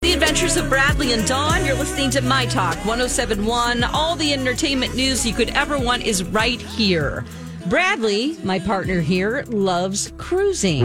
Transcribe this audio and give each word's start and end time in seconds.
The 0.00 0.12
Adventures 0.12 0.56
of 0.56 0.68
Bradley 0.68 1.12
and 1.12 1.26
Dawn. 1.26 1.64
You're 1.64 1.74
listening 1.74 2.08
to 2.10 2.20
My 2.22 2.46
Talk 2.46 2.76
1071. 2.86 3.82
All 3.82 4.14
the 4.14 4.32
entertainment 4.32 4.94
news 4.94 5.26
you 5.26 5.32
could 5.34 5.50
ever 5.50 5.76
want 5.76 6.04
is 6.04 6.22
right 6.22 6.60
here. 6.62 7.24
Bradley, 7.66 8.36
my 8.44 8.60
partner 8.60 9.00
here, 9.00 9.42
loves 9.48 10.12
cruising. 10.16 10.84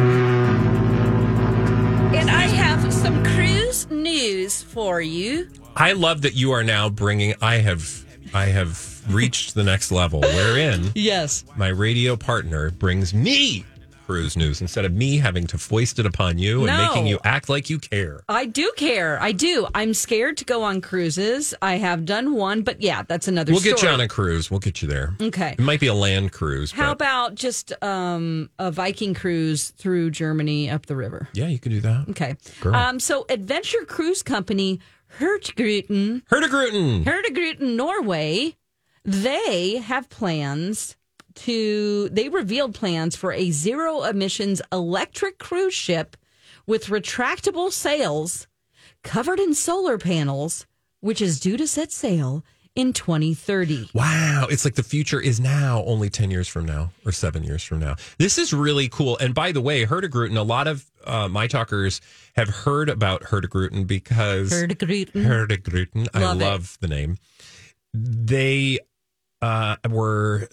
And 2.11 2.27
I 2.31 2.41
have 2.47 2.91
some 2.91 3.23
cruise 3.23 3.87
news 3.91 4.63
for 4.63 4.99
you. 4.99 5.47
I 5.75 5.91
love 5.93 6.23
that 6.23 6.33
you 6.33 6.51
are 6.51 6.63
now 6.63 6.89
bringing. 6.89 7.35
I 7.39 7.57
have, 7.57 8.03
I 8.33 8.45
have 8.45 9.03
reached 9.13 9.53
the 9.53 9.63
next 9.63 9.91
level 9.91 10.21
wherein 10.21 10.89
Yes. 10.95 11.45
my 11.55 11.67
radio 11.67 12.15
partner 12.15 12.71
brings 12.71 13.13
me 13.13 13.63
cruise 14.05 14.35
news 14.37 14.61
instead 14.61 14.85
of 14.85 14.93
me 14.93 15.17
having 15.17 15.47
to 15.47 15.57
foist 15.57 15.99
it 15.99 16.05
upon 16.05 16.37
you 16.37 16.59
and 16.65 16.67
No. 16.67 16.87
making 16.87 17.07
you 17.07 17.19
act 17.23 17.49
like 17.49 17.69
you 17.69 17.79
care. 17.79 18.21
I 18.29 18.45
do 18.45 18.71
care. 18.77 19.21
I 19.21 19.31
do. 19.31 19.67
I'm 19.73 19.93
scared 19.93 20.37
to 20.37 20.45
go 20.45 20.63
on 20.63 20.81
cruises. 20.81 21.53
I 21.61 21.75
have 21.77 22.05
done 22.05 22.33
one, 22.33 22.61
but 22.61 22.81
yeah, 22.81 23.03
that's 23.07 23.27
another 23.27 23.51
We'll 23.51 23.61
story. 23.61 23.73
get 23.75 23.83
you 23.83 23.89
on 23.89 24.01
a 24.01 24.07
cruise. 24.07 24.49
We'll 24.51 24.59
get 24.59 24.81
you 24.81 24.87
there. 24.87 25.13
Okay. 25.21 25.51
It 25.57 25.59
might 25.59 25.79
be 25.79 25.87
a 25.87 25.93
land 25.93 26.31
cruise. 26.31 26.71
How 26.71 26.87
but 26.87 26.91
about 26.93 27.35
just 27.35 27.71
um, 27.83 28.49
a 28.59 28.71
Viking 28.71 29.13
cruise 29.13 29.69
through 29.71 30.11
Germany 30.11 30.69
up 30.69 30.85
the 30.85 30.95
river? 30.95 31.29
yeah, 31.33 31.47
you 31.47 31.59
can 31.59 31.71
do 31.71 31.81
that. 31.81 32.05
Okay. 32.09 32.35
Um, 32.65 32.99
so, 32.99 33.25
Adventure 33.29 33.85
Cruise 33.85 34.23
Company 34.23 34.79
Hurtigruten, 35.19 36.23
Hurtigruten. 36.31 37.03
Hurtigruten, 37.05 37.75
Norway, 37.75 38.55
they 39.05 39.77
have 39.77 40.09
plans 40.09 40.95
to, 41.35 42.09
they 42.09 42.29
revealed 42.29 42.73
plans 42.73 43.15
for 43.15 43.31
a 43.31 43.51
zero 43.51 44.03
emissions 44.03 44.61
electric 44.71 45.37
cruise 45.39 45.73
ship 45.73 46.17
with 46.65 46.85
retractable 46.87 47.71
sails 47.71 48.47
covered 49.03 49.39
in 49.39 49.53
solar 49.53 49.97
panels, 49.97 50.65
which 51.01 51.21
is 51.21 51.39
due 51.39 51.57
to 51.57 51.67
set 51.67 51.91
sail 51.91 52.43
in 52.75 52.93
2030. 52.93 53.89
Wow, 53.93 54.47
it's 54.49 54.65
like 54.65 54.75
the 54.75 54.83
future 54.83 55.21
is 55.21 55.39
now, 55.39 55.83
only 55.85 56.09
10 56.09 56.31
years 56.31 56.47
from 56.47 56.65
now 56.65 56.91
or 57.05 57.11
seven 57.11 57.43
years 57.43 57.63
from 57.63 57.79
now. 57.79 57.95
This 58.17 58.37
is 58.37 58.53
really 58.53 58.89
cool. 58.89 59.17
And 59.19 59.35
by 59.35 59.51
the 59.51 59.61
way, 59.61 59.85
Hurtigruten, 59.85 60.37
a 60.37 60.41
lot 60.41 60.67
of 60.67 60.85
uh, 61.05 61.27
my 61.27 61.47
talkers 61.47 62.01
have 62.35 62.49
heard 62.49 62.89
about 62.89 63.23
Hurtigruten 63.23 63.85
because 63.85 64.51
Hurtigruten. 64.51 65.11
Hurtigruten, 65.25 66.07
I 66.13 66.33
Love 66.33 66.75
it. 66.75 66.81
the 66.81 66.87
name. 66.87 67.17
They 67.93 68.79
uh, 69.41 69.75
were 69.87 70.47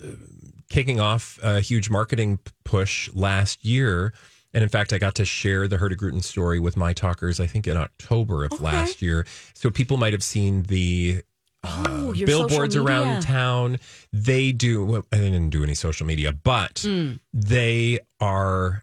kicking 0.70 0.98
off 1.00 1.38
a 1.42 1.60
huge 1.60 1.90
marketing 1.90 2.38
push 2.64 3.10
last 3.12 3.64
year. 3.64 4.14
And 4.54 4.62
in 4.62 4.68
fact, 4.68 4.92
I 4.92 4.98
got 4.98 5.14
to 5.16 5.24
share 5.24 5.68
the 5.68 5.76
Hurtigruten 5.76 6.24
story 6.24 6.58
with 6.58 6.76
my 6.76 6.92
talkers, 6.92 7.38
I 7.38 7.46
think 7.46 7.66
in 7.68 7.76
October 7.76 8.44
of 8.44 8.60
last 8.60 9.02
year. 9.02 9.26
So 9.54 9.68
people 9.70 9.96
might 9.98 10.12
have 10.14 10.24
seen 10.24 10.62
the 10.62 11.22
Oh, 11.62 12.14
your 12.14 12.26
billboards 12.26 12.74
around 12.74 13.20
town. 13.20 13.78
They 14.14 14.50
do. 14.50 14.82
Well, 14.82 15.06
I 15.12 15.18
didn't 15.18 15.50
do 15.50 15.62
any 15.62 15.74
social 15.74 16.06
media, 16.06 16.32
but 16.32 16.76
Mm. 16.76 17.20
they 17.34 17.98
are 18.18 18.82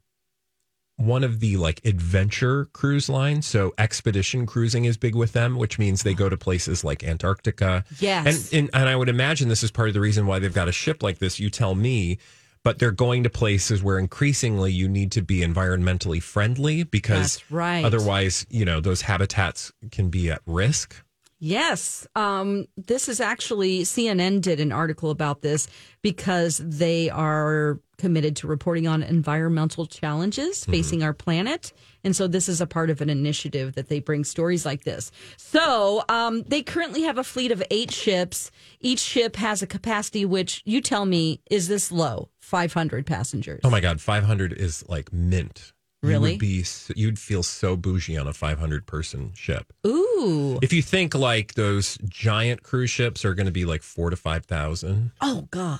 one 0.97 1.23
of 1.23 1.39
the 1.39 1.57
like 1.57 1.79
adventure 1.85 2.65
cruise 2.73 3.07
lines. 3.07 3.45
So 3.45 3.73
expedition 3.77 4.45
cruising 4.45 4.85
is 4.85 4.97
big 4.97 5.15
with 5.15 5.33
them, 5.33 5.55
which 5.55 5.79
means 5.79 6.03
they 6.03 6.13
go 6.13 6.27
to 6.27 6.37
places 6.37 6.83
like 6.83 7.03
Antarctica. 7.03 7.85
Yes. 7.99 8.51
and 8.51 8.59
and, 8.59 8.69
and 8.73 8.89
I 8.89 8.95
would 8.95 9.09
imagine 9.09 9.47
this 9.47 9.63
is 9.63 9.71
part 9.71 9.87
of 9.87 9.93
the 9.93 10.01
reason 10.01 10.27
why 10.27 10.39
they've 10.39 10.53
got 10.53 10.67
a 10.67 10.71
ship 10.73 11.01
like 11.01 11.19
this. 11.19 11.39
You 11.39 11.49
tell 11.49 11.75
me. 11.75 12.17
But 12.63 12.79
they're 12.79 12.91
going 12.91 13.23
to 13.23 13.29
places 13.29 13.81
where 13.81 13.97
increasingly 13.97 14.73
you 14.73 14.89
need 14.89 15.13
to 15.13 15.21
be 15.21 15.39
environmentally 15.39 16.21
friendly 16.21 16.83
because 16.83 17.41
right. 17.49 17.85
otherwise, 17.85 18.45
you 18.49 18.65
know, 18.65 18.81
those 18.81 19.03
habitats 19.03 19.71
can 19.89 20.09
be 20.09 20.29
at 20.29 20.41
risk. 20.45 21.01
Yes. 21.39 22.07
Um, 22.15 22.65
this 22.75 23.07
is 23.07 23.21
actually 23.21 23.81
CNN 23.81 24.41
did 24.41 24.59
an 24.59 24.71
article 24.71 25.11
about 25.11 25.41
this 25.41 25.67
because 26.01 26.57
they 26.63 27.09
are 27.09 27.79
committed 27.97 28.35
to 28.37 28.47
reporting 28.47 28.87
on 28.87 29.03
environmental 29.03 29.85
challenges 29.85 30.65
facing 30.65 31.03
our 31.03 31.13
planet. 31.13 31.73
And 32.03 32.15
so 32.15 32.27
this 32.27 32.47
is 32.47 32.61
a 32.61 32.67
part 32.67 32.89
of 32.89 33.01
an 33.01 33.09
initiative 33.09 33.73
that 33.73 33.89
they 33.89 33.99
bring 33.99 34.23
stories 34.23 34.65
like 34.65 34.83
this. 34.83 35.11
So 35.35 36.03
um, 36.09 36.43
they 36.43 36.61
currently 36.61 37.03
have 37.03 37.17
a 37.17 37.23
fleet 37.23 37.51
of 37.51 37.63
eight 37.71 37.91
ships. 37.91 38.51
Each 38.79 38.99
ship 38.99 39.35
has 39.35 39.61
a 39.61 39.67
capacity 39.67 40.25
which 40.25 40.61
you 40.65 40.79
tell 40.81 41.05
me 41.05 41.41
is 41.49 41.67
this 41.67 41.91
low 41.91 42.29
500 42.39 43.05
passengers. 43.05 43.61
Oh 43.63 43.69
my 43.69 43.79
God, 43.79 43.99
500 43.99 44.53
is 44.53 44.87
like 44.87 45.11
mint. 45.11 45.73
You 46.07 46.13
Really? 46.13 46.31
would 46.33 46.39
be, 46.39 46.63
you'd 46.95 47.19
feel 47.19 47.43
so 47.43 47.75
bougie 47.75 48.17
on 48.17 48.27
a 48.27 48.33
500 48.33 48.85
person 48.85 49.33
ship. 49.35 49.73
Ooh. 49.85 50.57
If 50.61 50.71
you 50.73 50.81
think 50.81 51.13
like 51.13 51.53
those 51.55 51.97
giant 52.09 52.63
cruise 52.63 52.89
ships 52.89 53.23
are 53.25 53.33
going 53.33 53.45
to 53.45 53.51
be 53.51 53.65
like 53.65 53.83
four 53.83 54.09
to 54.09 54.15
5,000, 54.15 55.11
Oh, 55.21 55.47
God. 55.51 55.79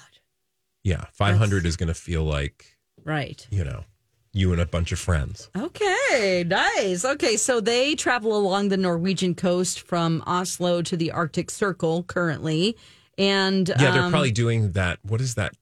yeah, 0.84 1.06
500 1.14 1.66
is 1.66 1.78
going 1.78 1.88
to 1.88 1.94
feel 1.94 2.24
like, 2.24 2.78
Right. 3.04 3.48
you 3.50 3.64
know, 3.64 3.86
you 4.34 4.52
and 4.52 4.62
a 4.62 4.66
bunch 4.66 4.92
of 4.92 5.00
friends. 5.00 5.50
Okay, 5.58 6.44
nice. 6.46 7.04
Okay, 7.06 7.38
so 7.38 7.60
they 7.60 7.96
travel 7.96 8.36
along 8.38 8.70
the 8.70 8.78
Norwegian 8.78 9.34
coast 9.34 9.80
from 9.82 10.22
Oslo 10.28 10.82
to 10.84 10.96
the 10.98 11.12
Arctic 11.12 11.50
Circle 11.50 12.04
currently. 12.04 12.76
And 13.18 13.68
Yeah, 13.70 13.92
they're 13.92 14.04
um, 14.04 14.12
probably 14.12 14.32
doing 14.32 14.74
that. 14.74 15.00
What 15.04 15.22
is 15.22 15.36
that? 15.36 15.54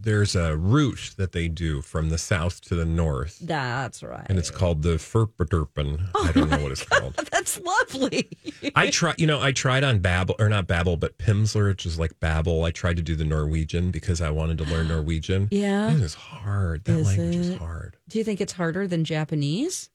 There's 0.00 0.36
a 0.36 0.56
route 0.56 1.14
that 1.16 1.32
they 1.32 1.48
do 1.48 1.82
from 1.82 2.08
the 2.10 2.18
south 2.18 2.60
to 2.62 2.74
the 2.74 2.84
north, 2.84 3.38
that's 3.40 4.02
right. 4.02 4.26
and 4.28 4.38
it's 4.38 4.50
called 4.50 4.82
the 4.82 4.94
Furperderpen. 4.96 6.08
I 6.14 6.32
don't 6.32 6.50
know 6.50 6.58
what 6.62 6.72
it's 6.72 6.84
oh 6.92 7.00
called. 7.00 7.14
That's 7.30 7.60
lovely. 7.60 8.28
I 8.74 8.90
try, 8.90 9.14
you 9.18 9.26
know, 9.26 9.40
I 9.40 9.52
tried 9.52 9.84
on 9.84 10.00
Babbel 10.00 10.34
or 10.38 10.48
not 10.48 10.66
Babbel, 10.66 10.98
but 10.98 11.18
Pimsleur, 11.18 11.68
which 11.68 11.86
is 11.86 11.98
like 11.98 12.18
Babbel. 12.20 12.64
I 12.66 12.70
tried 12.70 12.96
to 12.96 13.02
do 13.02 13.16
the 13.16 13.24
Norwegian 13.24 13.90
because 13.90 14.20
I 14.20 14.30
wanted 14.30 14.58
to 14.58 14.64
learn 14.64 14.88
Norwegian. 14.88 15.48
Yeah. 15.50 15.92
it 15.94 16.00
is 16.00 16.14
hard. 16.14 16.84
That 16.84 16.98
Is 16.98 17.06
language 17.06 17.36
is 17.36 17.56
hard. 17.56 17.96
Do 18.08 18.18
you 18.18 18.24
think 18.24 18.40
it's 18.40 18.52
harder 18.52 18.86
than 18.86 19.04
Japanese? 19.04 19.90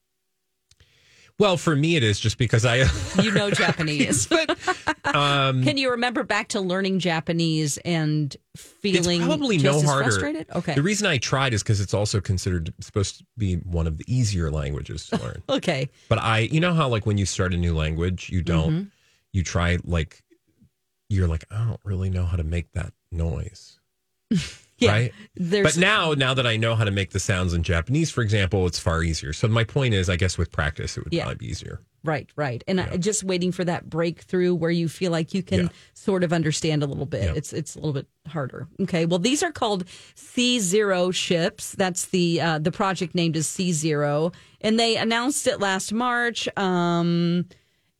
Well, 1.38 1.56
for 1.56 1.74
me, 1.74 1.96
it 1.96 2.02
is 2.04 2.20
just 2.20 2.38
because 2.38 2.64
I. 2.64 2.84
You 3.22 3.32
know 3.32 3.50
Japanese. 3.50 4.26
but 4.26 4.56
um, 5.16 5.62
Can 5.64 5.76
you 5.76 5.90
remember 5.90 6.22
back 6.24 6.48
to 6.48 6.60
learning 6.60 6.98
Japanese 7.00 7.76
and 7.78 8.36
feeling 8.56 9.20
it's 9.20 9.26
probably 9.26 9.56
just 9.56 9.82
no 9.84 9.88
harder. 9.90 10.04
frustrated? 10.10 10.46
Okay. 10.54 10.74
The 10.74 10.82
reason 10.82 11.06
I 11.06 11.18
tried 11.18 11.54
is 11.54 11.62
because 11.62 11.80
it's 11.80 11.94
also 11.94 12.20
considered 12.20 12.72
supposed 12.80 13.18
to 13.18 13.24
be 13.38 13.54
one 13.56 13.86
of 13.86 13.98
the 13.98 14.04
easier 14.06 14.50
languages 14.50 15.06
to 15.08 15.20
learn. 15.22 15.42
okay. 15.48 15.88
But 16.08 16.18
I, 16.18 16.40
you 16.40 16.60
know 16.60 16.72
how 16.74 16.88
like 16.88 17.06
when 17.06 17.18
you 17.18 17.26
start 17.26 17.52
a 17.54 17.56
new 17.56 17.74
language, 17.74 18.30
you 18.30 18.42
don't, 18.42 18.70
Mm-hmm. 18.72 18.84
you 19.32 19.42
try 19.42 19.78
like, 19.84 20.22
you're 21.08 21.28
like, 21.28 21.44
I 21.50 21.64
don't 21.64 21.80
really 21.84 22.10
know 22.10 22.24
how 22.24 22.36
to 22.36 22.44
make 22.44 22.72
that 22.72 22.92
noise. 23.12 23.78
Yeah. 24.78 24.90
Right. 24.90 25.12
But 25.36 25.76
now, 25.76 26.14
now 26.14 26.34
that 26.34 26.46
I 26.46 26.56
know 26.56 26.74
how 26.74 26.84
to 26.84 26.90
make 26.90 27.10
the 27.10 27.20
sounds 27.20 27.54
in 27.54 27.62
Japanese, 27.62 28.10
for 28.10 28.22
example, 28.22 28.66
it's 28.66 28.78
far 28.78 29.02
easier. 29.04 29.32
So 29.32 29.46
my 29.46 29.62
point 29.64 29.94
is, 29.94 30.10
I 30.10 30.16
guess 30.16 30.36
with 30.36 30.50
practice, 30.50 30.96
it 30.96 31.04
would 31.04 31.12
Yeah. 31.12 31.24
probably 31.24 31.46
be 31.46 31.50
easier. 31.50 31.80
Right, 32.02 32.28
right. 32.36 32.62
And 32.68 32.80
I, 32.80 32.96
just 32.98 33.24
waiting 33.24 33.50
for 33.50 33.64
that 33.64 33.88
breakthrough 33.88 34.52
where 34.54 34.70
you 34.72 34.88
feel 34.88 35.10
like 35.10 35.32
you 35.32 35.42
can 35.42 35.60
Yeah. 35.64 35.68
sort 35.94 36.22
of 36.22 36.32
understand 36.34 36.82
a 36.82 36.86
little 36.86 37.06
bit. 37.06 37.22
Yeah. 37.24 37.32
It's 37.34 37.52
it's 37.54 37.76
a 37.76 37.78
little 37.78 37.94
bit 37.94 38.06
harder. 38.28 38.66
Okay. 38.82 39.06
Well, 39.06 39.20
these 39.20 39.42
are 39.42 39.52
called 39.52 39.84
Sea 40.14 40.58
Zero 40.60 41.10
ships. 41.12 41.72
That's 41.72 42.06
the 42.06 42.40
uh, 42.42 42.58
the 42.58 42.72
project 42.72 43.14
named 43.14 43.36
is 43.36 43.46
Sea 43.46 43.72
Zero, 43.72 44.32
and 44.60 44.78
they 44.78 44.96
announced 44.96 45.46
it 45.46 45.60
last 45.60 45.92
March. 45.92 46.46
Um, 46.58 47.46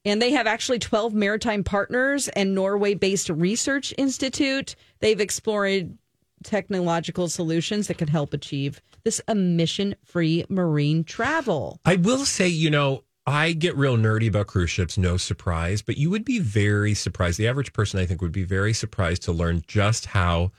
And 0.07 0.21
they 0.21 0.33
have 0.33 0.47
actually 0.47 0.81
12 0.81 1.15
maritime 1.15 1.65
partners 1.65 2.29
and 2.29 2.55
Norway 2.55 2.93
based 2.93 3.31
research 3.31 3.95
institute. 3.97 4.75
They've 5.01 5.19
explored 5.19 5.97
technological 6.45 7.29
solutions 7.29 7.89
that 7.89 7.99
could 7.99 8.11
help 8.11 8.33
achieve 8.33 8.81
this 9.05 9.21
emission 9.29 9.95
free 10.05 10.45
marine 10.49 11.05
travel. 11.05 11.81
I 11.85 11.97
will 11.97 12.25
say, 12.25 12.49
you 12.49 12.71
know, 12.71 13.05
I 13.27 13.53
get 13.53 13.77
real 13.77 13.97
nerdy 13.97 14.29
about 14.29 14.49
cruise 14.49 14.71
ships, 14.71 14.99
no 14.99 15.17
surprise, 15.17 15.81
but 15.81 15.97
you 15.97 16.11
would 16.11 16.25
be 16.25 16.41
very 16.41 16.95
surprised. 16.95 17.39
The 17.39 17.49
average 17.49 17.73
person, 17.73 17.99
I 17.99 18.07
think, 18.07 18.21
would 18.21 18.33
be 18.33 18.45
very 18.45 18.75
surprised 18.75 19.23
to 19.23 19.33
learn 19.33 19.63
just 19.67 20.07
how 20.07 20.53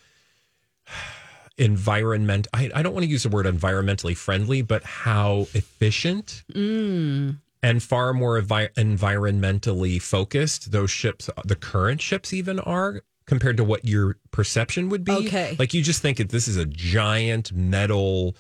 environment 1.58 2.48
I, 2.54 2.70
I 2.76 2.82
don't 2.82 2.94
want 2.94 3.06
to 3.06 3.10
use 3.10 3.24
the 3.24 3.30
word 3.30 3.46
environmentally 3.46 4.18
friendly, 4.18 4.62
but 4.62 4.84
how 4.84 5.48
efficient 5.54 6.44
mm. 6.54 7.38
and 7.64 7.84
far 7.84 8.14
more 8.14 8.42
envi- 8.42 8.74
environmentally 8.74 10.02
focused 10.02 10.72
those 10.72 10.92
ships, 10.92 11.30
the 11.46 11.56
current 11.56 12.02
ships 12.02 12.34
even 12.34 12.60
are 12.60 13.04
compared 13.26 13.58
to 13.58 13.64
what 13.64 13.86
your 13.86 14.18
perception 14.32 14.90
would 14.90 15.04
be. 15.04 15.12
Okay. 15.12 15.56
Like 15.58 15.74
you 15.74 15.82
just 15.82 16.02
think 16.02 16.18
that 16.18 16.30
this 16.30 16.48
is 16.48 16.58
a 16.58 16.66
giant 16.66 17.52
metal 17.54 18.36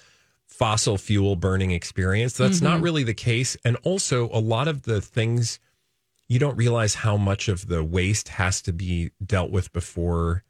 fossil 0.47 0.97
fuel 0.97 1.35
burning 1.35 1.71
experience. 1.71 2.37
That's 2.37 2.61
not 2.61 2.75
mm-hmm. 2.75 2.83
really 2.83 3.03
the 3.03 3.13
case. 3.13 3.57
And 3.65 3.77
also, 3.83 4.29
a 4.31 4.39
lot 4.39 4.67
of 4.67 4.83
the 4.83 5.01
things 5.01 5.59
you 6.27 6.39
don't 6.39 6.55
realize 6.55 6.95
how 6.95 7.17
much 7.17 7.47
of 7.49 7.67
the 7.67 7.83
waste 7.83 8.29
has 8.29 8.61
to 8.63 8.73
be 8.73 9.11
dealt 9.23 9.51
with 9.51 9.73
before, 9.73 10.43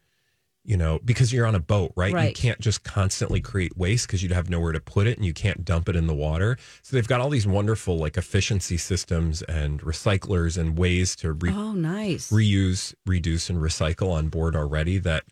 you 0.65 0.75
know, 0.75 0.99
because 1.05 1.31
you're 1.31 1.45
on 1.45 1.53
a 1.55 1.59
boat, 1.59 1.93
right? 1.95 2.27
You 2.27 2.33
can't 2.33 2.59
just 2.59 2.83
constantly 2.83 3.39
create 3.39 3.77
waste 3.77 4.07
because 4.07 4.23
you'd 4.23 4.31
have 4.31 4.49
nowhere 4.49 4.71
to 4.71 4.79
put 4.79 5.05
it 5.07 5.17
and 5.17 5.25
you 5.25 5.33
can't 5.33 5.63
dump 5.63 5.87
it 5.89 5.95
in 5.95 6.07
the 6.07 6.13
water. 6.15 6.57
So 6.81 6.95
they've 6.97 7.07
got 7.07 7.21
all 7.21 7.29
these 7.29 7.45
wonderful 7.45 7.97
like 7.97 8.17
efficiency 8.17 8.77
systems 8.77 9.41
and 9.43 9.79
recyclers 9.81 10.57
and 10.57 10.77
ways 10.77 11.15
to 11.17 11.33
re- 11.33 11.51
Oh, 11.53 11.71
nice. 11.73 12.31
reuse, 12.31 12.95
reduce, 13.05 13.49
and 13.49 13.59
recycle 13.59 14.11
on 14.11 14.29
board 14.29 14.55
already 14.55 14.97
that, 14.99 15.23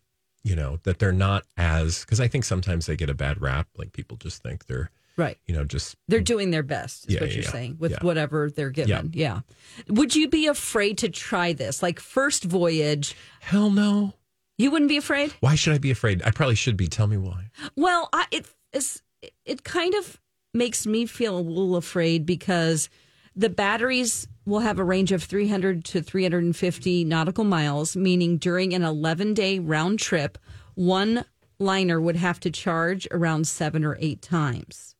you 0.44 0.56
know, 0.56 0.80
that 0.84 1.00
they're 1.00 1.12
not 1.12 1.46
as, 1.58 2.02
because 2.02 2.20
I 2.20 2.28
think 2.28 2.46
sometimes 2.46 2.86
they 2.86 2.96
get 2.96 3.10
a 3.10 3.14
bad 3.16 3.42
rap. 3.42 3.68
Like 3.76 3.92
people 3.94 4.18
just 4.18 4.44
think 4.44 4.66
they're, 4.68 4.92
right. 5.18 5.38
you 5.48 5.56
know, 5.56 5.64
just 5.64 5.96
They're 6.08 6.20
doing 6.22 6.52
their 6.52 6.64
best, 6.64 7.08
is 7.08 7.16
Yeah, 7.16 7.22
what 7.22 7.30
yeah, 7.30 7.36
you're 7.36 7.44
yeah. 7.46 7.50
saying, 7.52 7.78
with 7.80 8.04
whatever 8.04 8.52
they're 8.52 8.70
given. 8.70 9.12
Yeah. 9.14 9.40
Would 9.88 10.16
you 10.16 10.28
be 10.30 10.46
afraid 10.48 10.98
to 11.00 11.10
try 11.10 11.54
this? 11.54 11.82
Like, 11.82 12.00
first 12.00 12.44
voyage, 12.44 13.16
hell 13.40 13.70
no. 13.72 14.14
You 14.58 14.72
wouldn't 14.72 14.90
be 14.90 14.98
afraid? 14.98 15.34
Why 15.40 15.56
should 15.56 15.74
I 15.74 15.78
be 15.78 15.92
afraid? 15.92 16.22
I 16.24 16.32
probably 16.32 16.56
should 16.56 16.78
be. 16.78 16.88
Tell 16.88 17.08
me 17.08 17.18
why. 17.18 17.50
Well, 17.76 18.10
I, 18.14 18.26
it 18.32 18.48
is. 18.72 19.02
It 19.46 19.64
kind 19.64 19.94
of 19.96 20.20
makes 20.54 20.86
me 20.86 21.06
feel 21.06 21.38
a 21.38 21.40
little 21.40 21.76
afraid 21.76 22.26
because 22.26 22.90
the 23.36 23.50
batteries 23.50 24.28
will 24.46 24.60
have 24.60 24.80
a 24.80 24.84
range 24.84 25.12
of 25.12 25.24
300 25.24 25.84
to 25.86 26.02
350 26.02 27.06
nautical 27.06 27.44
miles, 27.44 27.96
meaning 27.96 28.38
during 28.38 28.74
an 28.74 28.84
11 28.84 29.34
day 29.34 29.60
round 29.60 30.00
trip, 30.00 30.38
one 30.76 31.26
liner 31.60 32.00
would 32.00 32.18
have 32.18 32.40
to 32.42 32.52
charge 32.52 33.08
around 33.12 33.48
seven 33.48 33.86
or 33.86 33.98
eight 34.00 34.22
times. 34.22 34.96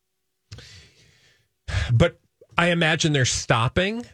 But 1.92 2.18
I 2.56 2.68
imagine 2.68 3.12
they're 3.12 3.24
stopping, 3.24 4.06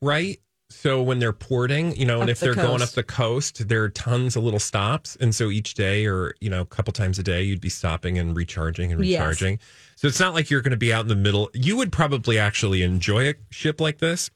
right? 0.00 0.40
So 0.70 1.02
when 1.02 1.18
they're 1.18 1.32
porting, 1.32 1.94
you 1.94 2.06
know, 2.06 2.14
and 2.20 2.24
Up 2.24 2.28
if 2.30 2.40
the 2.40 2.46
they're 2.46 2.54
going 2.54 2.82
up 2.82 2.90
the 2.90 3.02
coast, 3.02 3.68
there 3.68 3.82
are 3.84 3.90
tons 3.90 4.34
of 4.34 4.42
little 4.44 4.58
stops. 4.58 5.14
And 5.20 5.34
so 5.34 5.50
each 5.50 5.74
day 5.74 6.06
or, 6.06 6.34
you 6.40 6.48
know, 6.50 6.62
a 6.62 6.66
couple 6.66 6.92
times 6.92 7.18
a 7.18 7.22
day, 7.22 7.42
you'd 7.42 7.60
be 7.60 7.68
stopping 7.68 8.18
and 8.18 8.34
recharging 8.36 8.90
and 8.92 9.04
Yes. 9.04 9.20
recharging. 9.20 9.58
So 9.96 10.08
it's 10.08 10.18
not 10.18 10.34
like 10.34 10.50
you're 10.50 10.62
going 10.62 10.72
to 10.72 10.76
be 10.76 10.92
out 10.92 11.02
in 11.02 11.08
the 11.08 11.14
middle. 11.16 11.50
You 11.54 11.76
would 11.76 11.92
probably 11.92 12.38
actually 12.38 12.82
enjoy 12.82 13.28
a 13.28 13.34
ship 13.50 13.80
like 13.80 13.98
this 13.98 14.30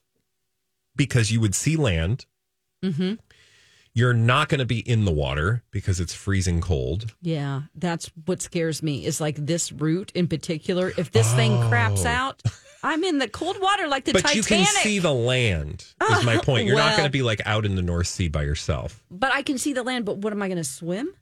because 0.97 1.33
you 1.33 1.41
would 1.41 1.55
see 1.55 1.77
land. 1.77 2.27
Mm-hmm. 2.85 3.15
You're 3.95 4.15
not 4.15 4.49
going 4.49 4.61
to 4.61 4.67
be 4.67 4.79
in 4.89 5.07
the 5.07 5.11
water 5.11 5.65
because 5.73 5.99
it's 5.99 6.15
freezing 6.15 6.61
cold. 6.61 7.15
Yeah, 7.21 7.63
that's 7.75 8.11
what 8.27 8.41
scares 8.41 8.81
me 8.83 9.05
is 9.05 9.21
like 9.21 9.35
this 9.45 9.73
route 9.73 10.13
in 10.15 10.29
particular. 10.29 10.93
If 10.97 11.11
this 11.11 11.33
thing 11.35 11.69
craps 11.69 12.05
Oh. 12.05 12.09
out, 12.09 12.43
I'm 12.83 13.03
in 13.05 13.19
the 13.19 13.29
cold 13.29 13.61
water 13.61 13.89
like 13.89 14.05
the 14.05 14.13
but 14.13 14.23
Titanic. 14.23 14.45
But 14.49 14.51
you 14.59 14.65
can 14.65 14.83
see 14.83 14.99
the 15.01 15.13
land, 15.13 15.81
is 15.81 16.19
uh, 16.19 16.23
my 16.25 16.37
point. 16.39 16.67
You're 16.67 16.77
not 16.77 16.93
going 16.97 17.07
to 17.09 17.11
be 17.11 17.23
like 17.23 17.41
out 17.45 17.65
in 17.67 17.75
the 17.75 17.83
North 17.83 18.07
Sea 18.07 18.29
by 18.29 18.43
yourself. 18.45 19.03
but 19.11 19.33
I 19.35 19.43
can 19.43 19.59
see 19.59 19.73
the 19.73 19.83
land. 19.83 20.05
But 20.05 20.19
what 20.19 20.33
am 20.33 20.41
I 20.43 20.49
going 20.49 20.59
to 20.59 20.65
swim? 20.65 21.13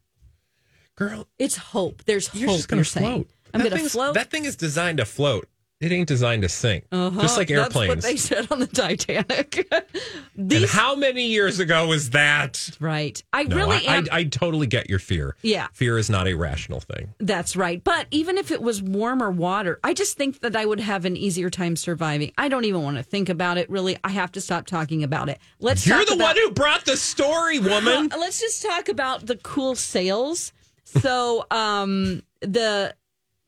Girl, 0.97 1.29
It's 1.39 1.57
hope. 1.57 2.05
There's 2.05 2.31
You're 2.35 2.49
hope. 2.49 2.57
just 2.59 2.69
going 2.69 2.79
you're 2.79 2.85
to 2.85 2.91
saying. 2.91 3.05
float. 3.25 3.31
I'm 3.55 3.61
going 3.63 3.73
to 3.85 3.89
float. 3.91 4.15
That 4.15 4.31
thing 4.31 4.45
is 4.45 4.57
designed 4.57 4.99
to 4.99 5.05
float. 5.05 5.49
It 5.79 5.93
ain't 5.93 6.09
designed 6.09 6.41
to 6.41 6.49
sink. 6.49 6.85
Just 6.91 6.93
like 6.93 7.13
Uh-huh. 7.13 7.21
That's 7.21 7.37
what 7.37 7.51
airplanes. 7.51 8.03
they 8.03 8.17
said 8.17 8.51
on 8.51 8.61
the 8.61 8.67
Titanic. 8.67 9.69
and 10.39 10.65
how 10.65 10.95
many 10.97 11.27
years 11.27 11.61
ago 11.61 11.87
was 11.89 12.11
that? 12.11 12.71
right. 12.81 13.23
I 13.33 13.43
No, 13.43 13.57
really 13.57 13.87
I, 13.87 13.97
am. 13.97 14.07
I, 14.11 14.19
I 14.21 14.25
totally 14.25 14.67
get 14.67 14.89
your 14.89 14.99
fear. 14.99 15.37
Yeah. 15.43 15.67
Fear 15.75 15.99
is 15.99 16.09
not 16.09 16.27
a 16.29 16.35
rational 16.35 16.81
thing. 16.81 17.13
that's 17.21 17.57
right. 17.57 17.85
But 17.85 18.07
even 18.11 18.39
if 18.39 18.51
it 18.51 18.63
was 18.63 18.83
warmer 18.83 19.31
water, 19.31 19.79
I 19.85 19.93
just 19.93 20.17
think 20.17 20.41
that 20.41 20.57
I 20.57 20.65
would 20.65 20.81
have 20.81 21.05
an 21.05 21.15
easier 21.15 21.51
time 21.51 21.77
surviving. 21.77 22.33
I 22.39 22.49
don't 22.49 22.65
even 22.65 22.83
want 22.83 22.97
to 22.97 23.03
think 23.03 23.29
about 23.29 23.59
it. 23.59 23.69
Really, 23.69 23.99
I 24.03 24.11
have 24.13 24.33
to 24.33 24.41
stop 24.41 24.67
talking 24.67 25.05
about 25.05 25.29
it. 25.29 25.39
Let's. 25.61 25.87
You're 25.87 26.05
the 26.07 26.15
about- 26.15 26.25
one 26.25 26.37
who 26.37 26.51
brought 26.53 26.87
the 26.87 26.97
story, 26.97 27.59
woman. 27.61 28.09
Let's 28.19 28.41
just 28.41 28.63
talk 28.63 28.89
about 28.89 29.27
the 29.27 29.37
cool 29.37 29.75
sails. 29.75 30.53
So, 30.85 31.45
um, 31.51 32.23
the 32.41 32.95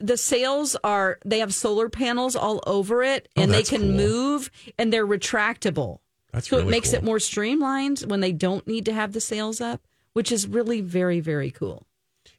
the 0.00 0.16
sails 0.16 0.76
are 0.84 1.18
they 1.24 1.40
have 1.40 1.52
solar 1.54 1.88
panels 1.88 2.36
all 2.36 2.62
over 2.66 3.02
it, 3.02 3.28
Oh, 3.36 3.42
and 3.42 3.52
they 3.52 3.62
can 3.62 3.80
cool. 3.80 3.90
move, 3.92 4.50
and 4.78 4.92
they're 4.92 5.06
retractable. 5.06 5.98
That's 6.32 6.48
so 6.48 6.56
really 6.58 6.68
it 6.68 6.70
makes 6.70 6.90
cool. 6.90 6.98
it 6.98 7.04
more 7.04 7.18
streamlined 7.18 8.00
when 8.00 8.20
they 8.20 8.32
don't 8.32 8.66
need 8.66 8.84
to 8.86 8.92
have 8.92 9.12
the 9.12 9.20
sails 9.20 9.60
up, 9.60 9.86
which 10.12 10.30
is 10.30 10.46
really 10.46 10.80
very 10.80 11.20
very 11.20 11.50
cool. 11.50 11.86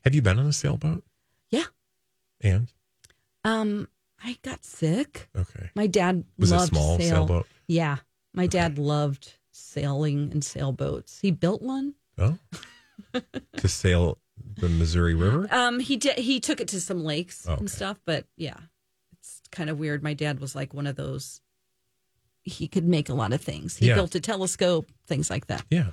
Have 0.03 0.15
you 0.15 0.21
been 0.21 0.39
on 0.39 0.45
a 0.45 0.53
sailboat? 0.53 1.03
Yeah. 1.49 1.65
And 2.41 2.71
Um, 3.43 3.87
I 4.23 4.37
got 4.43 4.63
sick. 4.63 5.29
okay, 5.35 5.71
My 5.75 5.87
dad 5.87 6.23
was 6.37 6.51
loved 6.51 6.69
small 6.71 6.97
sail. 6.97 7.09
sailboat? 7.09 7.47
Yeah, 7.67 7.97
my 8.33 8.47
dad 8.47 8.77
loved 8.77 9.33
sailing 9.51 10.31
and 10.31 10.43
sailboats. 10.43 11.19
He 11.21 11.31
built 11.31 11.61
one. 11.61 11.95
Oh, 12.17 12.37
to 13.57 13.67
sail 13.67 14.17
the 14.57 14.69
Missouri 14.69 15.15
River. 15.15 15.47
Um, 15.51 15.79
he 15.79 15.97
did. 15.97 16.17
He 16.17 16.39
took 16.39 16.59
it 16.61 16.67
to 16.69 16.81
some 16.81 17.03
lakes 17.03 17.47
Okay. 17.47 17.59
and 17.59 17.69
stuff, 17.71 17.97
but 18.05 18.25
yeah, 18.37 18.57
it's 19.13 19.41
kind 19.51 19.69
of 19.69 19.79
weird. 19.79 20.03
My 20.03 20.13
dad 20.13 20.39
was 20.39 20.55
like 20.55 20.73
one 20.73 20.87
of 20.87 20.95
those. 20.95 21.41
He 22.43 22.67
could 22.67 22.85
make 22.87 23.09
a 23.09 23.13
lot 23.13 23.33
of 23.33 23.41
things. 23.41 23.77
He 23.77 23.87
Yeah. 23.87 23.95
built 23.95 24.15
a 24.15 24.19
telescope, 24.19 24.89
things 25.07 25.29
like 25.29 25.47
that. 25.47 25.65
Yeah, 25.69 25.91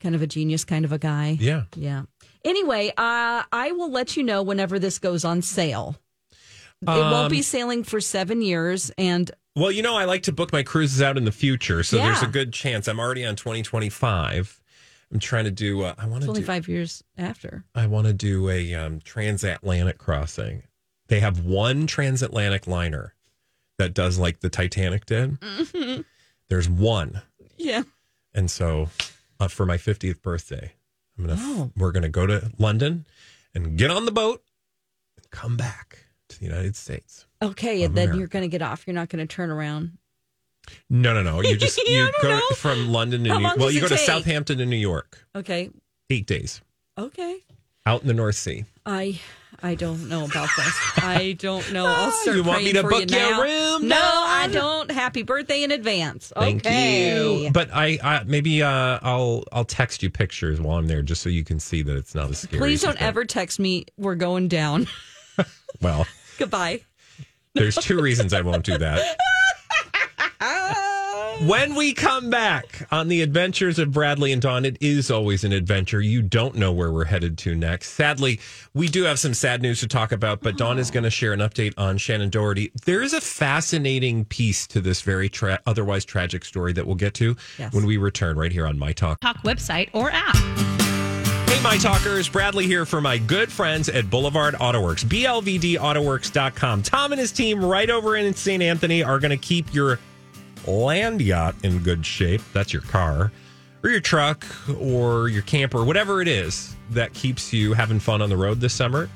Kind 0.00 0.14
of 0.14 0.22
a 0.22 0.26
genius, 0.26 0.64
kind 0.64 0.84
of 0.84 0.92
a 0.92 0.98
guy. 0.98 1.36
yeah. 1.40 1.64
Yeah. 1.74 2.02
Anyway, 2.44 2.88
uh, 2.96 3.42
I 3.50 3.72
will 3.72 3.90
let 3.90 4.16
you 4.16 4.22
know 4.22 4.42
whenever 4.42 4.78
this 4.78 4.98
goes 4.98 5.24
on 5.24 5.42
sale. 5.42 5.96
It 6.82 6.86
won't 6.88 7.14
Um, 7.14 7.30
be 7.30 7.40
sailing 7.42 7.82
for 7.84 8.00
seven 8.00 8.42
years, 8.42 8.90
and 8.98 9.30
Well, 9.56 9.72
you 9.72 9.82
know, 9.82 9.96
I 9.96 10.04
like 10.04 10.22
to 10.24 10.32
book 10.32 10.52
my 10.52 10.62
cruises 10.62 11.00
out 11.00 11.16
in 11.16 11.24
the 11.24 11.32
future, 11.32 11.82
so 11.82 11.96
there's 11.96 12.22
a 12.22 12.26
good 12.26 12.52
chance. 12.52 12.86
I'm 12.86 13.00
already 13.00 13.24
on 13.24 13.34
2025. 13.36 14.60
I'm 15.12 15.20
trying 15.20 15.44
to 15.44 15.50
do. 15.50 15.82
Uh, 15.82 15.94
I 15.98 16.06
want 16.06 16.16
it's 16.18 16.24
to 16.26 16.30
only 16.30 16.40
do. 16.40 16.46
five 16.46 16.68
years 16.68 17.02
after. 17.16 17.64
I 17.74 17.86
want 17.86 18.06
to 18.06 18.12
do 18.12 18.48
a 18.50 18.74
um, 18.74 19.00
transatlantic 19.00 19.98
crossing. 19.98 20.64
They 21.08 21.20
have 21.20 21.44
one 21.44 21.86
transatlantic 21.86 22.66
liner 22.66 23.14
that 23.78 23.94
does 23.94 24.18
like 24.18 24.40
the 24.40 24.48
Titanic 24.50 25.06
did. 25.06 25.38
Mm-hmm. 25.40 26.00
There's 26.48 26.68
one, 26.68 27.22
Yeah. 27.56 27.82
and 28.34 28.50
so 28.50 28.88
uh, 29.38 29.48
for 29.48 29.64
my 29.66 29.76
50th 29.76 30.22
birthday, 30.22 30.72
I'm 31.18 31.26
gonna. 31.26 31.36
Oh. 31.40 31.70
We're 31.76 31.92
gonna 31.92 32.08
go 32.08 32.26
to 32.26 32.50
London 32.58 33.06
and 33.54 33.76
get 33.78 33.90
on 33.90 34.04
the 34.06 34.12
boat 34.12 34.42
and 35.16 35.30
come 35.30 35.56
back 35.56 36.06
to 36.28 36.38
the 36.38 36.44
United 36.46 36.74
States. 36.76 37.26
Okay, 37.42 37.82
and 37.84 37.94
then 37.94 38.04
America. 38.04 38.18
you're 38.18 38.28
going 38.28 38.42
to 38.42 38.48
get 38.48 38.62
off. 38.62 38.86
You're 38.86 38.94
not 38.94 39.08
going 39.08 39.26
to 39.26 39.32
turn 39.32 39.50
around. 39.50 39.98
No, 40.90 41.14
no, 41.14 41.22
no. 41.22 41.40
You 41.42 41.56
just 41.58 41.78
you 41.78 42.10
go 42.22 42.30
know. 42.36 42.40
from 42.56 42.88
London 42.88 43.24
to 43.24 43.30
How 43.30 43.38
New. 43.38 43.44
long 43.44 43.54
Well, 43.58 43.70
you 43.70 43.80
go 43.80 43.88
to? 43.88 43.98
Southampton 43.98 44.58
to 44.58 44.66
New 44.66 44.76
York. 44.76 45.18
Okay. 45.34 45.70
Eight 46.10 46.26
days 46.26 46.60
Okay. 46.98 47.38
out 47.84 48.02
in 48.02 48.08
the 48.08 48.14
North 48.14 48.36
Sea. 48.36 48.64
I 48.84 49.20
I 49.62 49.74
don't 49.74 50.08
know 50.10 50.26
about 50.26 50.48
this. 50.56 50.74
I 50.98 51.34
don't 51.38 51.72
know. 51.72 51.86
I'll 51.86 52.10
start 52.12 52.36
You 52.36 52.42
want 52.44 52.62
me 52.62 52.72
to 52.74 52.82
book 52.82 53.10
you 53.10 53.16
you 53.16 53.26
a 53.26 53.30
now. 53.30 53.42
room, 53.42 53.88
No? 53.88 53.96
I 53.98 54.48
don't. 54.52 54.90
Happy 54.90 55.22
birthday 55.22 55.62
in 55.62 55.70
advance. 55.72 56.30
Thank 56.36 56.66
okay. 56.66 57.44
you. 57.44 57.50
But 57.52 57.70
I, 57.72 57.98
I 58.02 58.22
maybe 58.24 58.62
uh, 58.62 58.98
I'll 59.02 59.44
I'll 59.52 59.64
text 59.64 60.02
you 60.02 60.10
pictures 60.10 60.60
while 60.60 60.76
I'm 60.78 60.86
there, 60.86 61.00
just 61.02 61.22
so 61.22 61.30
you 61.30 61.42
can 61.42 61.58
see 61.58 61.82
that 61.82 61.96
it's 61.96 62.14
not 62.14 62.28
as 62.30 62.38
scary. 62.40 62.60
Please 62.60 62.82
don't 62.82 63.00
ever 63.00 63.24
text 63.24 63.58
me. 63.58 63.86
We're 63.96 64.14
going 64.14 64.48
down. 64.48 64.86
Well, 65.82 66.06
Goodbye. 66.38 66.80
there's 67.54 67.74
two 67.76 68.00
reasons 68.00 68.32
I 68.32 68.40
won't 68.40 68.64
do 68.64 68.78
that. 68.78 69.18
When 71.42 71.74
we 71.74 71.92
come 71.92 72.30
back 72.30 72.88
on 72.90 73.08
the 73.08 73.20
adventures 73.20 73.78
of 73.78 73.92
Bradley 73.92 74.32
and 74.32 74.40
Dawn, 74.40 74.64
it 74.64 74.78
is 74.80 75.10
always 75.10 75.44
an 75.44 75.52
adventure. 75.52 76.00
You 76.00 76.22
don't 76.22 76.54
know 76.56 76.72
where 76.72 76.90
we're 76.90 77.04
headed 77.04 77.36
to 77.38 77.54
next. 77.54 77.90
Sadly, 77.90 78.40
we 78.72 78.88
do 78.88 79.02
have 79.04 79.18
some 79.18 79.34
sad 79.34 79.60
news 79.60 79.80
to 79.80 79.86
talk 79.86 80.12
about, 80.12 80.40
but 80.40 80.56
Dawn 80.56 80.78
is 80.78 80.90
going 80.90 81.04
to 81.04 81.10
share 81.10 81.34
an 81.34 81.40
update 81.40 81.74
on 81.76 81.98
Shannen 81.98 82.30
Doherty. 82.30 82.72
There 82.86 83.02
is 83.02 83.12
a 83.12 83.20
fascinating 83.20 84.24
piece 84.24 84.66
to 84.68 84.80
this 84.80 85.02
very 85.02 85.28
tra- 85.28 85.60
otherwise 85.66 86.06
tragic 86.06 86.42
story 86.44 86.72
that 86.72 86.86
we'll 86.86 86.96
get 86.96 87.12
to 87.14 87.36
Yes. 87.58 87.72
when 87.74 87.84
we 87.84 87.98
return 87.98 88.36
right 88.38 88.50
here 88.50 88.66
on 88.66 88.78
My 88.78 88.92
Talk. 88.94 89.20
Talk 89.20 89.42
website 89.42 89.90
or 89.92 90.10
app. 90.10 90.36
Hey, 91.48 91.62
my 91.62 91.76
talkers, 91.76 92.28
Bradley 92.30 92.66
here 92.66 92.86
for 92.86 93.00
my 93.02 93.18
good 93.18 93.52
friends 93.52 93.88
at 93.90 94.08
Boulevard 94.10 94.54
Autoworks, 94.54 95.04
BLVDAutoworks.com. 95.04 96.82
Tom 96.82 97.12
and 97.12 97.20
his 97.20 97.30
team 97.30 97.62
right 97.62 97.90
over 97.90 98.16
in 98.16 98.34
St. 98.34 98.62
Anthony 98.62 99.02
are 99.04 99.18
going 99.20 99.30
to 99.30 99.36
keep 99.36 99.72
your 99.74 99.98
land 100.66 101.20
yacht 101.20 101.54
in 101.62 101.78
good 101.80 102.04
shape. 102.04 102.42
That's 102.52 102.72
your 102.72 102.82
car, 102.82 103.32
or 103.82 103.90
your 103.90 104.00
truck, 104.00 104.44
or 104.80 105.28
your 105.28 105.42
camper, 105.42 105.84
whatever 105.84 106.20
it 106.20 106.28
is 106.28 106.76
that 106.90 107.12
keeps 107.14 107.52
you 107.52 107.72
having 107.72 108.00
fun 108.00 108.22
on 108.22 108.28
the 108.28 108.36
road 108.36 108.60
this 108.60 108.74
summer. 108.74 109.08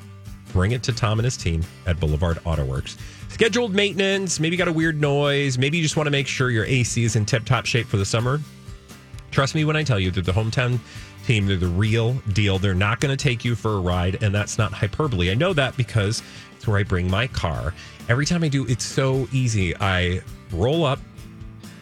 Bring 0.52 0.73
it 0.73 0.83
to 0.85 0.92
Tom 0.92 1.19
and 1.19 1.25
his 1.25 1.37
team 1.37 1.62
at 1.87 2.00
Boulevard 2.00 2.38
Autoworks. 2.38 2.99
Scheduled 3.28 3.73
maintenance, 3.73 4.40
maybe 4.40 4.57
you 4.57 4.59
got 4.59 4.69
a 4.69 4.73
weird 4.73 5.00
noise, 5.00 5.57
maybe 5.57 5.76
you 5.76 5.83
just 5.83 5.97
want 5.97 6.07
to 6.07 6.11
make 6.11 6.26
sure 6.26 6.50
your 6.50 6.64
AC 6.64 7.04
is 7.04 7.16
in 7.16 7.25
tip 7.25 7.45
top 7.45 7.66
shape 7.66 7.87
for 7.87 7.97
the 7.97 8.04
summer. 8.04 8.40
Trust 9.30 9.54
me 9.54 9.64
when 9.64 9.76
I 9.76 9.85
tell 9.85 10.00
you 10.00 10.11
that 10.11 10.25
the 10.25 10.33
hometown 10.33 10.80
team, 11.25 11.47
they're 11.47 11.57
the 11.57 11.69
real 11.69 12.14
deal. 12.33 12.59
They're 12.59 12.75
not 12.75 13.00
going 13.00 13.16
to 13.16 13.23
take 13.23 13.45
you 13.45 13.54
for 13.54 13.75
a 13.75 13.80
ride, 13.80 14.23
and 14.23 14.35
that's 14.35 14.59
not 14.59 14.73
hyperbole. 14.73 15.30
I 15.30 15.35
know 15.35 15.52
that 15.52 15.76
because 15.76 16.23
it's 16.57 16.66
where 16.66 16.78
I 16.78 16.83
bring 16.83 17.09
my 17.09 17.28
car. 17.28 17.73
Every 18.09 18.26
time 18.26 18.42
I 18.42 18.49
do, 18.49 18.66
it's 18.66 18.85
so 18.85 19.28
easy. 19.33 19.76
I 19.76 20.23
roll 20.52 20.85
up, 20.85 20.99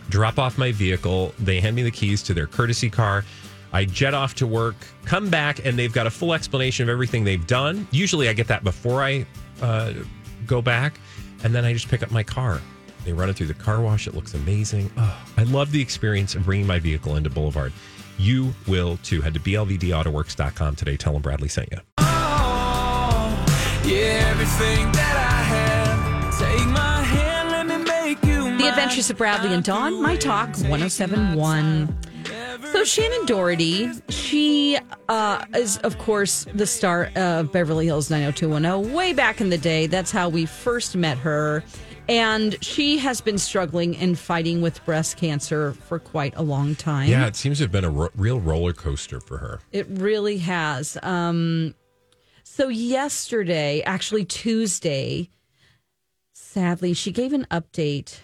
drop 0.08 0.38
off 0.38 0.58
my 0.58 0.72
vehicle. 0.72 1.34
They 1.38 1.60
hand 1.60 1.76
me 1.76 1.82
the 1.82 1.90
keys 1.90 2.22
to 2.24 2.34
their 2.34 2.46
courtesy 2.46 2.90
car. 2.90 3.24
I 3.72 3.84
jet 3.84 4.14
off 4.14 4.34
to 4.36 4.46
work, 4.46 4.76
come 5.04 5.28
back, 5.28 5.64
and 5.64 5.78
they've 5.78 5.92
got 5.92 6.06
a 6.06 6.10
full 6.10 6.32
explanation 6.32 6.84
of 6.84 6.88
everything 6.88 7.24
they've 7.24 7.46
done. 7.46 7.86
Usually 7.90 8.28
I 8.28 8.32
get 8.32 8.48
that 8.48 8.64
before 8.64 9.02
I 9.02 9.26
uh, 9.60 9.92
go 10.46 10.62
back, 10.62 10.98
and 11.44 11.54
then 11.54 11.64
I 11.64 11.72
just 11.72 11.88
pick 11.88 12.02
up 12.02 12.10
my 12.10 12.22
car. 12.22 12.60
They 13.04 13.12
run 13.12 13.28
it 13.28 13.36
through 13.36 13.46
the 13.46 13.54
car 13.54 13.80
wash. 13.80 14.06
It 14.06 14.14
looks 14.14 14.34
amazing. 14.34 14.90
Oh, 14.96 15.26
I 15.36 15.42
love 15.44 15.70
the 15.70 15.80
experience 15.80 16.34
of 16.34 16.44
bringing 16.44 16.66
my 16.66 16.78
vehicle 16.78 17.16
into 17.16 17.30
Boulevard. 17.30 17.72
You 18.18 18.52
will 18.66 18.98
too. 18.98 19.20
Head 19.20 19.34
to 19.34 19.40
blvdautoworks.com 19.40 20.76
today. 20.76 20.96
Tell 20.96 21.12
them 21.12 21.22
Bradley 21.22 21.48
sent 21.48 21.68
you. 21.70 21.78
Yeah, 23.88 24.34
Adventures 28.78 29.10
of 29.10 29.16
Bradley 29.16 29.52
and 29.52 29.64
Dawn, 29.64 30.00
My 30.00 30.14
Talk 30.14 30.50
1071. 30.50 31.98
So 32.70 32.82
Shannen 32.82 33.26
Doherty, 33.26 33.90
she 34.08 34.78
uh, 35.08 35.44
is 35.56 35.78
of 35.78 35.98
course 35.98 36.46
the 36.54 36.64
star 36.64 37.10
of 37.16 37.50
Beverly 37.50 37.86
Hills 37.86 38.08
90210 38.08 38.94
way 38.94 39.12
back 39.12 39.40
in 39.40 39.50
the 39.50 39.58
day. 39.58 39.88
That's 39.88 40.12
how 40.12 40.28
we 40.28 40.46
first 40.46 40.94
met 40.94 41.18
her. 41.18 41.64
And 42.08 42.56
she 42.64 42.98
has 42.98 43.20
been 43.20 43.36
struggling 43.36 43.96
and 43.96 44.16
fighting 44.16 44.60
with 44.60 44.82
breast 44.84 45.16
cancer 45.16 45.72
for 45.72 45.98
quite 45.98 46.34
a 46.36 46.42
long 46.42 46.76
time. 46.76 47.08
Yeah, 47.08 47.26
it 47.26 47.34
seems 47.34 47.58
to 47.58 47.64
have 47.64 47.72
been 47.72 47.84
a 47.84 47.90
ro- 47.90 48.10
real 48.14 48.38
roller 48.38 48.72
coaster 48.72 49.18
for 49.18 49.38
her. 49.38 49.58
It 49.72 49.88
really 49.90 50.38
has. 50.38 50.96
Um, 51.02 51.74
so 52.44 52.68
yesterday, 52.68 53.82
actually 53.82 54.24
Tuesday, 54.24 55.30
sadly, 56.32 56.94
she 56.94 57.10
gave 57.10 57.32
an 57.32 57.44
update 57.50 58.20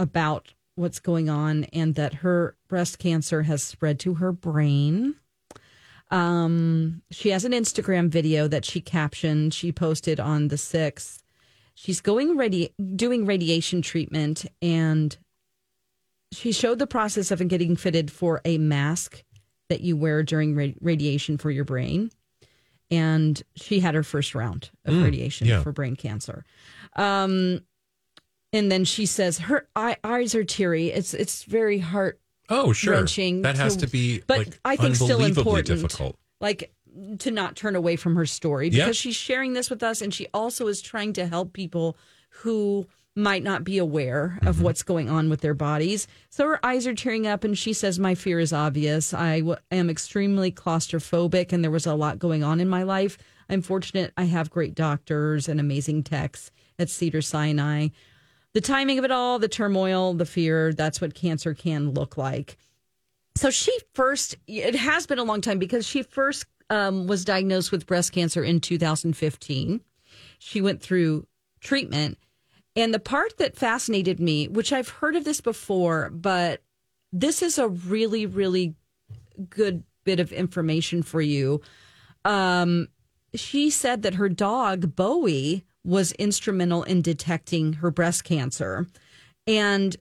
about 0.00 0.54
what's 0.76 0.98
going 0.98 1.28
on 1.28 1.64
and 1.64 1.94
that 1.94 2.14
her 2.14 2.56
breast 2.68 2.98
cancer 2.98 3.42
has 3.42 3.62
spread 3.62 4.00
to 4.00 4.14
her 4.14 4.32
brain. 4.32 5.14
Um, 6.10 7.02
she 7.10 7.28
has 7.30 7.44
an 7.44 7.52
Instagram 7.52 8.08
video 8.08 8.48
that 8.48 8.64
she 8.64 8.80
captioned. 8.80 9.52
She 9.52 9.72
posted 9.72 10.18
on 10.18 10.48
the 10.48 10.56
sixth. 10.56 11.22
She's 11.74 12.00
going 12.00 12.36
ready 12.36 12.74
doing 12.96 13.26
radiation 13.26 13.82
treatment 13.82 14.46
and 14.60 15.16
she 16.32 16.52
showed 16.52 16.78
the 16.78 16.86
process 16.86 17.30
of 17.30 17.46
getting 17.48 17.76
fitted 17.76 18.10
for 18.10 18.40
a 18.44 18.58
mask 18.58 19.22
that 19.68 19.80
you 19.80 19.96
wear 19.96 20.22
during 20.22 20.54
ra- 20.54 20.74
radiation 20.80 21.36
for 21.36 21.50
your 21.50 21.64
brain. 21.64 22.10
And 22.90 23.40
she 23.54 23.80
had 23.80 23.94
her 23.94 24.02
first 24.02 24.34
round 24.34 24.70
of 24.84 25.00
radiation 25.02 25.46
yeah. 25.46 25.62
for 25.62 25.72
brain 25.72 25.94
cancer. 25.94 26.44
Um, 26.96 27.60
and 28.52 28.70
then 28.70 28.84
she 28.84 29.06
says 29.06 29.38
her 29.38 29.68
eye, 29.76 29.96
eyes 30.04 30.34
are 30.34 30.44
teary. 30.44 30.88
It's 30.88 31.14
it's 31.14 31.44
very 31.44 31.78
heart 31.78 32.20
Oh, 32.48 32.72
sure. 32.72 32.94
wrenching. 32.94 33.42
That 33.42 33.56
has 33.56 33.76
to 33.78 33.86
be 33.86 34.22
but 34.26 34.38
like, 34.38 34.60
I 34.64 34.76
think 34.76 34.96
still 34.96 35.22
important. 35.24 35.66
difficult. 35.66 36.16
Like 36.40 36.72
to 37.20 37.30
not 37.30 37.54
turn 37.54 37.76
away 37.76 37.94
from 37.96 38.16
her 38.16 38.26
story 38.26 38.70
because 38.70 38.96
she's 38.96 39.14
sharing 39.14 39.52
this 39.52 39.70
with 39.70 39.82
us, 39.82 40.02
and 40.02 40.12
she 40.12 40.26
also 40.34 40.66
is 40.66 40.82
trying 40.82 41.12
to 41.12 41.26
help 41.26 41.52
people 41.52 41.96
who 42.42 42.86
might 43.16 43.42
not 43.44 43.62
be 43.64 43.78
aware 43.78 44.38
of 44.42 44.56
Mm-hmm. 44.56 44.64
what's 44.64 44.82
going 44.82 45.08
on 45.10 45.28
with 45.30 45.40
their 45.40 45.54
bodies. 45.54 46.06
So 46.30 46.46
her 46.46 46.64
eyes 46.66 46.86
are 46.86 46.94
tearing 46.94 47.26
up, 47.26 47.44
and 47.44 47.56
she 47.56 47.72
says, 47.72 47.98
"My 48.00 48.14
fear 48.16 48.40
is 48.40 48.52
obvious. 48.52 49.14
I 49.14 49.40
w- 49.40 49.56
am 49.70 49.88
extremely 49.90 50.50
claustrophobic, 50.50 51.52
and 51.52 51.62
there 51.62 51.70
was 51.70 51.86
a 51.86 51.94
lot 51.94 52.18
going 52.18 52.42
on 52.42 52.58
in 52.60 52.68
my 52.68 52.82
life. 52.82 53.16
I'm 53.48 53.62
fortunate. 53.62 54.12
I 54.16 54.24
have 54.24 54.50
great 54.50 54.74
doctors 54.74 55.48
and 55.48 55.60
amazing 55.60 56.02
techs 56.04 56.50
at 56.78 56.90
Cedar 56.90 57.22
Sinai." 57.22 57.88
The 58.52 58.60
timing 58.60 58.98
of 58.98 59.04
it 59.04 59.10
all, 59.10 59.38
the 59.38 59.48
turmoil, 59.48 60.14
the 60.14 60.26
fear, 60.26 60.72
that's 60.72 61.00
what 61.00 61.14
cancer 61.14 61.54
can 61.54 61.90
look 61.90 62.16
like. 62.16 62.56
So 63.36 63.50
she 63.50 63.76
first, 63.94 64.36
it 64.46 64.74
has 64.74 65.06
been 65.06 65.18
a 65.18 65.24
long 65.24 65.40
time 65.40 65.58
because 65.58 65.86
she 65.86 66.02
first 66.02 66.46
um, 66.68 67.06
was 67.06 67.24
diagnosed 67.24 67.72
with 67.72 67.86
breast 67.86 68.12
cancer 68.12 68.42
in 68.42 68.60
2015. 68.60 69.80
She 70.38 70.60
went 70.60 70.80
through 70.80 71.26
treatment. 71.60 72.18
And 72.76 72.94
the 72.94 73.00
part 73.00 73.36
that 73.38 73.56
fascinated 73.56 74.20
me, 74.20 74.48
which 74.48 74.72
I've 74.72 74.88
heard 74.88 75.16
of 75.16 75.24
this 75.24 75.40
before, 75.40 76.10
but 76.10 76.62
this 77.12 77.42
is 77.42 77.58
a 77.58 77.68
really, 77.68 78.26
really 78.26 78.74
good 79.48 79.82
bit 80.04 80.20
of 80.20 80.32
information 80.32 81.02
for 81.02 81.20
you. 81.20 81.60
Um, 82.24 82.88
she 83.34 83.70
said 83.70 84.02
that 84.02 84.14
her 84.14 84.28
dog, 84.28 84.94
Bowie, 84.94 85.64
was 85.84 86.12
instrumental 86.12 86.82
in 86.82 87.02
detecting 87.02 87.74
her 87.74 87.90
breast 87.90 88.24
cancer. 88.24 88.86
And 89.46 89.96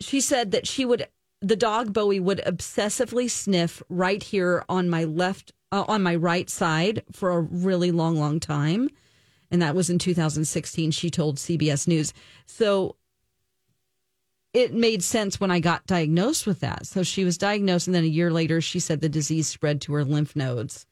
she 0.00 0.20
said 0.20 0.50
that 0.50 0.66
she 0.66 0.84
would, 0.84 1.08
the 1.40 1.56
dog 1.56 1.92
Bowie 1.92 2.20
would 2.20 2.42
obsessively 2.46 3.30
sniff 3.30 3.82
right 3.88 4.22
here 4.22 4.64
on 4.68 4.88
my 4.88 5.04
left, 5.04 5.52
uh, 5.72 5.84
on 5.88 6.02
my 6.02 6.14
right 6.14 6.50
side 6.50 7.02
for 7.12 7.30
a 7.30 7.40
really 7.40 7.90
long, 7.90 8.16
long 8.16 8.40
time. 8.40 8.90
And 9.50 9.62
that 9.62 9.74
was 9.74 9.90
in 9.90 9.98
2016, 9.98 10.90
she 10.92 11.10
told 11.10 11.36
CBS 11.36 11.88
News. 11.88 12.12
So 12.46 12.96
it 14.52 14.74
made 14.74 15.02
sense 15.02 15.40
when 15.40 15.50
I 15.50 15.60
got 15.60 15.86
diagnosed 15.86 16.46
with 16.46 16.60
that. 16.60 16.86
So 16.86 17.02
she 17.02 17.24
was 17.24 17.38
diagnosed, 17.38 17.86
and 17.86 17.94
then 17.94 18.04
a 18.04 18.08
year 18.08 18.30
later, 18.30 18.60
she 18.60 18.80
said 18.80 19.00
the 19.00 19.08
disease 19.08 19.48
spread 19.48 19.80
to 19.82 19.92
her 19.94 20.04
lymph 20.04 20.34
nodes. 20.34 20.86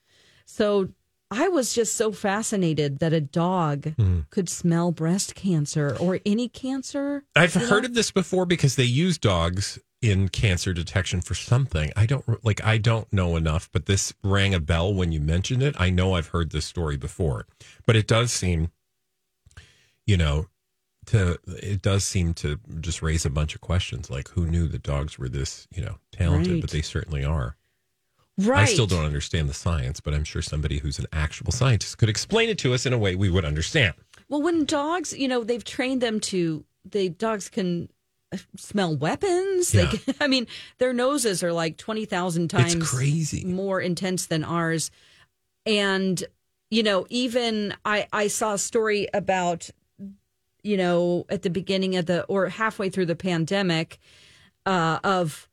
So 0.44 0.88
I 1.30 1.48
was 1.48 1.74
just 1.74 1.94
so 1.96 2.10
fascinated 2.10 3.00
that 3.00 3.12
a 3.12 3.20
dog 3.20 3.82
mm-hmm. 3.82 4.20
could 4.30 4.48
smell 4.48 4.92
breast 4.92 5.34
cancer 5.34 5.96
or 6.00 6.20
any 6.24 6.48
cancer. 6.48 7.24
I've 7.36 7.54
you 7.54 7.60
know? 7.60 7.66
heard 7.66 7.84
of 7.84 7.94
this 7.94 8.10
before 8.10 8.46
because 8.46 8.76
they 8.76 8.84
use 8.84 9.18
dogs 9.18 9.78
in 10.00 10.28
cancer 10.28 10.72
detection 10.72 11.20
for 11.20 11.34
something. 11.34 11.92
I 11.96 12.06
don't 12.06 12.44
like 12.44 12.64
I 12.64 12.78
don't 12.78 13.12
know 13.12 13.36
enough, 13.36 13.68
but 13.72 13.86
this 13.86 14.14
rang 14.22 14.54
a 14.54 14.60
bell 14.60 14.94
when 14.94 15.12
you 15.12 15.20
mentioned 15.20 15.62
it. 15.62 15.74
I 15.78 15.90
know 15.90 16.14
I've 16.14 16.28
heard 16.28 16.50
this 16.50 16.64
story 16.64 16.96
before. 16.96 17.46
But 17.84 17.96
it 17.96 18.06
does 18.06 18.32
seem 18.32 18.70
you 20.06 20.16
know 20.16 20.46
to 21.06 21.38
it 21.46 21.82
does 21.82 22.04
seem 22.04 22.32
to 22.34 22.58
just 22.80 23.02
raise 23.02 23.26
a 23.26 23.30
bunch 23.30 23.54
of 23.54 23.60
questions 23.60 24.08
like 24.08 24.28
who 24.28 24.46
knew 24.46 24.66
that 24.68 24.82
dogs 24.82 25.18
were 25.18 25.28
this, 25.28 25.66
you 25.74 25.82
know, 25.82 25.98
talented, 26.12 26.52
Right. 26.54 26.60
but 26.62 26.70
they 26.70 26.82
certainly 26.82 27.24
are. 27.24 27.56
Right. 28.38 28.60
I 28.60 28.64
still 28.66 28.86
don't 28.86 29.04
understand 29.04 29.48
the 29.48 29.54
science, 29.54 29.98
but 29.98 30.14
I'm 30.14 30.22
sure 30.22 30.40
somebody 30.40 30.78
who's 30.78 31.00
an 31.00 31.06
actual 31.12 31.50
scientist 31.50 31.98
could 31.98 32.08
explain 32.08 32.48
it 32.48 32.58
to 32.58 32.72
us 32.72 32.86
in 32.86 32.92
a 32.92 32.98
way 32.98 33.16
we 33.16 33.28
would 33.28 33.44
understand. 33.44 33.94
Well, 34.28 34.42
when 34.42 34.64
dogs, 34.64 35.12
you 35.12 35.26
know, 35.26 35.42
they've 35.42 35.64
trained 35.64 36.00
them 36.00 36.20
to, 36.20 36.64
they 36.84 37.08
dogs 37.08 37.48
can 37.48 37.88
uh, 38.32 38.38
smell 38.56 38.96
weapons. 38.96 39.74
Yeah. 39.74 39.86
They 39.86 39.98
can, 39.98 40.14
I 40.20 40.28
mean, 40.28 40.46
their 40.78 40.92
noses 40.92 41.42
are 41.42 41.52
like 41.52 41.78
20,000 41.78 42.46
times 42.48 42.76
crazy. 42.88 43.44
more 43.44 43.80
intense 43.80 44.26
than 44.26 44.44
ours. 44.44 44.92
And, 45.66 46.22
you 46.70 46.84
know, 46.84 47.06
even 47.10 47.74
I, 47.84 48.06
I 48.12 48.28
saw 48.28 48.54
a 48.54 48.58
story 48.58 49.08
about, 49.12 49.68
you 50.62 50.76
know, 50.76 51.26
at 51.28 51.42
the 51.42 51.50
beginning 51.50 51.96
of 51.96 52.06
the, 52.06 52.22
or 52.24 52.48
halfway 52.48 52.88
through 52.88 53.06
the 53.06 53.16
pandemic, 53.16 53.98
uh, 54.64 55.00
of 55.02 55.48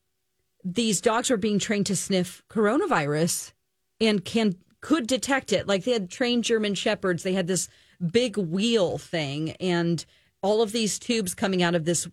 these 0.66 1.00
dogs 1.00 1.30
were 1.30 1.38
being 1.38 1.60
trained 1.60 1.86
to 1.86 1.96
sniff 1.96 2.44
coronavirus 2.50 3.54
and 4.02 4.26
can 4.26 4.56
could 4.82 5.08
detect 5.08 5.54
it. 5.54 5.68
Like 5.68 5.84
they 5.84 5.92
had 5.92 6.10
trained 6.10 6.44
German 6.44 6.76
shepherds, 6.76 7.24
they 7.24 7.34
had 7.34 7.48
this 7.48 7.70
big 8.12 8.38
wheel 8.38 8.98
thing 8.98 9.52
and 9.60 10.04
all 10.42 10.62
of 10.62 10.72
these 10.72 11.00
tubes 11.00 11.34
coming 11.34 11.64
out 11.64 11.76
of 11.76 11.86
this 11.86 12.08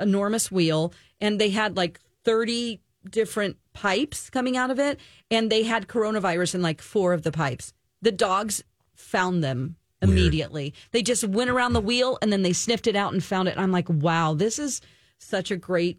enormous 0.00 0.50
wheel, 0.50 0.92
and 1.20 1.38
they 1.38 1.50
had 1.50 1.76
like 1.76 2.00
30 2.24 2.80
different 3.10 3.56
pipes 3.74 4.30
coming 4.30 4.56
out 4.56 4.70
of 4.70 4.78
it, 4.78 4.98
and 5.30 5.50
they 5.50 5.64
had 5.64 5.88
coronavirus 5.88 6.54
in 6.54 6.62
like 6.62 6.80
four 6.80 7.12
of 7.12 7.22
the 7.22 7.32
pipes. 7.32 7.72
The 8.00 8.12
dogs 8.12 8.62
found 8.94 9.42
them 9.44 9.76
immediately. 10.00 10.72
They 10.92 11.02
just 11.02 11.24
went 11.24 11.50
around 11.50 11.72
the 11.72 11.80
wheel 11.80 12.18
and 12.22 12.32
then 12.32 12.42
they 12.42 12.52
sniffed 12.52 12.86
it 12.86 12.96
out 12.96 13.12
and 13.12 13.22
found 13.22 13.48
it. 13.48 13.52
And 13.52 13.60
I'm 13.60 13.72
like, 13.72 13.88
wow, 13.88 14.34
this 14.34 14.58
is 14.58 14.80
such 15.18 15.50
a 15.50 15.56
great 15.56 15.98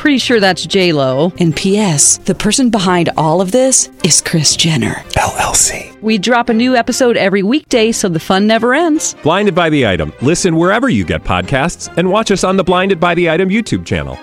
Pretty 0.00 0.16
sure 0.16 0.40
that's 0.40 0.64
J 0.64 0.92
Lo. 0.94 1.30
And 1.40 1.54
P.S. 1.54 2.16
The 2.18 2.34
person 2.34 2.70
behind 2.70 3.10
all 3.18 3.42
of 3.42 3.52
this 3.52 3.90
is 4.02 4.22
Kris 4.22 4.56
Jenner. 4.56 4.94
LLC. 5.10 6.00
We 6.00 6.16
drop 6.16 6.48
a 6.48 6.54
new 6.54 6.74
episode 6.74 7.18
every 7.18 7.42
weekday, 7.42 7.92
so 7.92 8.08
the 8.08 8.18
fun 8.18 8.46
never 8.46 8.72
ends. 8.72 9.14
Blinded 9.22 9.54
by 9.54 9.68
the 9.68 9.86
item. 9.86 10.14
Listen 10.22 10.56
wherever 10.56 10.88
you 10.88 11.04
get 11.04 11.22
podcasts, 11.22 11.94
and 11.98 12.10
watch 12.10 12.30
us 12.30 12.44
on 12.44 12.56
the 12.56 12.64
Blinded 12.64 12.98
by 12.98 13.14
the 13.14 13.28
Item 13.28 13.50
YouTube 13.50 13.84
channel. 13.84 14.16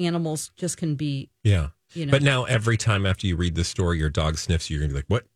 Animals 0.00 0.50
just 0.56 0.76
can 0.76 0.96
be, 0.96 1.30
Yeah. 1.44 1.68
you 1.92 2.06
know. 2.06 2.10
But 2.10 2.22
now 2.22 2.44
every 2.46 2.76
time 2.76 3.06
after 3.06 3.28
you 3.28 3.36
read 3.36 3.54
this 3.54 3.68
story, 3.68 3.98
your 3.98 4.10
dog 4.10 4.38
sniffs 4.38 4.68
you, 4.70 4.74
you're 4.78 4.82
gonna 4.88 4.92
be 4.94 4.98
like, 4.98 5.04
"What?" 5.08 5.26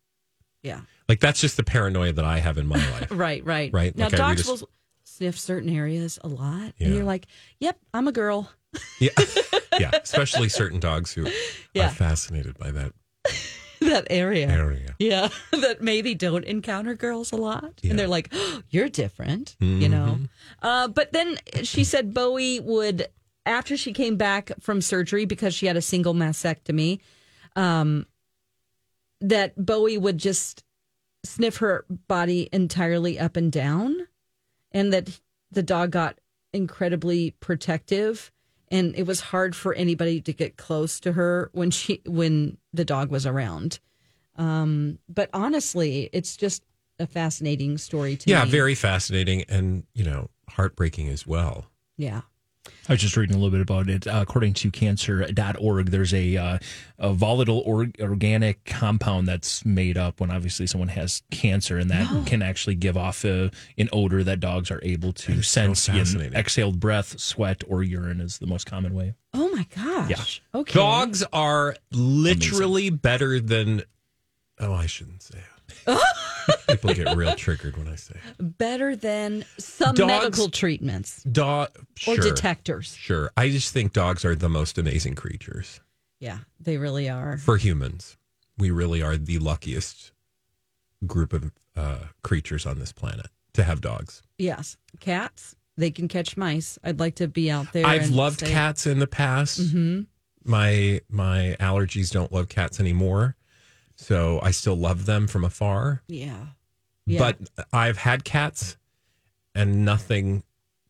yeah. 0.64 0.80
Like 1.08 1.20
that's 1.20 1.40
just 1.40 1.56
the 1.58 1.62
paranoia 1.62 2.12
that 2.14 2.24
I 2.24 2.40
have 2.40 2.58
in 2.58 2.66
my 2.66 2.76
life. 2.98 3.08
Right, 3.12 3.44
right. 3.44 3.70
Right, 3.72 3.96
Now, 3.96 4.06
like 4.06 4.16
dogs 4.16 4.48
a- 4.48 4.52
will 4.52 4.68
sniff 5.16 5.38
certain 5.38 5.70
areas 5.70 6.18
a 6.24 6.28
lot. 6.28 6.72
Yeah. 6.78 6.86
And 6.86 6.94
you're 6.96 7.04
like, 7.04 7.26
yep, 7.60 7.78
I'm 7.92 8.08
a 8.08 8.12
girl. 8.12 8.50
Yeah, 8.98 9.10
yeah. 9.78 9.90
Especially 10.02 10.48
certain 10.48 10.80
dogs 10.80 11.12
who 11.12 11.28
Yeah. 11.74 11.86
are 11.86 11.90
fascinated 11.90 12.58
by 12.58 12.72
that 12.72 12.92
that 13.80 14.06
area. 14.10 14.48
area. 14.48 14.96
Yeah, 14.98 15.28
that 15.52 15.80
maybe 15.80 16.14
don't 16.16 16.44
encounter 16.44 16.94
girls 16.94 17.30
a 17.30 17.36
lot. 17.36 17.62
Yeah. 17.62 17.68
Mm-hmm. 17.68 17.90
And 17.90 17.98
they're 18.00 18.08
like, 18.08 18.30
oh, 18.32 18.62
you're 18.70 18.88
different, 18.88 19.54
you 19.60 19.88
know? 19.88 20.18
Uh, 20.60 20.88
but 20.88 21.12
then 21.12 21.36
she 21.62 21.84
said 21.84 22.12
Bowie 22.14 22.58
would, 22.60 23.06
after 23.46 23.76
she 23.76 23.92
came 23.92 24.16
back 24.16 24.50
from 24.58 24.80
surgery 24.80 25.24
because 25.24 25.54
she 25.54 25.66
had 25.66 25.76
a 25.76 25.82
single 25.82 26.14
mastectomy, 26.14 26.98
um, 27.54 28.06
that 29.20 29.54
Bowie 29.56 29.98
would 29.98 30.18
just 30.18 30.64
sniff 31.24 31.58
her 31.58 31.84
body 32.08 32.48
entirely 32.52 33.18
up 33.20 33.36
and 33.36 33.52
down, 33.52 34.08
and 34.74 34.92
that 34.92 35.18
the 35.50 35.62
dog 35.62 35.92
got 35.92 36.18
incredibly 36.52 37.30
protective. 37.40 38.30
And 38.70 38.94
it 38.96 39.06
was 39.06 39.20
hard 39.20 39.54
for 39.54 39.72
anybody 39.74 40.20
to 40.22 40.32
get 40.32 40.56
close 40.56 40.98
to 41.00 41.12
her 41.12 41.48
when 41.52 41.70
she 41.70 42.00
when 42.06 42.58
the 42.72 42.84
dog 42.84 43.10
was 43.10 43.24
around. 43.24 43.78
Um, 44.36 44.98
but 45.08 45.30
honestly, 45.32 46.10
it's 46.12 46.36
just 46.36 46.64
a 46.98 47.06
fascinating 47.06 47.78
story 47.78 48.16
to 48.16 48.30
Yeah, 48.30 48.44
me. 48.44 48.50
very 48.50 48.74
fascinating 48.74 49.44
and 49.48 49.84
you 49.94 50.04
know 50.04 50.28
heartbreaking 50.48 51.08
as 51.08 51.26
well. 51.26 51.66
Yeah. 51.96 52.22
I 52.88 52.92
was 52.92 53.00
just 53.00 53.16
reading 53.16 53.34
a 53.34 53.38
little 53.38 53.50
bit 53.50 53.60
about 53.60 53.88
it. 53.88 54.06
Uh, 54.06 54.20
according 54.22 54.54
to 54.54 54.70
cancer.org, 54.70 55.86
there's 55.90 56.12
a, 56.12 56.36
uh, 56.36 56.58
a 56.98 57.12
volatile 57.12 57.62
or- 57.64 57.88
organic 58.00 58.64
compound 58.64 59.26
that's 59.26 59.64
made 59.64 59.96
up 59.96 60.20
when 60.20 60.30
obviously 60.30 60.66
someone 60.66 60.88
has 60.88 61.22
cancer, 61.30 61.78
and 61.78 61.90
that 61.90 62.26
can 62.26 62.42
actually 62.42 62.74
give 62.74 62.96
off 62.96 63.24
a, 63.24 63.50
an 63.78 63.88
odor 63.92 64.22
that 64.24 64.40
dogs 64.40 64.70
are 64.70 64.80
able 64.82 65.12
to 65.14 65.32
That 65.32 65.38
is 65.40 65.48
so 65.48 65.74
sense 65.74 66.14
in 66.14 66.34
exhaled 66.34 66.78
breath, 66.80 67.18
sweat, 67.18 67.64
or 67.68 67.82
urine 67.82 68.20
is 68.20 68.38
the 68.38 68.46
most 68.46 68.66
common 68.66 68.94
way. 68.94 69.14
Oh 69.32 69.50
my 69.54 69.66
gosh. 69.74 70.42
Okay. 70.54 70.74
Dogs 70.74 71.24
are 71.32 71.76
literally 71.90 72.90
better 72.90 73.40
than. 73.40 73.82
Oh, 74.60 74.72
I 74.74 74.86
shouldn't 74.86 75.22
say 75.22 75.38
it. 75.38 75.44
People 76.68 76.92
get 76.94 77.16
real 77.16 77.34
triggered 77.34 77.76
when 77.76 77.88
I 77.88 77.94
say 77.96 78.16
better 78.38 78.94
than 78.96 79.44
some 79.58 79.94
Dogs- 79.94 80.06
medical 80.08 80.48
treatments 80.50 81.22
Dog 81.24 81.70
or 82.06 82.14
sure, 82.16 82.16
detectors. 82.24 82.94
Sure, 82.94 83.30
I 83.36 83.48
just 83.50 83.72
think 83.72 83.92
dogs 83.92 84.24
are 84.24 84.34
the 84.34 84.48
most 84.48 84.76
amazing 84.78 85.14
creatures 85.14 85.80
Yeah, 86.20 86.38
they 86.60 86.76
really 86.76 87.08
are. 87.08 87.38
for 87.38 87.56
humans. 87.56 88.16
We 88.58 88.70
really 88.70 89.02
are 89.02 89.16
the 89.16 89.38
luckiest 89.38 90.12
group 91.06 91.32
of 91.32 91.50
uh, 91.76 91.98
creatures 92.22 92.66
on 92.66 92.78
this 92.78 92.92
planet 92.92 93.26
to 93.54 93.64
have 93.64 93.80
dogs. 93.80 94.22
Yes, 94.38 94.76
cats. 95.00 95.56
They 95.76 95.90
can 95.90 96.06
catch 96.08 96.36
mice. 96.36 96.78
I'd 96.84 97.00
like 97.00 97.16
to 97.16 97.26
be 97.26 97.50
out 97.50 97.72
there. 97.72 97.84
I've 97.84 98.10
loved 98.10 98.40
cats 98.44 98.86
in 98.86 99.00
the 99.00 99.06
past. 99.08 99.60
Mm-hmm. 99.60 100.02
My 100.44 101.00
my 101.08 101.56
allergies 101.58 102.12
don't 102.12 102.30
love 102.30 102.48
cats 102.48 102.78
anymore, 102.78 103.34
so 103.96 104.40
I 104.42 104.50
still 104.50 104.76
love 104.76 105.06
them 105.06 105.26
from 105.26 105.44
afar. 105.44 106.02
Yeah. 106.08 106.46
Yeah. 107.06 107.18
But 107.18 107.66
I've 107.72 107.98
had 107.98 108.24
cats, 108.24 108.76
and 109.54 109.84
nothing 109.84 110.42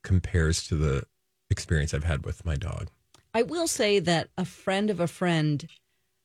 compares 0.03 0.67
to 0.69 0.77
the 0.77 1.05
experience 1.51 1.93
I've 1.93 2.05
had 2.05 2.25
with 2.25 2.45
my 2.45 2.57
dog. 2.57 2.89
I 3.33 3.43
will 3.43 3.67
say 3.67 3.99
that 3.99 4.29
a 4.39 4.45
friend 4.45 4.91
of 4.91 5.01
a 5.01 5.09
friend 5.09 5.67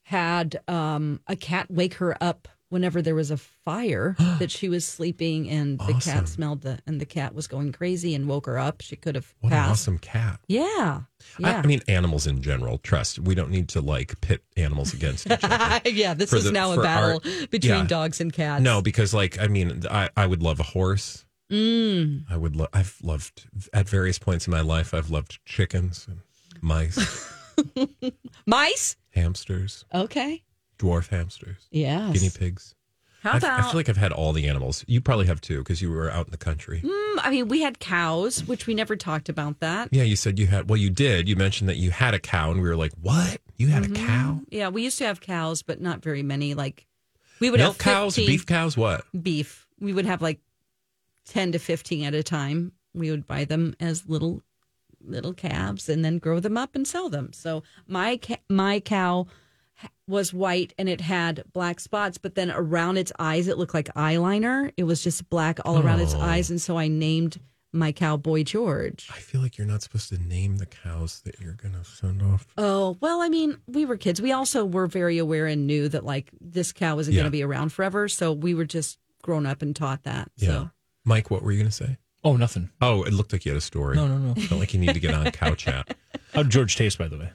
had 0.03 0.59
um, 0.67 1.21
a 1.27 1.35
cat 1.35 1.71
wake 1.71 1.95
her 1.95 2.15
up 2.21 2.47
whenever 2.69 3.01
there 3.01 3.15
was 3.15 3.31
a 3.31 3.37
fire 3.37 4.15
that 4.39 4.49
she 4.51 4.69
was 4.69 4.85
sleeping 4.85 5.49
and 5.49 5.77
the 5.79 5.93
Awesome. 5.93 5.99
cat 6.13 6.27
smelled 6.29 6.61
the 6.61 6.79
and 6.87 6.99
the 7.01 7.05
cat 7.05 7.33
was 7.35 7.47
going 7.47 7.71
crazy 7.71 8.15
and 8.15 8.27
woke 8.27 8.45
her 8.45 8.57
up. 8.57 8.81
She 8.81 8.95
could 8.95 9.15
have 9.15 9.33
What 9.41 9.51
an 9.51 9.57
passed. 9.59 9.71
awesome 9.71 9.97
cat! 9.99 10.39
Yeah. 10.47 11.01
I, 11.43 11.49
Yeah. 11.49 11.61
I 11.63 11.67
mean, 11.67 11.81
animals 11.87 12.25
in 12.27 12.41
general. 12.41 12.77
Trust. 12.79 13.19
We 13.19 13.35
don't 13.35 13.49
need 13.51 13.67
to 13.69 13.81
like 13.81 14.19
pit 14.21 14.43
animals 14.57 14.93
against 14.93 15.29
each 15.29 15.39
other. 15.43 15.81
yeah, 15.89 16.13
this 16.13 16.29
For 16.29 16.37
is 16.37 16.45
the- 16.45 16.51
now 16.51 16.71
a 16.73 16.81
battle 16.81 17.21
our- 17.23 17.47
between 17.47 17.73
yeah. 17.81 17.85
dogs 17.85 18.21
and 18.21 18.31
cats. 18.31 18.63
No, 18.63 18.81
because 18.81 19.13
like 19.13 19.39
I 19.39 19.47
mean, 19.47 19.83
I, 19.89 20.09
I 20.15 20.25
would 20.27 20.41
love 20.41 20.59
a 20.59 20.63
horse. 20.63 21.25
Mm. 21.51 22.25
I 22.29 22.37
would. 22.37 22.55
Lo- 22.55 22.67
I've 22.73 22.95
loved 23.01 23.47
at 23.73 23.89
various 23.89 24.19
points 24.19 24.45
in 24.45 24.51
my 24.51 24.61
life. 24.61 24.93
I've 24.93 25.09
loved 25.09 25.39
chickens 25.45 26.05
and 26.07 26.19
mice, 26.61 27.27
Mice? 28.45 28.95
hamsters, 29.11 29.83
Okay. 29.93 30.43
Dwarf 30.79 31.09
hamsters, 31.09 31.67
Yes. 31.71 32.13
guinea 32.13 32.29
pigs. 32.31 32.75
How 33.21 33.31
I've- 33.31 33.45
about 33.45 33.59
I 33.59 33.63
feel 33.63 33.73
like 33.79 33.89
I've 33.89 33.97
had 33.97 34.13
all 34.13 34.31
the 34.31 34.47
animals. 34.47 34.85
You 34.87 35.01
probably 35.01 35.25
have 35.27 35.41
too, 35.41 35.57
because 35.59 35.81
you 35.81 35.91
were 35.91 36.09
out 36.09 36.27
in 36.27 36.31
the 36.31 36.37
country. 36.37 36.81
Mm, 36.81 37.15
I 37.21 37.29
mean, 37.31 37.49
we 37.49 37.61
had 37.61 37.79
cows, 37.79 38.45
which 38.45 38.65
we 38.65 38.73
never 38.73 38.95
talked 38.95 39.27
about 39.27 39.59
that. 39.59 39.89
Yeah, 39.91 40.03
you 40.03 40.15
said 40.15 40.39
you 40.39 40.47
had. 40.47 40.69
Well, 40.69 40.77
you 40.77 40.89
did. 40.89 41.27
You 41.27 41.35
mentioned 41.35 41.67
that 41.69 41.75
you 41.75 41.91
had 41.91 42.13
a 42.13 42.19
cow, 42.19 42.51
and 42.51 42.61
we 42.61 42.69
were 42.69 42.77
like, 42.77 42.93
"What? 43.01 43.41
You 43.57 43.67
had 43.67 43.83
Mm-hmm. 43.83 44.03
a 44.03 44.07
cow? 44.07 44.41
Yeah, 44.49 44.69
we 44.69 44.83
used 44.83 44.97
to 44.99 45.05
have 45.05 45.19
cows, 45.19 45.61
but 45.63 45.81
not 45.81 46.01
very 46.01 46.23
many. 46.23 46.53
Like 46.53 46.85
we 47.41 47.49
would 47.49 47.59
Milk 47.59 47.73
have 47.73 47.93
cows, 47.93 48.15
15 48.15 48.27
beef 48.31 48.45
cows? 48.45 48.77
What? 48.77 49.03
beef. 49.21 49.67
We 49.81 49.91
would 49.91 50.05
have 50.05 50.21
like 50.21 50.39
10 51.25 51.51
to 51.51 51.59
15 51.59 52.05
at 52.05 52.13
a 52.13 52.23
time. 52.23 52.71
We 52.93 53.11
would 53.11 53.27
buy 53.27 53.43
them 53.43 53.75
as 53.81 54.07
little 54.07 54.41
little 55.01 55.33
calves 55.33 55.87
and 55.89 56.03
then 56.05 56.19
grow 56.19 56.39
them 56.39 56.57
up 56.57 56.73
and 56.75 56.87
sell 56.87 57.09
them. 57.09 57.31
So 57.33 57.63
my 57.87 58.15
ca- 58.17 58.41
my 58.49 58.79
cow 58.79 59.25
ha- 59.25 59.29
was 60.07 60.33
white 60.33 60.73
and 60.77 60.89
it 60.89 61.01
had 61.01 61.43
black 61.53 61.79
spots, 61.79 62.17
but 62.17 62.35
then 62.35 62.51
around 62.51 62.97
its 62.97 63.11
eyes 63.19 63.47
it 63.47 63.57
looked 63.57 63.73
like 63.73 63.93
eyeliner. 63.95 64.71
It 64.77 64.83
was 64.83 65.03
just 65.03 65.29
black 65.29 65.59
all 65.65 65.79
around 65.79 65.99
its 66.01 66.13
Oh. 66.15 66.19
eyes 66.21 66.49
and 66.49 66.61
so 66.61 66.77
I 66.77 66.87
named 66.87 67.39
my 67.71 67.91
cow 67.91 68.17
Boy 68.17 68.43
George. 68.43 69.07
I 69.13 69.19
feel 69.19 69.41
like 69.41 69.57
you're 69.57 69.67
not 69.67 69.83
supposed 69.83 70.09
to 70.09 70.17
name 70.17 70.57
the 70.57 70.65
cows 70.65 71.21
that 71.25 71.39
you're 71.39 71.53
gonna 71.53 71.85
send 71.85 72.23
off. 72.23 72.47
Oh, 72.57 72.97
well, 72.99 73.21
I 73.21 73.29
mean, 73.29 73.57
we 73.67 73.85
were 73.85 73.95
kids. 73.97 74.19
We 74.21 74.31
also 74.31 74.65
were 74.65 74.87
very 74.87 75.19
aware 75.19 75.45
and 75.45 75.67
knew 75.67 75.87
that 75.89 76.03
like 76.03 76.31
this 76.41 76.71
cow 76.73 76.95
wasn't 76.95 77.13
Yeah. 77.15 77.21
going 77.21 77.27
to 77.31 77.37
be 77.37 77.43
around 77.43 77.71
forever, 77.71 78.07
so 78.07 78.33
we 78.33 78.55
were 78.55 78.65
just 78.65 78.97
grown 79.21 79.45
up 79.45 79.61
and 79.61 79.75
taught 79.75 80.01
that. 80.03 80.31
Yeah, 80.37 80.47
So 80.47 80.69
Mike, 81.05 81.29
what 81.29 81.43
were 81.43 81.51
you 81.51 81.59
gonna 81.59 81.69
say? 81.71 81.97
Oh, 82.23 82.35
nothing. 82.35 82.69
Oh, 82.81 83.03
it 83.03 83.13
looked 83.13 83.31
like 83.33 83.45
you 83.45 83.51
had 83.51 83.57
a 83.57 83.61
story. 83.61 83.95
No, 83.95 84.07
no, 84.07 84.17
no. 84.17 84.33
Felt 84.41 84.59
like 84.59 84.73
you 84.73 84.79
need 84.79 84.93
to 84.95 84.99
get 84.99 85.13
on 85.13 85.29
cow 85.31 85.53
chat. 85.53 85.95
How'd 86.33 86.49
George 86.49 86.75
taste, 86.75 86.97
by 86.97 87.07
the 87.07 87.17
way? 87.19 87.29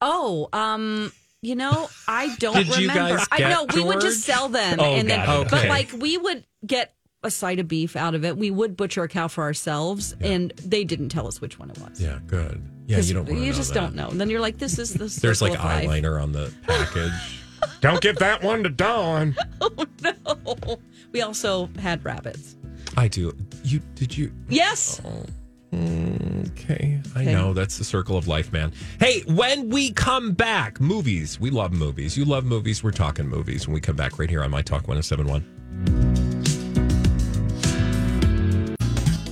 Oh, 0.00 0.48
um, 0.52 1.12
you 1.42 1.54
know, 1.56 1.88
I 2.06 2.34
don't 2.36 2.54
Did 2.56 2.66
you 2.76 2.88
remember. 2.88 3.16
guys 3.18 3.26
I 3.30 3.38
get 3.38 3.50
know 3.50 3.66
we 3.74 3.82
would 3.82 4.00
just 4.00 4.22
sell 4.22 4.48
them, 4.48 4.78
Oh, 4.80 4.94
and 4.94 5.08
then, 5.08 5.20
it. 5.20 5.50
but 5.50 5.68
like 5.68 5.92
we 5.92 6.16
would 6.18 6.44
get 6.66 6.94
a 7.22 7.30
side 7.30 7.58
of 7.58 7.66
beef 7.68 7.96
out 7.96 8.14
of 8.14 8.24
it. 8.24 8.36
We 8.36 8.50
would 8.50 8.76
butcher 8.76 9.02
a 9.02 9.08
cow 9.08 9.28
for 9.28 9.42
ourselves, 9.44 10.14
and 10.20 10.52
they 10.64 10.84
didn't 10.84 11.08
tell 11.10 11.26
us 11.26 11.40
which 11.40 11.58
one 11.58 11.70
it 11.70 11.78
was. 11.78 12.00
Yeah, 12.00 12.18
good. 12.26 12.62
Yeah, 12.86 12.98
you 12.98 13.14
don't. 13.14 13.26
You 13.28 13.34
know 13.34 13.52
just 13.52 13.74
that. 13.74 13.80
don't 13.80 13.94
know. 13.94 14.08
And 14.08 14.20
then 14.20 14.30
you're 14.30 14.40
like, 14.40 14.58
this 14.58 14.78
is 14.78 14.94
the 14.94 15.06
There's 15.20 15.42
like 15.42 15.54
of 15.58 15.64
life. 15.64 15.88
eyeliner 15.88 16.22
on 16.22 16.32
the 16.32 16.52
package. 16.66 17.12
don't 17.80 18.00
give 18.00 18.16
that 18.16 18.42
one 18.42 18.62
to 18.62 18.68
Dawn. 18.68 19.34
Oh 19.60 19.86
no. 20.02 20.78
We 21.12 21.22
also 21.22 21.68
had 21.80 22.04
rabbits. 22.04 22.56
I 22.96 23.08
do. 23.08 23.36
You 23.64 23.80
did 23.96 24.16
you? 24.16 24.32
Yes. 24.48 25.00
Oh. 25.04 25.24
Okay, 25.72 27.00
I 27.14 27.20
Okay. 27.22 27.32
know 27.32 27.52
that's 27.52 27.76
the 27.78 27.84
circle 27.84 28.16
of 28.16 28.26
life, 28.26 28.52
man. 28.52 28.72
Hey, 29.00 29.20
when 29.26 29.68
we 29.68 29.92
come 29.92 30.32
back, 30.32 30.80
movies. 30.80 31.38
We 31.38 31.50
love 31.50 31.72
movies. 31.72 32.16
You 32.16 32.24
love 32.24 32.44
movies. 32.44 32.82
We're 32.82 32.90
talking 32.90 33.28
movies. 33.28 33.66
When 33.66 33.74
we 33.74 33.80
come 33.80 33.96
back, 33.96 34.18
right 34.18 34.30
here 34.30 34.42
on 34.42 34.50
My 34.50 34.62
Talk 34.62 34.88
1071. 34.88 36.07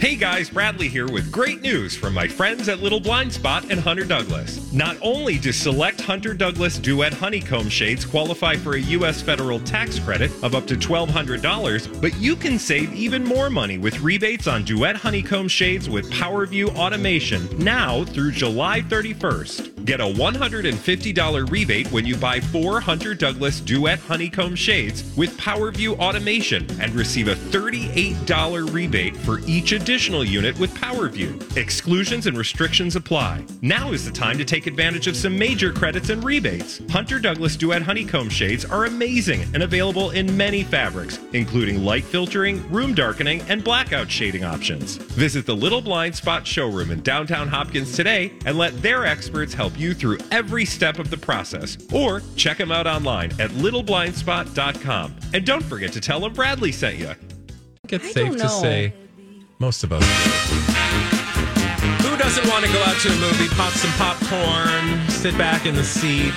Hey 0.06 0.14
guys, 0.14 0.50
Bradley 0.50 0.86
here 0.86 1.08
with 1.08 1.32
great 1.32 1.62
news 1.62 1.96
from 1.96 2.14
my 2.14 2.28
friends 2.28 2.68
at 2.68 2.78
Little 2.78 3.00
Blind 3.00 3.32
Spot 3.32 3.68
and 3.72 3.80
Hunter 3.80 4.04
Douglas. 4.04 4.72
Not 4.72 4.96
only 5.02 5.36
do 5.36 5.50
select 5.50 6.00
Hunter 6.00 6.32
Douglas 6.32 6.78
Duet 6.78 7.12
Honeycomb 7.12 7.68
shades 7.68 8.04
qualify 8.04 8.54
for 8.54 8.76
a 8.76 8.80
U.S. 8.80 9.20
federal 9.20 9.58
tax 9.58 9.98
credit 9.98 10.30
of 10.44 10.54
up 10.54 10.64
to 10.68 10.76
$1,200, 10.76 12.00
but 12.00 12.16
you 12.18 12.36
can 12.36 12.56
save 12.56 12.92
even 12.92 13.24
more 13.24 13.50
money 13.50 13.78
with 13.78 13.98
rebates 13.98 14.46
on 14.46 14.62
Duet 14.62 14.94
Honeycomb 14.94 15.48
shades 15.48 15.90
with 15.90 16.08
PowerView 16.12 16.76
automation 16.76 17.48
now 17.58 18.04
through 18.04 18.30
July 18.30 18.82
31st. 18.82 19.75
Get 19.86 20.00
a 20.00 20.04
$150 20.04 21.48
rebate 21.48 21.92
when 21.92 22.04
you 22.04 22.16
buy 22.16 22.40
four 22.40 22.80
Hunter 22.80 23.14
Douglas 23.14 23.60
Duet 23.60 24.00
Honeycomb 24.00 24.56
shades 24.56 25.04
with 25.16 25.38
PowerView 25.38 25.96
automation 26.00 26.66
and 26.80 26.92
receive 26.92 27.28
a 27.28 27.36
$38 27.36 28.72
rebate 28.74 29.16
for 29.16 29.38
each 29.46 29.70
additional 29.70 30.24
unit 30.24 30.58
with 30.58 30.74
PowerView. 30.74 31.56
Exclusions 31.56 32.26
and 32.26 32.36
restrictions 32.36 32.96
apply. 32.96 33.44
Now 33.62 33.92
is 33.92 34.04
the 34.04 34.10
time 34.10 34.38
to 34.38 34.44
take 34.44 34.66
advantage 34.66 35.06
of 35.06 35.16
some 35.16 35.38
major 35.38 35.72
credits 35.72 36.10
and 36.10 36.24
rebates. 36.24 36.82
Hunter 36.90 37.20
Douglas 37.20 37.54
Duet 37.54 37.82
Honeycomb 37.82 38.28
shades 38.28 38.64
are 38.64 38.86
amazing 38.86 39.42
and 39.54 39.62
available 39.62 40.10
in 40.10 40.36
many 40.36 40.64
fabrics, 40.64 41.20
including 41.32 41.84
light 41.84 42.02
filtering, 42.04 42.68
room 42.72 42.92
darkening, 42.92 43.40
and 43.42 43.62
blackout 43.62 44.10
shading 44.10 44.42
options. 44.42 44.96
Visit 44.96 45.46
the 45.46 45.54
Little 45.54 45.80
Blind 45.80 46.16
Spot 46.16 46.44
showroom 46.44 46.90
in 46.90 47.02
downtown 47.02 47.46
Hopkins 47.46 47.94
today 47.94 48.32
and 48.44 48.58
let 48.58 48.82
their 48.82 49.06
experts 49.06 49.54
help 49.54 49.75
you 49.78 49.94
through 49.94 50.18
every 50.30 50.64
step 50.64 50.98
of 50.98 51.10
the 51.10 51.16
process. 51.16 51.76
Or 51.92 52.22
check 52.36 52.58
them 52.58 52.70
out 52.72 52.86
online 52.86 53.32
at 53.40 53.50
littleblindspot.com. 53.50 55.16
And 55.34 55.44
don't 55.44 55.64
forget 55.64 55.92
to 55.92 56.00
tell 56.00 56.20
them 56.20 56.32
Bradley 56.32 56.72
sent 56.72 56.96
you. 56.98 57.08
I 57.08 57.14
think 57.14 57.92
it's 57.92 58.04
I 58.06 58.10
safe 58.12 58.36
to 58.38 58.48
say 58.48 58.92
most 59.58 59.84
of 59.84 59.92
us. 59.92 60.02
Who 62.02 62.16
doesn't 62.16 62.48
want 62.48 62.64
to 62.64 62.72
go 62.72 62.82
out 62.82 62.96
to 63.00 63.08
a 63.08 63.16
movie, 63.16 63.48
pop 63.54 63.72
some 63.72 63.90
popcorn, 63.92 65.08
sit 65.08 65.36
back 65.38 65.66
in 65.66 65.74
the 65.74 65.84
seat, 65.84 66.34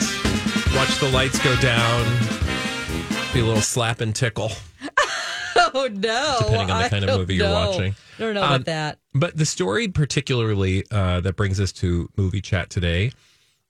watch 0.75 0.99
the 0.99 1.09
lights 1.13 1.39
go 1.43 1.55
down, 1.57 2.05
be 3.33 3.39
a 3.39 3.45
little 3.45 3.61
slap 3.61 4.01
and 4.01 4.15
tickle, 4.15 4.51
Oh 5.73 5.89
no! 5.91 6.37
depending 6.39 6.71
on 6.71 6.79
the 6.79 6.85
I 6.85 6.89
kind 6.89 7.03
of 7.03 7.09
don't 7.09 7.19
movie 7.19 7.35
you're 7.35 7.49
watching. 7.49 7.95
I 8.17 8.21
don't 8.21 8.33
know 8.33 8.43
Um, 8.43 8.53
about 8.53 8.65
that. 8.65 8.99
But 9.13 9.37
the 9.37 9.45
story, 9.45 9.87
particularly 9.87 10.83
uh, 10.91 11.21
that 11.21 11.35
brings 11.35 11.59
us 11.59 11.71
to 11.73 12.09
movie 12.17 12.41
chat 12.41 12.69
today, 12.69 13.11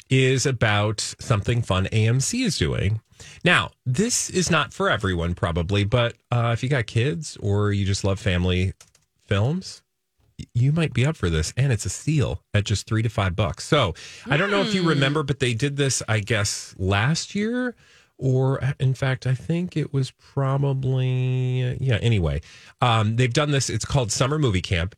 is 0.10 0.46
about 0.46 1.02
something 1.20 1.62
fun 1.62 1.86
AMC 1.88 2.44
is 2.46 2.58
doing. 2.58 3.02
Now, 3.44 3.72
this 3.86 4.30
is 4.30 4.50
not 4.50 4.74
for 4.74 4.90
everyone, 4.90 5.36
probably, 5.36 5.84
but 5.84 6.16
uh, 6.32 6.52
if 6.54 6.64
you 6.64 6.70
got 6.70 6.88
kids 6.88 7.38
or 7.42 7.72
you 7.72 7.86
just 7.86 8.04
love 8.04 8.20
family 8.20 8.74
films, 9.26 9.82
you 10.54 10.72
might 10.72 10.94
be 10.94 11.06
up 11.06 11.18
for 11.18 11.30
this. 11.30 11.54
And 11.58 11.72
it's 11.72 11.86
a 11.86 11.90
steal 11.90 12.44
at 12.54 12.64
just 12.64 12.88
three 12.88 13.02
to 13.04 13.10
five 13.10 13.36
bucks. 13.36 13.66
So 13.66 13.94
I 14.26 14.38
don't 14.38 14.52
know 14.52 14.62
if 14.62 14.74
you 14.74 14.88
remember, 14.88 15.24
but 15.24 15.40
they 15.40 15.54
did 15.54 15.78
this, 15.78 16.02
I 16.08 16.20
guess, 16.20 16.74
last 16.78 17.36
year. 17.36 17.76
Or, 18.18 18.62
in 18.82 18.94
fact, 18.96 19.26
I 19.26 19.34
think 19.34 19.78
it 19.78 19.94
was 19.94 20.12
probably, 20.12 21.78
yeah, 21.80 21.98
anyway. 22.02 22.42
Um, 22.82 23.16
they've 23.16 23.32
done 23.32 23.52
this. 23.52 23.70
It's 23.70 23.86
called 23.86 24.12
Summer 24.12 24.38
Movie 24.38 24.62
Camp. 24.62 24.94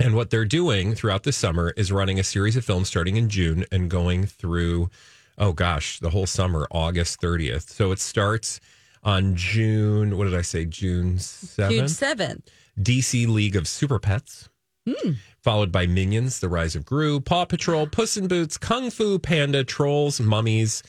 And 0.00 0.14
what 0.14 0.30
they're 0.30 0.44
doing 0.44 0.94
throughout 0.94 1.22
the 1.22 1.32
summer 1.32 1.72
is 1.76 1.92
running 1.92 2.18
a 2.18 2.24
series 2.24 2.56
of 2.56 2.64
films 2.64 2.88
starting 2.88 3.16
in 3.16 3.28
June 3.28 3.64
and 3.70 3.90
going 3.90 4.26
through, 4.26 4.90
oh 5.38 5.52
gosh, 5.52 5.98
the 6.00 6.10
whole 6.10 6.26
summer, 6.26 6.66
August 6.70 7.20
30th. 7.20 7.68
So 7.68 7.92
it 7.92 7.98
starts 7.98 8.60
on 9.04 9.34
June, 9.34 10.16
what 10.16 10.24
did 10.24 10.34
I 10.34 10.42
say, 10.42 10.64
June 10.64 11.16
7th? 11.16 11.70
June 11.70 11.88
seventh. 11.88 12.50
DC 12.80 13.28
League 13.28 13.56
of 13.56 13.68
Super 13.68 13.98
Pets, 13.98 14.48
hmm. 14.88 15.12
followed 15.42 15.70
by 15.70 15.86
Minions, 15.86 16.40
The 16.40 16.48
Rise 16.48 16.74
of 16.74 16.86
Gru, 16.86 17.20
Paw 17.20 17.44
Patrol, 17.44 17.86
Puss 17.86 18.16
in 18.16 18.28
Boots, 18.28 18.56
Kung 18.56 18.90
Fu 18.90 19.18
Panda, 19.18 19.62
Trolls, 19.62 20.20
Mummies, 20.20 20.82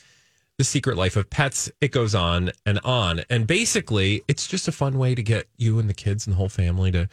The 0.56 0.64
Secret 0.64 0.96
Life 0.96 1.16
of 1.16 1.28
Pets. 1.28 1.70
It 1.80 1.92
goes 1.92 2.14
on 2.14 2.52
and 2.64 2.78
on. 2.84 3.22
And 3.28 3.46
basically, 3.46 4.22
it's 4.28 4.46
just 4.46 4.66
a 4.66 4.72
fun 4.72 4.98
way 4.98 5.14
to 5.14 5.22
get 5.22 5.46
you 5.56 5.78
and 5.78 5.90
the 5.90 5.94
kids 5.94 6.26
and 6.26 6.32
the 6.32 6.38
whole 6.38 6.48
family 6.48 6.90
to 6.92 7.08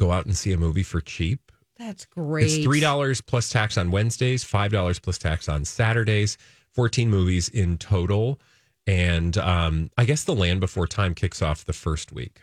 go 0.00 0.10
out 0.12 0.24
and 0.24 0.36
see 0.36 0.52
a 0.52 0.56
movie 0.56 0.82
for 0.82 1.00
cheap. 1.00 1.52
That's 1.78 2.06
great. 2.06 2.46
It's 2.46 2.64
three 2.64 2.80
dollars 2.80 3.20
plus 3.20 3.50
tax 3.50 3.78
on 3.78 3.90
Wednesdays, 3.90 4.42
five 4.42 4.72
dollars 4.72 4.98
plus 4.98 5.18
tax 5.18 5.48
on 5.48 5.64
Saturdays. 5.64 6.36
Fourteen 6.72 7.10
movies 7.10 7.48
in 7.48 7.78
total, 7.78 8.40
and 8.86 9.36
um, 9.38 9.90
I 9.98 10.04
guess 10.04 10.24
the 10.24 10.34
Land 10.34 10.60
Before 10.60 10.86
Time 10.86 11.14
kicks 11.14 11.42
off 11.42 11.64
the 11.64 11.72
first 11.72 12.12
week. 12.12 12.40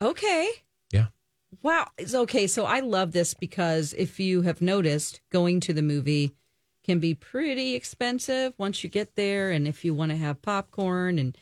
Okay. 0.00 0.48
Yeah. 0.90 1.06
Wow. 1.62 1.88
It's 1.98 2.14
okay. 2.14 2.46
So 2.46 2.64
I 2.64 2.80
love 2.80 3.12
this 3.12 3.34
because 3.34 3.92
if 3.92 4.18
you 4.18 4.42
have 4.42 4.62
noticed, 4.62 5.20
going 5.30 5.60
to 5.60 5.74
the 5.74 5.82
movie 5.82 6.32
can 6.82 6.98
be 6.98 7.14
pretty 7.14 7.74
expensive 7.74 8.54
once 8.58 8.82
you 8.82 8.90
get 8.90 9.16
there. 9.16 9.50
And 9.50 9.68
if 9.68 9.84
you 9.84 9.94
want 9.94 10.10
to 10.10 10.16
have 10.16 10.42
popcorn 10.42 11.18
and 11.18 11.36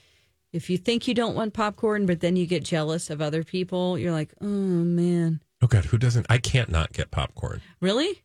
if 0.52 0.68
you 0.70 0.78
think 0.78 1.06
you 1.08 1.14
don't 1.14 1.34
want 1.34 1.54
popcorn, 1.54 2.06
but 2.06 2.20
then 2.20 2.36
you 2.36 2.46
get 2.46 2.64
jealous 2.64 3.10
of 3.10 3.20
other 3.20 3.44
people, 3.44 3.98
you're 3.98 4.12
like, 4.12 4.32
oh 4.40 4.46
man, 4.46 5.40
Oh 5.62 5.66
God, 5.66 5.84
who 5.86 5.98
doesn't? 5.98 6.26
I 6.30 6.38
can't 6.38 6.70
not 6.70 6.92
get 6.92 7.10
popcorn. 7.10 7.60
really? 7.80 8.22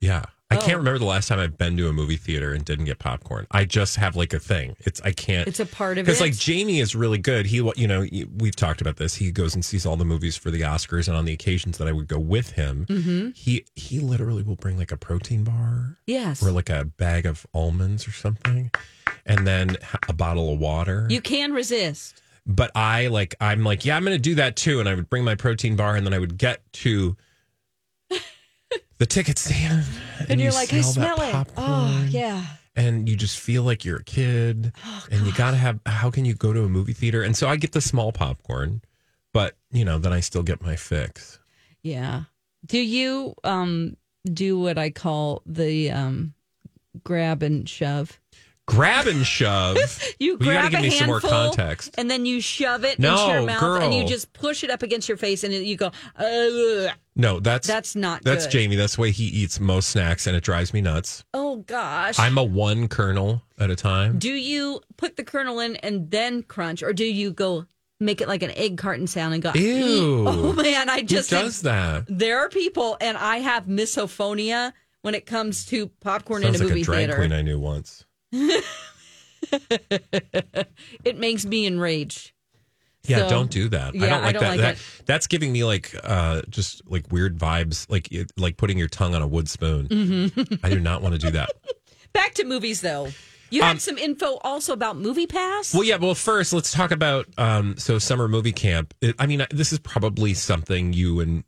Yeah. 0.00 0.24
I 0.48 0.56
Oh. 0.58 0.60
can't 0.60 0.76
remember 0.78 0.98
the 1.00 1.04
last 1.06 1.26
time 1.26 1.40
I've 1.40 1.58
been 1.58 1.76
to 1.76 1.88
a 1.88 1.92
movie 1.92 2.16
theater 2.16 2.52
and 2.52 2.64
didn't 2.64 2.84
get 2.84 3.00
popcorn. 3.00 3.48
I 3.50 3.64
just 3.64 3.96
have 3.96 4.14
like 4.14 4.32
a 4.32 4.38
thing. 4.38 4.76
It's 4.80 5.00
I 5.02 5.10
can't. 5.10 5.48
It's 5.48 5.58
a 5.58 5.66
part 5.66 5.98
of 5.98 6.02
it. 6.02 6.06
because 6.06 6.20
like 6.20 6.36
Jamie 6.36 6.78
is 6.78 6.94
really 6.94 7.18
good. 7.18 7.46
He, 7.46 7.56
you 7.76 7.88
know, 7.88 8.06
we've 8.38 8.54
talked 8.54 8.80
about 8.80 8.96
this. 8.96 9.16
He 9.16 9.32
goes 9.32 9.54
and 9.56 9.64
sees 9.64 9.84
all 9.84 9.96
the 9.96 10.04
movies 10.04 10.36
for 10.36 10.52
the 10.52 10.60
Oscars, 10.60 11.08
and 11.08 11.16
on 11.16 11.24
the 11.24 11.32
occasions 11.32 11.78
that 11.78 11.88
I 11.88 11.92
would 11.92 12.06
go 12.06 12.18
with 12.20 12.52
him, 12.52 12.86
Mm-hmm. 12.88 13.30
he 13.34 13.64
he 13.74 13.98
literally 13.98 14.44
will 14.44 14.54
bring 14.56 14.78
like 14.78 14.92
a 14.92 14.96
protein 14.96 15.42
bar 15.42 15.98
Yes. 16.06 16.42
or 16.42 16.52
like 16.52 16.70
a 16.70 16.84
bag 16.84 17.26
of 17.26 17.44
almonds 17.52 18.06
or 18.06 18.12
something, 18.12 18.70
and 19.26 19.46
then 19.48 19.76
a 20.08 20.12
bottle 20.12 20.52
of 20.52 20.60
water. 20.60 21.06
You 21.10 21.20
can 21.20 21.52
resist. 21.54 22.22
but 22.46 22.70
I 22.76 23.08
like 23.08 23.34
I'm 23.40 23.64
like 23.64 23.84
yeah 23.84 23.96
I'm 23.96 24.04
going 24.04 24.14
to 24.16 24.22
do 24.22 24.36
that 24.36 24.54
too, 24.54 24.78
and 24.78 24.88
I 24.88 24.94
would 24.94 25.10
bring 25.10 25.24
my 25.24 25.34
protein 25.34 25.74
bar, 25.74 25.96
and 25.96 26.06
then 26.06 26.14
I 26.14 26.20
would 26.20 26.38
get 26.38 26.60
to. 26.84 27.16
The 28.98 29.06
ticket 29.06 29.38
stand, 29.38 29.84
and, 30.18 30.30
And, 30.30 30.40
you 30.40 30.44
you're 30.44 30.52
like, 30.54 30.72
I 30.72 30.80
smell 30.80 30.92
smell 30.92 31.16
that 31.18 31.28
it. 31.28 31.32
popcorn 31.32 31.66
Oh, 31.68 32.06
yeah. 32.08 32.44
and 32.74 33.08
you 33.08 33.14
just 33.16 33.38
feel 33.38 33.62
like 33.62 33.84
you're 33.84 33.98
a 33.98 34.04
kid 34.04 34.72
and 35.10 35.26
you 35.26 35.32
got 35.32 35.50
to 35.52 35.56
have 35.58 35.80
how 35.86 36.10
can 36.10 36.24
you 36.24 36.34
go 36.34 36.52
to 36.52 36.64
a 36.64 36.68
movie 36.68 36.92
theater 36.94 37.22
and 37.22 37.36
so 37.36 37.46
i 37.48 37.56
get 37.56 37.72
the 37.72 37.80
small 37.80 38.10
popcorn 38.12 38.80
but 39.32 39.56
you 39.70 39.84
know 39.84 39.98
then 39.98 40.12
i 40.12 40.20
still 40.20 40.42
get 40.42 40.62
my 40.62 40.76
fix 40.76 41.38
Yeah. 41.82 42.24
Do 42.64 42.78
you 42.78 43.34
um 43.44 43.96
do 44.24 44.58
what 44.58 44.76
I 44.78 44.90
call 44.90 45.42
the 45.46 45.90
um 45.90 46.34
grab 47.04 47.42
and 47.42 47.68
shove? 47.68 48.18
Grab 48.66 49.06
and 49.06 49.24
shove 49.24 49.76
You 50.18 50.36
Well, 50.38 50.46
you 50.48 50.54
grab 50.54 50.62
gotta 50.70 50.70
give 50.70 50.80
a 50.80 50.82
me 50.82 50.90
some 50.90 51.06
more 51.06 51.20
context 51.20 51.94
and 51.98 52.10
then 52.10 52.26
you 52.26 52.40
shove 52.40 52.84
it 52.84 52.98
No, 52.98 53.12
into 53.12 53.32
your 53.32 53.42
mouth 53.46 53.82
and 53.82 53.94
you 53.94 54.06
just 54.06 54.32
push 54.32 54.64
it 54.64 54.70
up 54.70 54.82
against 54.82 55.08
your 55.08 55.16
face 55.18 55.44
and 55.44 55.52
you 55.54 55.76
go, 55.76 55.90
Ugh. 56.16 56.90
no 57.14 57.40
that's 57.40 57.66
That's 57.66 57.94
not 57.96 58.22
that's 58.24 58.46
good. 58.46 58.50
jamie 58.52 58.76
that's 58.76 58.96
the 58.96 59.02
way 59.02 59.10
he 59.12 59.24
eats 59.24 59.60
most 59.60 59.90
snacks 59.90 60.26
and 60.26 60.36
it 60.36 60.42
drives 60.42 60.74
me 60.74 60.80
nuts 60.80 61.24
oh 61.32 61.56
gosh. 61.58 62.18
i'm 62.18 62.36
a 62.38 62.44
one 62.44 62.88
kernel 62.88 63.42
at 63.58 63.70
a 63.70 63.76
time 63.76 64.18
do 64.18 64.30
you 64.32 64.80
put 64.96 65.16
the 65.16 65.24
kernel 65.24 65.60
in 65.60 65.76
and 65.76 66.10
then 66.10 66.42
crunch 66.42 66.82
or 66.82 66.92
do 66.92 67.04
you 67.04 67.30
go 67.32 67.66
make 68.00 68.20
it 68.20 68.28
like 68.28 68.42
an 68.42 68.50
egg 68.50 68.76
carton 68.76 69.06
sound 69.06 69.32
and 69.32 69.42
go, 69.42 69.52
Ew. 69.54 70.24
Oh 70.28 70.52
man, 70.52 70.90
I 70.90 70.98
who 70.98 71.04
just 71.04 71.30
does 71.30 71.62
that 71.62 72.04
there 72.08 72.40
are 72.40 72.48
people 72.48 72.96
and 73.00 73.16
I 73.16 73.38
have 73.38 73.66
misophonia 73.66 74.72
when 75.02 75.14
it 75.14 75.24
comes 75.24 75.64
to 75.66 75.86
popcorn 76.00 76.42
sounds 76.42 76.56
in 76.56 76.62
a 76.62 76.64
like 76.64 76.70
movie 76.72 76.82
a 76.82 76.84
drag 76.84 76.98
theater. 77.06 77.14
queen 77.16 77.32
i 77.32 77.40
knew 77.40 77.58
once 77.60 78.04
it 81.04 81.18
makes 81.18 81.44
me 81.44 81.66
enraged. 81.66 82.32
Yeah, 83.04 83.18
So, 83.18 83.28
don't 83.28 83.50
do 83.50 83.68
that. 83.68 83.94
I 83.94 83.98
don't 83.98 84.02
I 84.12 84.18
like 84.20 84.32
don't 84.34 84.42
that. 84.42 84.48
like 84.50 84.60
that 84.60 84.74
it. 84.76 84.82
that's 85.06 85.26
giving 85.28 85.52
me 85.52 85.62
like 85.64 85.94
uh 86.02 86.42
just 86.48 86.82
like 86.90 87.10
weird 87.12 87.38
vibes, 87.38 87.88
like 87.88 88.08
like 88.36 88.56
putting 88.56 88.78
your 88.78 88.88
tongue 88.88 89.14
on 89.14 89.22
a 89.22 89.26
wood 89.28 89.48
spoon. 89.48 89.86
Mm-hmm. 89.88 90.54
I 90.66 90.70
do 90.70 90.80
not 90.80 91.02
want 91.02 91.14
to 91.14 91.20
do 91.20 91.30
that. 91.32 91.50
Back 92.12 92.34
to 92.34 92.44
movies, 92.44 92.80
though. 92.80 93.08
You 93.50 93.62
had 93.62 93.72
Um, 93.72 93.78
some 93.78 93.96
info 93.98 94.38
also 94.42 94.72
about 94.72 94.96
Movie 94.96 95.28
Pass. 95.28 95.72
Well, 95.72 95.84
yeah. 95.84 95.96
Well, 95.98 96.16
first 96.16 96.52
let's 96.52 96.72
talk 96.72 96.90
about 96.90 97.26
um 97.38 97.76
so 97.78 97.98
summer 98.00 98.26
movie 98.26 98.50
camp. 98.52 98.92
It, 99.00 99.14
I 99.20 99.26
mean, 99.26 99.46
this 99.50 99.72
is 99.72 99.78
probably 99.78 100.34
something 100.34 100.92
you 100.92 101.20
and 101.20 101.44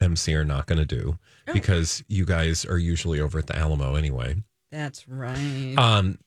MC 0.00 0.34
are 0.34 0.44
not 0.44 0.66
going 0.66 0.78
to 0.78 0.84
do 0.86 1.18
Oh. 1.48 1.52
because 1.52 2.04
you 2.08 2.24
guys 2.26 2.64
are 2.64 2.78
usually 2.78 3.20
over 3.20 3.38
at 3.40 3.46
the 3.48 3.56
Alamo 3.56 3.94
anyway. 3.96 4.36
That's 4.72 5.08
right. 5.08 5.74
Um, 5.76 6.18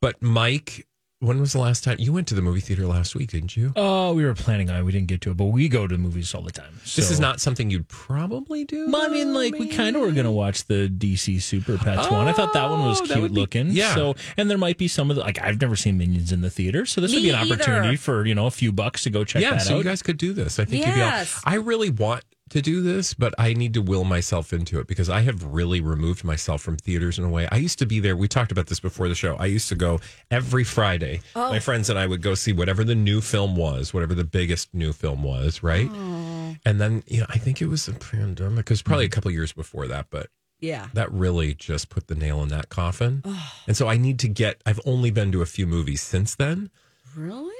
but 0.00 0.20
Mike, 0.22 0.86
when 1.20 1.40
was 1.40 1.52
the 1.52 1.58
last 1.58 1.82
time 1.82 1.96
you 1.98 2.12
went 2.12 2.28
to 2.28 2.34
the 2.36 2.42
movie 2.42 2.60
theater 2.60 2.86
last 2.86 3.16
week? 3.16 3.30
Didn't 3.30 3.56
you? 3.56 3.72
Oh, 3.74 4.14
we 4.14 4.24
were 4.24 4.34
planning 4.34 4.70
on 4.70 4.76
it. 4.76 4.82
We 4.84 4.92
didn't 4.92 5.08
get 5.08 5.20
to 5.22 5.32
it, 5.32 5.36
but 5.36 5.46
we 5.46 5.68
go 5.68 5.88
to 5.88 5.98
movies 5.98 6.32
all 6.34 6.42
the 6.42 6.52
time. 6.52 6.74
This 6.84 7.10
is 7.10 7.18
not 7.18 7.40
something 7.40 7.68
you'd 7.70 7.88
probably 7.88 8.64
do. 8.64 8.88
Well, 8.90 9.02
I 9.02 9.08
mean, 9.08 9.34
like 9.34 9.54
we 9.58 9.66
kind 9.66 9.96
of 9.96 10.02
were 10.02 10.12
gonna 10.12 10.30
watch 10.30 10.66
the 10.66 10.88
DC 10.88 11.42
Super 11.42 11.76
Pets 11.78 12.08
one. 12.10 12.28
I 12.28 12.32
thought 12.32 12.52
that 12.52 12.70
one 12.70 12.84
was 12.84 13.00
Oh, 13.00 13.06
that 13.06 13.14
cute 13.14 13.22
would 13.22 13.34
be- 13.34 13.40
looking. 13.40 13.70
yeah. 13.70 13.94
So, 13.96 14.14
and 14.36 14.48
there 14.48 14.58
might 14.58 14.78
be 14.78 14.86
some 14.86 15.10
of 15.10 15.16
the 15.16 15.22
like 15.22 15.40
I've 15.42 15.60
never 15.60 15.74
seen 15.74 15.98
Minions 15.98 16.30
in 16.30 16.40
the 16.42 16.50
theater, 16.50 16.86
so 16.86 17.00
this 17.00 17.10
would 17.12 17.16
Me 17.22 17.30
be 17.30 17.34
an 17.34 17.36
opportunity 17.50 17.88
either. 17.88 17.96
for 17.96 18.24
you 18.24 18.36
know 18.36 18.46
a 18.46 18.50
few 18.52 18.70
bucks 18.70 19.02
to 19.02 19.10
go 19.10 19.24
check 19.24 19.42
yeah, 19.42 19.52
that 19.54 19.62
so 19.62 19.74
out. 19.74 19.78
you 19.78 19.84
guys 19.84 20.02
could 20.02 20.18
do 20.18 20.32
this. 20.32 20.60
I 20.60 20.64
think 20.66 20.86
you'd 20.86 20.94
be 20.94 21.00
all, 21.00 21.08
Yes. 21.08 21.40
I 21.44 21.56
really 21.56 21.90
want 21.90 22.22
to 22.50 22.62
do 22.62 22.80
this, 22.82 23.14
but 23.14 23.34
I 23.38 23.52
need 23.52 23.74
to 23.74 23.82
will 23.82 24.04
myself 24.04 24.52
into 24.52 24.78
it 24.80 24.86
because 24.86 25.08
I 25.08 25.20
have 25.20 25.42
really 25.44 25.80
removed 25.80 26.24
myself 26.24 26.62
from 26.62 26.76
theaters 26.76 27.18
in 27.18 27.24
a 27.24 27.28
way. 27.28 27.48
I 27.50 27.56
used 27.56 27.78
to 27.80 27.86
be 27.86 28.00
there. 28.00 28.16
We 28.16 28.28
talked 28.28 28.52
about 28.52 28.66
this 28.66 28.80
before 28.80 29.08
the 29.08 29.14
show. 29.14 29.36
I 29.36 29.46
used 29.46 29.68
to 29.68 29.74
go 29.74 30.00
every 30.30 30.64
Friday. 30.64 31.20
Oh. 31.36 31.50
My 31.50 31.58
friends 31.60 31.90
and 31.90 31.98
I 31.98 32.06
would 32.06 32.22
go 32.22 32.34
see 32.34 32.52
whatever 32.52 32.84
the 32.84 32.94
new 32.94 33.20
film 33.20 33.56
was, 33.56 33.92
whatever 33.94 34.14
the 34.14 34.24
biggest 34.24 34.72
new 34.74 34.92
film 34.92 35.22
was, 35.22 35.62
right? 35.62 35.88
Oh. 35.90 36.56
And 36.64 36.80
then, 36.80 37.02
you 37.06 37.20
know, 37.20 37.26
I 37.28 37.38
think 37.38 37.60
it 37.62 37.66
was 37.68 37.86
a 37.88 37.92
pandemic. 37.92 38.66
It 38.66 38.70
was 38.70 38.82
probably 38.82 39.04
a 39.06 39.10
couple 39.10 39.30
years 39.30 39.52
before 39.52 39.86
that, 39.88 40.06
but 40.10 40.28
Yeah. 40.60 40.88
that 40.94 41.12
really 41.12 41.54
just 41.54 41.88
put 41.88 42.08
the 42.08 42.14
nail 42.14 42.42
in 42.42 42.48
that 42.48 42.68
coffin. 42.68 43.22
And 43.66 43.76
so 43.76 43.88
I 43.88 43.96
need 43.96 44.18
to 44.20 44.28
get, 44.28 44.60
I've 44.66 44.80
only 44.84 45.10
been 45.10 45.30
to 45.32 45.42
a 45.42 45.46
few 45.46 45.66
movies 45.66 46.02
since 46.02 46.34
then. 46.34 46.70
Really? 47.14 47.54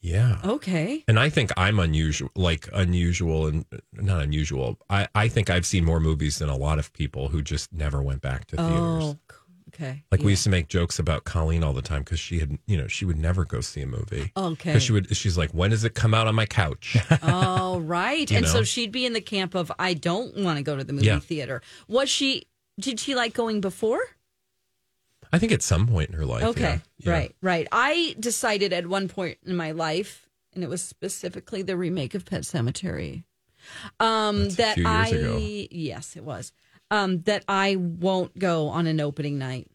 Yeah. 0.00 0.38
Okay. 0.44 1.04
And 1.08 1.18
I 1.20 1.28
think 1.28 1.50
I'm 1.56 1.78
unusual, 1.78 2.30
like 2.34 2.68
unusual 2.72 3.46
and 3.46 3.64
not 3.92 4.22
unusual. 4.22 4.78
I, 4.88 5.08
I 5.14 5.28
think 5.28 5.50
I've 5.50 5.66
seen 5.66 5.84
more 5.84 6.00
movies 6.00 6.38
than 6.38 6.48
a 6.48 6.56
lot 6.56 6.78
of 6.78 6.92
people 6.92 7.28
who 7.28 7.42
just 7.42 7.72
never 7.72 8.02
went 8.02 8.22
back 8.22 8.46
to 8.46 8.56
theaters. 8.56 8.78
Oh, 8.80 9.18
okay. 9.68 10.02
Like 10.10 10.22
we 10.22 10.30
used 10.32 10.44
to 10.44 10.50
make 10.50 10.68
jokes 10.68 10.98
about 10.98 11.24
Colleen 11.24 11.62
all 11.62 11.74
the 11.74 11.82
time 11.82 12.02
because 12.02 12.18
she 12.18 12.38
had, 12.38 12.58
you 12.66 12.78
know, 12.78 12.86
she 12.86 13.04
would 13.04 13.18
never 13.18 13.44
go 13.44 13.60
see 13.60 13.82
a 13.82 13.86
movie. 13.86 14.32
Okay. 14.36 14.70
Because 14.70 14.82
she 14.82 14.92
would, 14.92 15.14
she's 15.14 15.36
like, 15.36 15.50
when 15.50 15.68
does 15.70 15.84
it 15.84 15.94
come 15.94 16.14
out 16.14 16.26
on 16.26 16.34
my 16.34 16.46
couch? 16.46 16.96
Oh, 17.22 17.78
right. 17.80 18.30
And 18.32 18.46
know? 18.46 18.50
so 18.50 18.62
she'd 18.64 18.90
be 18.92 19.04
in 19.06 19.12
the 19.12 19.20
camp 19.20 19.54
of 19.54 19.70
I 19.78 19.94
don't 19.94 20.34
want 20.38 20.56
to 20.56 20.62
go 20.64 20.76
to 20.76 20.82
the 20.84 20.92
movie 20.92 21.06
Yeah. 21.06 21.20
theater. 21.20 21.62
Was 21.88 22.08
she? 22.08 22.46
Did 22.80 22.98
she 22.98 23.14
like 23.14 23.34
going 23.34 23.60
before? 23.60 24.00
I 25.32 25.38
think 25.38 25.52
at 25.52 25.62
some 25.62 25.86
point 25.86 26.10
in 26.10 26.16
her 26.16 26.26
life. 26.26 26.42
Okay. 26.42 26.62
yeah. 26.62 26.78
Yeah. 26.98 27.12
Right. 27.12 27.36
Right. 27.40 27.68
I 27.72 28.16
decided 28.18 28.72
at 28.72 28.86
one 28.86 29.08
point 29.08 29.38
in 29.46 29.56
my 29.56 29.70
life, 29.72 30.28
and 30.54 30.64
it 30.64 30.68
was 30.68 30.82
specifically 30.82 31.62
the 31.62 31.76
remake 31.76 32.14
of 32.14 32.24
Pet 32.24 32.42
Sematary, 32.42 33.24
um, 34.00 34.42
That's 34.44 34.54
a 34.54 34.56
that 34.58 34.74
few 34.74 34.84
years 34.84 35.12
I 35.12 35.16
ago. 35.16 35.38
yes, 35.70 36.16
it 36.16 36.24
was. 36.24 36.52
Um, 36.90 37.22
that 37.22 37.44
I 37.46 37.76
won't 37.76 38.36
go 38.38 38.68
on 38.68 38.86
an 38.88 39.00
opening 39.00 39.38
night. 39.38 39.70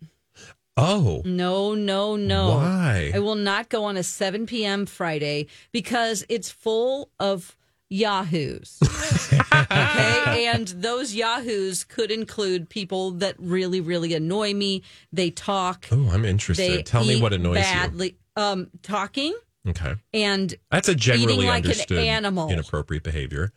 Oh, 0.78 1.22
No, 1.24 1.74
no, 1.74 2.18
no. 2.18 2.50
Why? 2.58 3.12
I 3.16 3.20
will 3.20 3.36
not 3.36 3.70
go 3.70 3.86
on 3.86 3.96
a 3.96 4.04
7 4.04 4.46
p.m. 4.46 4.86
Friday 4.86 5.48
because 5.72 6.26
it's 6.28 6.52
full 6.52 7.10
of 7.18 7.56
Yahoos. 7.90 8.80
okay. 9.54 10.48
And 10.54 10.68
those 10.68 11.14
Yahoos 11.14 11.84
could 11.84 12.12
include 12.12 12.70
people 12.70 13.12
that 13.12 13.36
really, 13.38 13.82
really 13.82 14.14
annoy 14.14 14.54
me. 14.54 14.84
They 15.14 15.32
talk. 15.32 15.88
oh, 15.92 16.10
I'm 16.12 16.26
interested. 16.26 16.86
Tell 16.86 17.06
me 17.06 17.22
what 17.22 17.34
annoys 17.34 17.58
badly. 17.58 18.18
Um, 18.36 18.70
talking. 18.82 19.36
Okay. 19.68 19.96
and 20.14 20.54
That's 20.70 20.90
a 20.90 20.96
generally 20.96 21.34
Eating 21.34 21.48
like 21.48 21.90
an 21.90 21.98
animal. 21.98 22.50
inappropriate 22.50 23.04
behavior. 23.04 23.52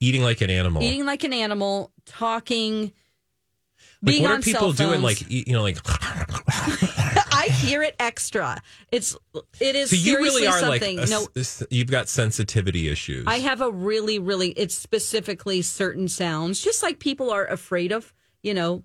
Eating 0.00 0.22
like 0.22 0.42
an 0.42 0.50
animal. 0.50 0.82
eating 0.82 1.06
like 1.06 1.24
an 1.24 1.32
animal, 1.32 1.90
talking, 2.04 2.82
like, 2.82 2.92
being 4.02 4.22
what 4.24 4.32
are 4.32 4.42
people 4.42 4.72
doing? 4.72 5.00
Like, 5.00 5.24
you 5.30 5.54
know, 5.54 5.62
like, 5.62 5.78
I 7.46 7.50
hear 7.52 7.82
it 7.82 7.94
extra. 7.98 8.60
It's 8.92 9.16
it 9.60 9.76
is 9.76 9.90
so 9.90 9.96
you 9.96 10.02
seriously 10.14 10.42
really 10.42 10.46
are 10.46 10.68
like, 10.68 10.82
something. 10.82 10.98
a- 11.00 11.06
no, 11.06 11.26
you've 11.70 11.90
got 11.90 12.08
sensitivity 12.08 12.88
issues. 12.88 13.24
I 13.26 13.38
have 13.40 13.60
a 13.60 13.70
really, 13.70 14.18
really, 14.18 14.50
it's 14.50 14.74
specifically 14.74 15.62
certain 15.62 16.08
sounds, 16.08 16.62
just 16.62 16.82
like 16.82 16.98
people 16.98 17.30
are 17.30 17.46
afraid 17.46 17.92
of, 17.92 18.12
you 18.42 18.54
know, 18.54 18.82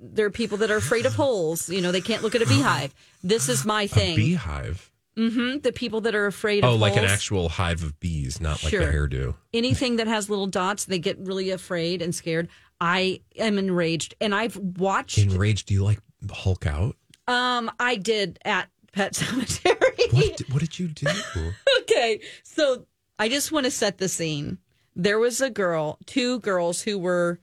there 0.00 0.26
are 0.26 0.30
people 0.30 0.58
that 0.58 0.70
are 0.70 0.76
afraid 0.76 1.06
of 1.06 1.14
holes. 1.14 1.68
You 1.68 1.80
know, 1.80 1.92
they 1.92 2.00
can't 2.00 2.22
look 2.22 2.34
at 2.34 2.42
a 2.42 2.46
beehive. 2.46 2.94
This 3.22 3.48
is 3.48 3.64
my 3.64 3.82
a 3.84 3.88
thing. 3.88 4.16
beehive. 4.16 4.90
hmm 5.16 5.58
The 5.58 5.72
people 5.72 6.00
that 6.02 6.14
are 6.14 6.26
afraid 6.26 6.64
of 6.64 6.70
Oh, 6.70 6.76
like 6.76 6.96
an 6.96 7.04
actual 7.04 7.48
hive 7.48 7.82
of 7.84 8.00
bees, 8.00 8.40
not 8.40 8.62
like 8.64 8.70
Sure. 8.72 8.82
a 8.82 8.92
hairdo. 8.92 9.34
anything 9.54 9.96
that 9.96 10.08
has 10.08 10.28
little 10.28 10.46
dots, 10.46 10.86
they 10.86 10.98
get 10.98 11.18
really 11.18 11.50
afraid 11.50 12.02
and 12.02 12.14
scared. 12.14 12.48
I 12.80 13.20
am 13.36 13.58
enraged. 13.58 14.14
And 14.20 14.34
I've 14.34 14.56
watched, 14.56 15.18
Enraged. 15.18 15.66
Do 15.66 15.74
you 15.74 15.84
like 15.84 16.00
Hulk 16.30 16.66
out? 16.66 16.96
Um, 17.28 17.70
I 17.78 17.96
did 17.96 18.38
at 18.44 18.68
Pet 18.92 19.12
Sematary. 19.14 20.12
What? 20.12 20.40
What 20.50 20.60
did 20.60 20.78
you 20.78 20.88
do? 20.88 21.06
okay, 21.80 22.20
so 22.42 22.86
I 23.18 23.28
just 23.28 23.52
want 23.52 23.64
to 23.64 23.70
set 23.70 23.98
the 23.98 24.08
scene. 24.08 24.58
There 24.94 25.18
was 25.18 25.40
a 25.40 25.48
girl, 25.50 25.98
two 26.06 26.40
girls 26.40 26.82
who 26.82 26.98
were, 26.98 27.40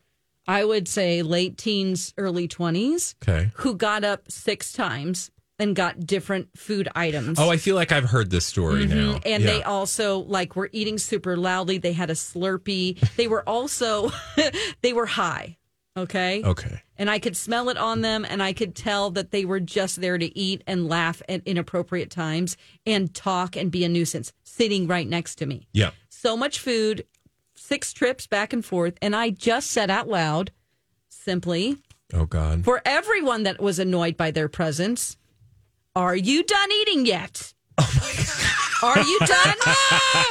I 0.48 0.63
would 0.65 0.88
say, 0.88 1.24
late 1.24 1.58
teens, 1.58 2.13
early 2.18 2.48
20s, 2.48 3.15
Okay. 3.24 3.52
who 3.56 3.76
got 3.76 4.04
up 4.04 4.32
six 4.32 4.72
times 4.72 5.32
and 5.58 5.76
got 5.76 6.06
different 6.06 6.50
food 6.58 6.88
items. 6.96 7.38
Oh, 7.39 7.50
I 7.50 7.58
feel 7.58 7.76
like 7.76 7.92
I've 7.92 8.06
heard 8.10 8.30
this 8.30 8.46
story 8.46 8.86
now. 8.86 8.96
Mhm. 9.15 9.22
And 9.26 9.44
Yeah. 9.44 9.52
they 9.52 9.63
also 9.63 10.20
like 10.20 10.56
were 10.56 10.70
eating 10.72 10.98
super 10.98 11.36
loudly. 11.36 11.80
They 11.80 11.92
had 11.94 12.10
a 12.10 12.13
Slurpee. 12.13 12.98
They 13.18 13.28
were 13.28 13.48
also 13.48 14.12
they 14.82 14.94
were 14.94 15.06
high. 15.08 15.58
Okay. 16.00 16.42
Okay. 16.44 16.82
And 16.98 17.10
I 17.10 17.20
could 17.20 17.36
smell 17.38 17.70
it 17.70 17.78
on 17.78 18.02
them 18.02 18.26
and 18.28 18.44
I 18.44 18.54
could 18.54 18.76
tell 18.76 19.10
that 19.12 19.32
they 19.32 19.46
were 19.46 19.60
just 19.60 20.02
there 20.02 20.18
to 20.18 20.38
eat 20.38 20.64
and 20.68 20.88
laugh 20.90 21.22
at 21.30 21.42
inappropriate 21.46 22.10
times 22.10 22.58
and 22.86 23.14
talk 23.14 23.56
and 23.56 23.72
be 23.72 23.84
a 23.86 23.90
nuisance 23.90 24.34
sitting 24.44 24.88
right 24.88 25.08
next 25.08 25.36
to 25.36 25.46
me. 25.46 25.68
Yeah. 25.74 25.92
So 26.10 26.36
much 26.36 26.60
food, 26.60 27.06
six 27.56 27.94
trips 27.94 28.28
back 28.28 28.52
and 28.54 28.64
forth. 28.66 28.96
And 29.02 29.16
I 29.16 29.30
just 29.30 29.72
said 29.72 29.90
out 29.90 30.08
loud, 30.10 30.52
simply, 31.08 31.78
Oh 32.14 32.26
God. 32.26 32.66
for 32.66 32.82
everyone 32.86 33.44
that 33.44 33.62
was 33.62 33.80
annoyed 33.80 34.18
by 34.18 34.32
their 34.32 34.50
presence, 34.50 35.16
are 35.96 36.16
you 36.16 36.44
done 36.44 36.72
eating 36.82 37.06
yet? 37.06 37.54
Oh 37.78 37.92
my 37.96 38.24
God. 38.24 38.46
Are 38.82 39.02
you 39.02 39.20
done? 39.20 39.56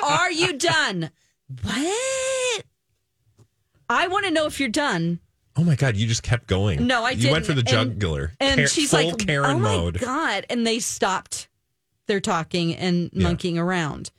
are 0.05 0.31
you 0.33 0.57
done? 0.57 1.11
What? 1.63 2.63
I 3.91 4.07
want 4.09 4.25
to 4.25 4.31
know 4.31 4.47
if 4.47 4.59
you're 4.59 4.71
done. 4.71 5.21
Oh 5.59 5.65
my 5.65 5.75
God. 5.75 5.97
You 5.97 6.07
just 6.07 6.23
kept 6.23 6.47
going. 6.47 6.87
No, 6.87 7.05
I. 7.05 7.11
You 7.11 7.31
went 7.33 7.45
for 7.45 7.53
the 7.53 7.63
didn't. 7.63 7.75
And- 7.81 7.99
And 8.41 8.61
Ka- 8.61 8.67
she's 8.69 8.93
like, 8.93 9.19
Karen 9.19 9.51
"Oh 9.51 9.59
my 9.59 9.77
mode. 9.77 9.99
god!" 10.01 10.47
And 10.49 10.67
they 10.67 10.79
stopped 10.79 11.49
their 12.07 12.21
talking 12.21 12.75
and 12.77 13.11
Yeah. 13.13 13.25
monkeying 13.25 13.59
around. 13.59 14.11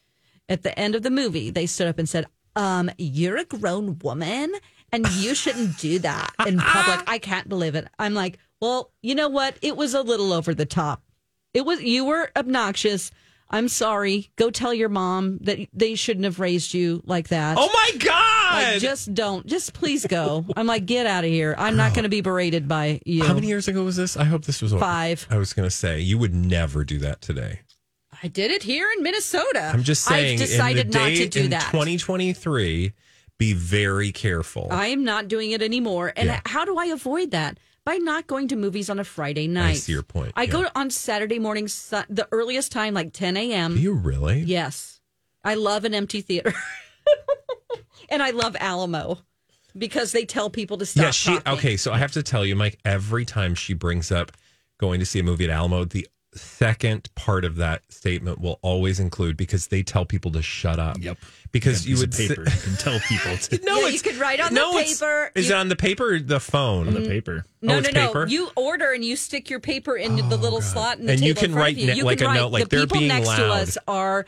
At 0.50 0.64
the 0.64 0.78
end 0.78 0.96
of 0.96 1.02
the 1.04 1.10
movie, 1.10 1.50
they 1.50 1.66
stood 1.66 1.88
up 1.88 1.98
and 1.98 2.08
said, 2.10 2.26
"Um, 2.56 2.92
you're 2.98 3.38
a 3.38 3.46
grown 3.46 3.98
woman, 4.00 4.54
and 4.92 5.08
you 5.14 5.34
shouldn't 5.34 5.78
do 5.80 5.98
that 6.00 6.32
in 6.46 6.60
public." 6.60 7.08
I 7.10 7.18
can't 7.20 7.48
believe 7.48 7.76
it. 7.76 7.88
I'm 7.98 8.14
like, 8.14 8.38
well, 8.62 8.92
you 9.02 9.16
know 9.16 9.30
what? 9.30 9.56
It 9.62 9.78
was 9.78 9.94
a 9.94 10.02
little 10.02 10.34
over 10.34 10.54
the 10.54 10.66
top. 10.66 11.02
It 11.54 11.66
was 11.66 11.82
you 11.82 12.04
were 12.06 12.32
obnoxious. 12.36 13.12
I'm 13.52 13.68
sorry. 13.68 14.30
Go 14.36 14.52
tell 14.52 14.74
your 14.74 14.90
mom 14.90 15.40
that 15.42 15.60
they 15.74 15.96
shouldn't 15.96 16.26
have 16.26 16.40
raised 16.40 16.74
you 16.74 17.02
like 17.06 17.30
that. 17.30 17.58
Oh 17.60 17.70
my 17.74 17.98
God. 17.98 18.54
Like, 18.74 18.80
just 18.80 19.14
don't. 19.14 19.46
Just 19.46 19.74
please 19.74 20.06
go. 20.06 20.46
I'm 20.56 20.68
like, 20.68 20.86
get 20.86 21.06
out 21.08 21.24
of 21.24 21.30
here. 21.32 21.56
I'm 21.58 21.76
not 21.76 21.94
going 21.94 22.04
to 22.04 22.10
be 22.10 22.22
berated 22.22 22.68
by 22.68 23.02
you. 23.06 23.24
How 23.24 23.34
many 23.34 23.48
years 23.48 23.68
ago 23.68 23.84
was 23.84 23.96
this? 23.96 24.18
I 24.18 24.24
hope 24.24 24.46
this 24.46 24.62
was 24.62 24.74
Five. 24.74 25.28
I 25.30 25.38
was 25.38 25.54
going 25.54 25.68
to 25.68 25.76
say 25.76 26.00
you 26.00 26.18
would 26.18 26.34
never 26.36 26.84
do 26.84 27.00
that 27.00 27.22
today. 27.22 27.62
I 28.22 28.28
did 28.28 28.52
it 28.52 28.64
here 28.64 28.88
in 28.98 29.02
Minnesota. 29.04 29.72
I'm 29.74 29.84
just 29.84 30.04
saying. 30.04 30.34
I've 30.40 30.48
decided 30.48 30.86
in 30.88 30.92
the 30.92 31.00
not 31.00 31.06
day, 31.08 31.16
to 31.16 31.28
do 31.28 31.44
in 31.46 31.50
that. 31.52 31.72
2023, 31.72 32.92
be 33.38 33.54
very 33.54 34.12
careful. 34.12 34.68
I 34.72 34.88
am 34.88 35.04
not 35.04 35.28
doing 35.28 35.52
it 35.52 35.62
anymore. 35.62 36.12
And 36.16 36.28
Yeah. 36.28 36.42
how 36.46 36.66
do 36.66 36.78
I 36.78 36.86
avoid 36.88 37.32
that? 37.32 37.58
By 37.90 37.98
not 37.98 38.28
going 38.28 38.50
to 38.50 38.56
movies 38.56 38.88
on 38.92 39.00
a 39.00 39.04
Friday 39.04 39.48
night. 39.48 39.72
I 39.72 39.74
see 39.74 39.94
your 39.94 40.04
point, 40.04 40.34
I 40.36 40.44
yeah. 40.44 40.52
go 40.52 40.68
on 40.76 40.92
Saturday 40.92 41.40
morning, 41.40 41.68
su- 41.68 42.04
the 42.08 42.28
earliest 42.32 42.72
time, 42.72 42.94
like 42.94 43.14
10 43.14 43.36
a.m. 43.36 43.74
do 43.74 43.82
you 43.82 43.94
really? 43.94 44.42
Yes. 44.42 45.02
I 45.44 45.56
love 45.56 45.86
an 45.86 45.96
empty 45.96 46.22
theater. 46.22 46.54
and 48.10 48.22
I 48.22 48.30
love 48.30 48.56
Alamo 48.60 49.18
because 49.76 50.12
they 50.12 50.24
tell 50.24 50.52
people 50.52 50.78
to 50.78 50.86
stop. 50.86 51.04
yeah. 51.04 51.10
She 51.10 51.32
talking. 51.32 51.54
okay. 51.54 51.78
So 51.78 51.92
I 51.92 51.98
have 51.98 52.12
to 52.12 52.22
tell 52.22 52.46
you, 52.46 52.56
Mike. 52.56 52.78
Every 52.86 53.26
time 53.26 53.56
she 53.56 53.74
brings 53.74 54.12
up 54.12 54.34
going 54.78 55.00
to 55.00 55.06
see 55.08 55.18
a 55.18 55.24
movie 55.24 55.46
at 55.46 55.50
Alamo, 55.50 55.84
the 55.84 56.08
second 56.36 57.10
part 57.16 57.44
of 57.46 57.56
that 57.58 57.82
statement 57.92 58.40
will 58.40 58.60
always 58.62 59.00
include 59.00 59.36
because 59.38 59.68
they 59.68 59.82
tell 59.84 60.06
people 60.06 60.32
to 60.32 60.42
shut 60.42 60.80
up. 60.80 60.98
Yep. 61.00 61.18
Because 61.52 61.88
you 61.88 61.98
would 61.98 62.10
of 62.10 62.14
si- 62.14 62.28
paper. 62.28 62.42
you 62.44 62.62
can 62.62 62.76
tell 62.78 63.00
people 63.00 63.36
to, 63.38 63.60
No, 63.66 63.76
Yeah, 63.76 63.82
you 63.82 63.88
it's- 63.88 64.02
could 64.04 64.18
write 64.18 64.40
on 64.40 64.54
the 64.54 64.60
no, 64.60 64.78
it's- 64.78 65.00
paper. 65.00 65.32
Is 65.36 65.48
You- 65.50 65.56
it 65.56 65.58
on 65.58 65.70
the 65.70 65.76
paper 65.76 66.14
or 66.16 66.20
the 66.20 66.40
phone? 66.40 66.88
on 66.88 66.94
the 66.94 67.08
paper. 67.08 67.46
No, 67.62 67.78
Oh, 67.78 67.80
no, 67.80 67.90
no. 67.90 68.08
paper? 68.08 68.28
You 68.28 68.50
order 68.56 68.92
and 68.94 69.04
you 69.04 69.16
stick 69.16 69.50
your 69.50 69.60
paper 69.60 69.96
in 69.98 70.16
the 70.30 70.38
little 70.38 70.62
slot 70.62 71.00
in 71.00 71.08
the 71.08 71.14
And 71.14 71.22
you 71.22 71.34
table 71.34 71.48
can 71.48 71.56
write 71.56 71.76
you. 71.78 71.88
ne- 71.88 71.96
You 71.96 72.04
like 72.04 72.20
can 72.20 72.28
a 72.28 72.30
write. 72.30 72.36
note, 72.38 72.52
like 72.52 72.64
the 72.70 72.70
they're 72.78 72.86
people 72.86 72.98
being 73.00 73.08
next 73.08 73.30
to 73.36 73.46
us 73.52 73.78
are 73.88 74.26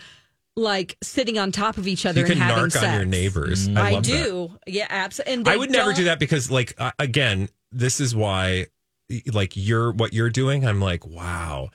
like 0.58 0.98
sitting 1.02 1.38
on 1.38 1.52
top 1.52 1.78
of 1.78 1.88
each 1.88 2.06
other 2.06 2.20
you 2.22 2.26
can 2.26 2.34
and 2.34 2.42
having 2.42 2.64
narc 2.66 2.72
sex. 2.74 2.86
on 2.86 2.94
your 2.96 3.06
neighbors. 3.06 3.70
I, 3.70 3.72
I, 3.72 3.92
love 3.92 4.06
that. 4.06 4.12
do. 4.24 4.52
Yeah, 4.68 4.88
absolutely. 4.90 5.34
And 5.34 5.48
I 5.48 5.52
they 5.52 5.58
would 5.58 5.72
never 5.72 5.94
do 5.94 6.04
that 6.06 6.20
because, 6.20 6.52
like, 6.52 6.74
uh, 6.78 6.92
again, 7.00 7.48
this 7.72 8.02
is 8.02 8.14
why, 8.14 8.66
like, 9.32 9.54
you're 9.56 9.92
what 9.94 10.12
you're 10.14 10.30
doing. 10.30 10.66
I'm 10.68 10.82
like, 10.82 11.06
wow, 11.08 11.70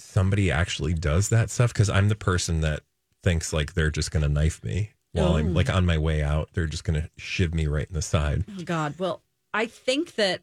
somebody 0.00 0.50
actually 0.50 0.94
does 0.94 1.28
that 1.28 1.50
stuff 1.50 1.72
because 1.72 1.90
I'm 1.90 2.08
the 2.08 2.16
person 2.16 2.60
that 2.62 2.80
thinks 3.22 3.52
like 3.52 3.74
they're 3.74 3.90
just 3.90 4.10
going 4.10 4.22
to 4.22 4.28
knife 4.28 4.62
me 4.64 4.90
while 5.12 5.34
I'm 5.36 5.54
like 5.54 5.66
mm. 5.66 5.74
on 5.76 5.86
my 5.86 5.98
way 5.98 6.22
out. 6.22 6.50
They're 6.54 6.66
just 6.66 6.84
going 6.84 7.00
to 7.00 7.10
shiv 7.16 7.54
me 7.54 7.66
right 7.66 7.86
in 7.88 7.94
the 7.94 8.02
side. 8.02 8.44
Oh, 8.58 8.62
God. 8.62 8.94
Well, 8.98 9.22
I 9.52 9.66
think 9.66 10.14
that 10.14 10.40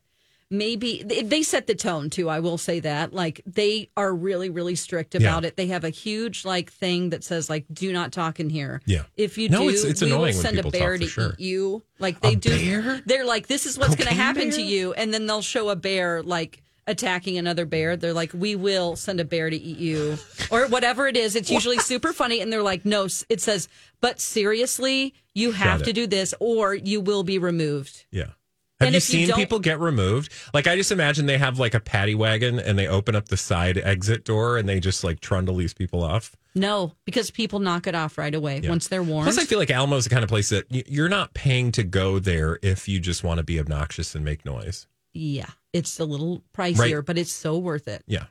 maybe 0.50 1.04
they, 1.04 1.24
they 1.24 1.44
set 1.44 1.68
the 1.68 1.76
tone 1.76 2.10
too. 2.10 2.30
I 2.30 2.40
will 2.40 2.58
say 2.58 2.80
that. 2.82 3.14
Like 3.14 3.42
they 3.46 3.90
are 3.98 4.14
really, 4.14 4.50
really 4.50 4.76
strict 4.76 5.16
about 5.16 5.44
Yeah. 5.44 5.50
it. 5.50 5.58
They 5.58 5.68
have 5.68 5.84
a 5.84 5.90
huge 5.90 6.46
like 6.46 6.72
thing 6.72 7.10
that 7.10 7.24
says 7.24 7.50
like, 7.50 7.66
"Do 7.74 7.92
not 7.92 8.12
talk 8.12 8.40
in 8.40 8.50
here." 8.50 8.82
Yeah. 8.86 9.04
If 9.16 9.38
you 9.38 9.50
No, 9.50 9.64
do, 9.64 9.70
it's- 9.70 9.84
it's 9.84 10.02
we 10.02 10.14
will 10.14 10.32
send 10.34 10.60
a 10.60 10.70
bear 10.70 10.98
talk, 10.98 11.02
to 11.02 11.08
sure. 11.08 11.36
eat 11.38 11.40
you. 11.40 11.84
Like 12.00 12.22
they 12.22 12.34
A 12.34 12.36
do. 12.36 12.50
bear? 12.50 13.02
They're 13.06 13.26
like, 13.26 13.48
"This 13.48 13.66
is 13.66 13.78
what's 13.78 13.96
going 13.96 14.08
to 14.08 14.14
happen 14.14 14.52
to 14.52 14.62
you," 14.62 14.94
and 14.94 15.14
then 15.14 15.26
they'll 15.26 15.42
show 15.42 15.70
a 15.70 15.76
bear 15.76 16.22
like 16.24 16.62
attacking 16.88 17.38
another 17.38 17.66
bear. 17.66 17.96
They're 17.96 18.14
like, 18.14 18.32
"We 18.34 18.56
will 18.56 18.96
send 18.96 19.20
a 19.20 19.26
bear 19.26 19.50
to 19.50 19.56
eat 19.56 19.78
you," 19.78 20.18
or 20.50 20.68
whatever 20.68 21.08
it 21.08 21.16
is. 21.18 21.36
It's 21.36 21.52
usually 21.52 21.78
super 21.80 22.14
funny, 22.14 22.40
and 22.42 22.52
they're 22.52 22.64
like, 22.64 22.86
"No," 22.86 23.08
it 23.30 23.42
says, 23.42 23.68
"But 24.02 24.20
seriously, 24.20 25.14
you 25.36 25.52
have 25.52 25.84
to 25.84 25.94
do 25.94 26.08
this, 26.08 26.34
or 26.40 26.74
you 26.74 27.02
will 27.02 27.24
be 27.24 27.38
removed." 27.38 28.06
Yeah. 28.12 28.32
Have 28.80 28.90
And 28.90 28.94
you 28.94 28.98
if 28.98 29.12
you 29.12 29.26
seen 29.26 29.36
people 29.36 29.58
get 29.58 29.80
removed? 29.80 30.32
Like 30.54 30.68
I 30.68 30.76
just 30.76 30.92
imagine 30.92 31.26
they 31.26 31.40
have 31.40 31.58
like 31.58 31.74
a 31.74 31.80
paddy 31.80 32.14
wagon 32.14 32.60
and 32.60 32.78
they 32.78 32.88
open 32.88 33.16
up 33.16 33.28
the 33.28 33.36
side 33.36 33.76
exit 33.80 34.24
door 34.24 34.56
and 34.60 34.70
they 34.70 34.80
just 34.80 35.04
like 35.04 35.20
trundle 35.20 35.56
these 35.56 35.74
people 35.74 36.04
off. 36.04 36.36
No, 36.54 36.94
because 37.04 37.32
people 37.32 37.58
knock 37.60 37.88
it 37.88 37.96
off 37.96 38.20
right 38.20 38.36
away 38.36 38.60
Yeah. 38.64 38.70
once 38.70 38.88
they're 38.88 39.02
warned. 39.02 39.26
Plus, 39.26 39.40
I 39.40 39.46
feel 39.46 39.58
like 39.58 39.70
Alamo's 39.72 40.04
the 40.04 40.12
kind 40.12 40.22
of 40.24 40.30
place 40.30 40.50
that 40.50 40.66
you're 40.70 41.10
not 41.10 41.34
paying 41.34 41.72
to 41.72 41.82
go 41.84 42.20
there 42.20 42.60
if 42.62 42.88
you 42.88 43.00
just 43.00 43.24
want 43.24 43.40
to 43.40 43.44
be 43.44 43.60
obnoxious 43.60 44.14
and 44.14 44.24
make 44.24 44.46
noise. 44.46 44.86
yeah, 45.12 45.50
it's 45.78 46.00
a 46.00 46.06
little 46.06 46.44
pricier, 46.54 46.96
Right. 46.98 47.06
but 47.06 47.18
it's 47.18 47.32
so 47.32 47.58
worth 47.58 47.88
it. 47.88 48.04
Yeah. 48.08 48.26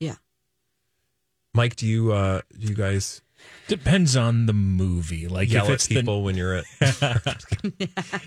Yeah. 0.00 0.16
Mike, 1.54 1.76
do 1.76 1.86
you 1.86 2.12
uh 2.12 2.40
do 2.58 2.66
you 2.68 2.74
guys 2.74 3.20
Depends 3.68 4.16
on 4.16 4.46
the 4.46 4.52
movie. 4.52 5.28
Like 5.28 5.50
yell 5.50 5.64
if 5.64 5.70
at 5.70 5.74
it's 5.74 5.86
the 5.86 5.94
people 5.94 6.24
when 6.24 6.36
you're 6.36 6.56
at 6.56 6.64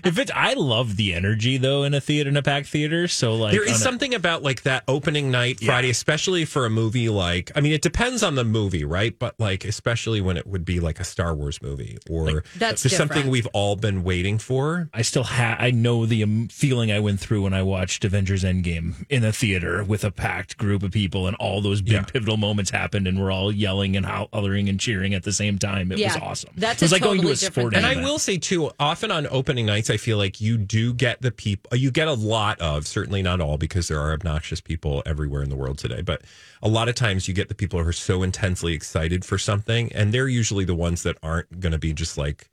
if 0.04 0.18
it's 0.18 0.30
I 0.34 0.54
love 0.54 0.96
the 0.96 1.12
energy 1.14 1.56
though 1.58 1.84
in 1.84 1.94
a 1.94 2.00
theater 2.00 2.28
in 2.30 2.36
a 2.36 2.42
packed 2.42 2.68
theater. 2.68 3.06
So 3.08 3.34
like 3.36 3.52
there 3.52 3.62
is 3.62 3.70
on 3.72 3.74
a- 3.76 3.78
something 3.78 4.14
about 4.14 4.42
like 4.42 4.62
that 4.62 4.82
opening 4.88 5.30
night 5.30 5.60
Friday, 5.60 5.90
especially 5.90 6.44
for 6.44 6.64
a 6.66 6.70
movie 6.70 7.08
like 7.08 7.52
I 7.54 7.60
mean, 7.60 7.72
it 7.72 7.82
depends 7.82 8.22
on 8.22 8.34
the 8.34 8.44
movie, 8.44 8.84
right? 8.84 9.16
But 9.16 9.38
like 9.38 9.64
especially 9.64 10.20
when 10.20 10.36
it 10.36 10.46
would 10.46 10.64
be 10.64 10.80
like 10.80 11.00
a 11.00 11.04
Star 11.04 11.34
Wars 11.34 11.60
movie 11.62 11.98
or 12.08 12.42
That's 12.56 12.82
just 12.82 12.96
something 12.96 13.28
we've 13.28 13.46
all 13.52 13.76
been 13.76 14.02
waiting 14.04 14.38
for. 14.38 14.88
I 14.94 15.02
still 15.02 15.24
have. 15.24 15.58
I 15.60 15.70
know 15.70 16.06
the 16.06 16.22
um, 16.22 16.48
feeling 16.48 16.90
I 16.90 16.98
went 17.00 17.20
through 17.20 17.42
when 17.42 17.54
I 17.54 17.62
watched 17.62 18.04
Avengers 18.04 18.42
Endgame 18.42 19.04
in 19.10 19.22
a 19.24 19.32
theater 19.32 19.84
with 19.84 20.02
a 20.04 20.10
packed 20.10 20.56
group 20.56 20.82
of 20.82 20.92
people, 20.92 21.26
and 21.26 21.36
all 21.36 21.60
those 21.60 21.82
big 21.82 21.92
Yeah. 21.92 22.02
pivotal 22.04 22.36
moments 22.36 22.70
happened, 22.70 23.06
and 23.06 23.20
we're 23.20 23.30
all 23.30 23.52
yelling 23.52 23.96
and 23.96 24.06
hollering 24.06 24.68
and 24.68 24.80
cheering 24.80 25.05
at 25.14 25.22
the 25.22 25.32
same 25.32 25.58
time. 25.58 25.92
It 25.92 25.98
Yeah, 25.98 26.14
was 26.14 26.22
awesome. 26.22 26.50
that's 26.56 26.82
it 26.82 26.84
was 26.86 26.92
a 26.92 26.94
like 26.96 27.02
going 27.02 27.20
to 27.22 27.28
a 27.28 27.34
different 27.34 27.52
sporting 27.54 27.80
thing. 27.82 27.90
And 27.90 27.98
I 28.00 28.02
will 28.04 28.18
say 28.18 28.38
too, 28.38 28.70
often 28.80 29.10
on 29.10 29.26
opening 29.30 29.66
nights, 29.66 29.90
I 29.90 29.96
feel 29.96 30.18
like 30.18 30.40
you 30.40 30.56
do 30.58 30.92
get 30.94 31.22
the 31.22 31.30
people, 31.30 31.76
you 31.76 31.90
get 31.90 32.08
a 32.08 32.14
lot 32.14 32.60
of, 32.60 32.86
certainly 32.86 33.22
not 33.22 33.40
all, 33.40 33.58
because 33.58 33.88
there 33.88 34.00
are 34.00 34.12
obnoxious 34.12 34.60
people 34.60 35.02
everywhere 35.06 35.42
in 35.42 35.50
the 35.50 35.56
world 35.56 35.78
today, 35.78 36.02
but 36.02 36.22
a 36.62 36.68
lot 36.68 36.88
of 36.88 36.94
times 36.94 37.28
you 37.28 37.34
get 37.34 37.48
the 37.48 37.54
people 37.54 37.82
who 37.82 37.88
are 37.88 37.92
so 37.92 38.22
intensely 38.22 38.72
excited 38.72 39.24
for 39.24 39.38
something, 39.38 39.92
and 39.92 40.12
they're 40.12 40.28
usually 40.28 40.64
the 40.64 40.74
ones 40.74 41.02
that 41.02 41.16
aren't 41.22 41.60
going 41.60 41.72
to 41.72 41.78
be 41.78 41.92
just 41.92 42.16
like, 42.18 42.50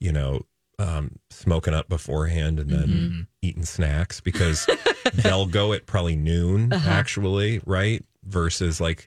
you 0.00 0.12
know, 0.12 0.42
um, 0.80 1.12
smoking 1.30 1.72
up 1.72 1.88
beforehand 1.88 2.58
and 2.58 2.70
then 2.70 2.88
Mm-hmm. 2.88 3.20
eating 3.42 3.64
snacks 3.64 4.20
because 4.20 4.66
they'll 5.14 5.46
go 5.46 5.72
at 5.72 5.86
probably 5.86 6.16
noon, 6.16 6.72
Uh-huh. 6.72 6.90
actually, 6.90 7.60
right? 7.64 8.04
Versus 8.24 8.80
like 8.80 9.06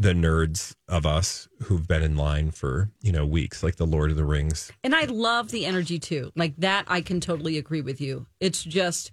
the 0.00 0.12
nerds 0.12 0.74
of 0.88 1.04
us 1.04 1.48
who've 1.64 1.86
been 1.88 2.02
in 2.04 2.16
line 2.16 2.52
for, 2.52 2.88
you 3.02 3.10
know, 3.10 3.26
weeks, 3.26 3.64
like 3.64 3.74
the 3.76 3.86
Lord 3.86 4.12
of 4.12 4.16
the 4.16 4.24
Rings 4.24 4.70
And 4.84 4.94
I 4.94 5.04
love 5.06 5.50
the 5.50 5.66
energy 5.66 5.98
too. 5.98 6.30
Like 6.36 6.54
that, 6.58 6.84
I 6.86 7.00
can 7.00 7.20
totally 7.20 7.58
agree 7.58 7.80
with 7.80 8.00
you. 8.00 8.26
It's 8.38 8.62
just 8.62 9.10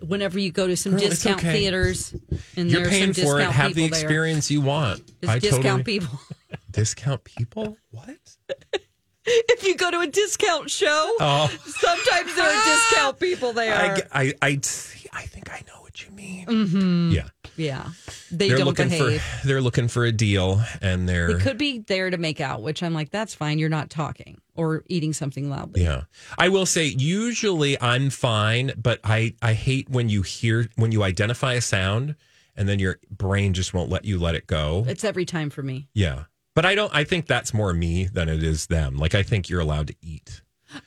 whenever 0.00 0.38
you 0.40 0.50
go 0.50 0.66
to 0.66 0.76
some 0.76 0.92
Girl, 0.92 1.02
discount 1.02 1.38
okay. 1.38 1.52
theaters 1.60 2.14
and 2.56 2.68
You're 2.68 2.88
paying 2.88 3.12
for 3.12 3.38
it. 3.40 3.44
Have 3.48 3.74
the 3.74 3.82
people 3.84 3.96
there. 3.96 4.04
experience 4.06 4.50
you 4.50 4.60
want. 4.60 5.06
Just 5.22 5.32
I 5.32 5.38
discount 5.38 5.62
totally 5.62 5.84
people. 5.84 6.18
discount 6.72 7.22
people. 7.24 7.76
What? 7.92 8.18
if 9.24 9.62
you 9.64 9.76
go 9.76 9.90
to 9.92 10.00
a 10.00 10.06
discount 10.08 10.68
show, 10.68 11.14
Oh, 11.20 11.48
sometimes 11.64 12.34
there 12.34 12.44
are 12.44 12.64
discount 12.64 13.20
people 13.20 13.52
there. 13.52 14.04
I, 14.12 14.24
I, 14.24 14.32
I, 14.42 14.58
see- 14.62 15.08
I 15.12 15.22
think 15.22 15.52
I 15.52 15.62
know 15.68 15.80
what 15.80 16.04
you 16.04 16.10
mean. 16.10 16.46
Mm-hmm. 16.46 17.10
Yeah, 17.12 17.28
yeah, 17.56 17.88
they 18.30 18.48
they're 18.48 18.58
don't 18.58 18.66
looking 18.66 18.88
behave. 18.88 19.22
for 19.22 19.46
they're 19.46 19.60
looking 19.60 19.88
for 19.88 20.04
a 20.04 20.12
deal, 20.12 20.60
and 20.82 21.08
they're 21.08 21.34
They 21.34 21.40
could 21.42 21.58
be 21.58 21.80
there 21.80 22.10
to 22.10 22.16
make 22.18 22.40
out, 22.40 22.62
which 22.62 22.82
I'm 22.82 22.94
like, 22.94 23.10
that's 23.10 23.34
fine. 23.34 23.58
You're 23.58 23.68
not 23.68 23.90
talking 23.90 24.40
or 24.56 24.84
eating 24.88 25.12
something 25.12 25.50
loudly. 25.50 25.82
yeah. 25.82 26.02
I 26.38 26.48
will 26.48 26.66
say, 26.66 26.86
usually 26.86 27.80
I'm 27.80 28.10
fine, 28.10 28.72
but 28.76 29.00
I, 29.02 29.34
I 29.42 29.52
hate 29.54 29.90
when 29.90 30.08
you 30.08 30.22
hear 30.22 30.68
when 30.76 30.92
you 30.92 31.02
identify 31.02 31.54
a 31.54 31.60
sound, 31.60 32.14
and 32.56 32.68
then 32.68 32.78
your 32.78 32.98
brain 33.10 33.52
just 33.54 33.74
won't 33.74 33.90
let 33.90 34.04
you 34.04 34.18
let 34.18 34.34
it 34.34 34.46
go. 34.46 34.84
It's 34.86 35.04
every 35.04 35.24
time 35.24 35.50
for 35.50 35.62
me. 35.62 35.88
Yeah. 35.94 36.24
But 36.54 36.64
I 36.64 36.76
don't 36.76 36.94
I 36.94 37.02
think 37.02 37.26
that's 37.26 37.52
more 37.52 37.72
me 37.72 38.06
than 38.06 38.28
it 38.28 38.42
is 38.44 38.66
them. 38.68 38.96
Like 38.96 39.14
I 39.16 39.24
think 39.24 39.48
you're 39.48 39.60
allowed 39.60 39.88
to 39.88 39.96
eat. 40.00 40.40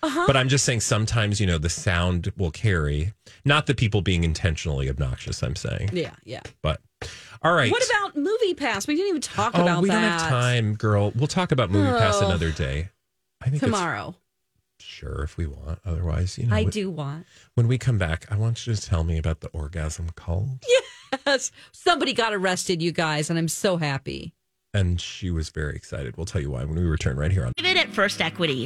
Uh-huh. 0.03 0.23
But 0.27 0.35
I'm 0.37 0.49
just 0.49 0.65
saying 0.65 0.81
sometimes, 0.81 1.39
you 1.39 1.47
know, 1.47 1.57
the 1.57 1.69
sound 1.69 2.31
will 2.37 2.51
carry. 2.51 3.13
Not 3.45 3.65
the 3.67 3.75
people 3.75 4.01
being 4.01 4.23
intentionally 4.23 4.89
obnoxious, 4.89 5.41
I'm 5.43 5.55
saying. 5.55 5.89
Yeah, 5.93 6.11
yeah. 6.23 6.41
But 6.61 6.81
all 7.41 7.53
right. 7.53 7.71
What 7.71 7.83
about 7.85 8.15
Movie 8.15 8.53
Pass? 8.53 8.87
We 8.87 8.95
didn't 8.95 9.09
even 9.09 9.21
talk 9.21 9.53
Oh, 9.55 9.61
about 9.61 9.81
we 9.83 9.89
that. 9.89 10.01
don't 10.01 10.19
have 10.19 10.29
time, 10.29 10.75
girl. 10.75 11.11
We'll 11.15 11.27
talk 11.27 11.51
about 11.51 11.69
Movie 11.69 11.89
Pass 11.97 12.15
Oh. 12.21 12.25
another 12.25 12.51
day. 12.51 12.89
I 13.41 13.49
think 13.49 13.61
Tomorrow. 13.61 14.15
Sure, 14.79 15.23
if 15.23 15.37
we 15.37 15.45
want. 15.47 15.79
Otherwise, 15.85 16.37
you 16.37 16.45
know, 16.47 16.55
I 16.55 16.63
when- 16.63 16.71
do 16.71 16.89
want. 16.89 17.25
when 17.55 17.67
we 17.67 17.77
come 17.77 17.97
back, 17.97 18.25
I 18.31 18.35
want 18.35 18.65
you 18.67 18.73
to 18.75 18.81
tell 18.81 19.03
me 19.03 19.17
about 19.17 19.41
the 19.41 19.47
orgasm 19.49 20.09
cult. 20.15 20.63
Yes. 21.25 21.51
Somebody 21.71 22.13
got 22.13 22.33
arrested, 22.33 22.81
you 22.81 22.91
guys, 22.91 23.29
and 23.29 23.39
I'm 23.39 23.47
so 23.47 23.77
happy. 23.77 24.33
And 24.73 24.99
she 24.99 25.31
was 25.31 25.49
very 25.49 25.75
excited. 25.75 26.17
We'll 26.17 26.25
tell 26.25 26.41
you 26.41 26.51
why 26.51 26.65
when 26.65 26.75
we 26.75 26.83
return 26.83 27.15
right 27.17 27.31
here 27.31 27.45
on 27.45 27.53
David 27.55 27.77
at 27.77 27.93
First 27.93 28.21
Equity. 28.21 28.65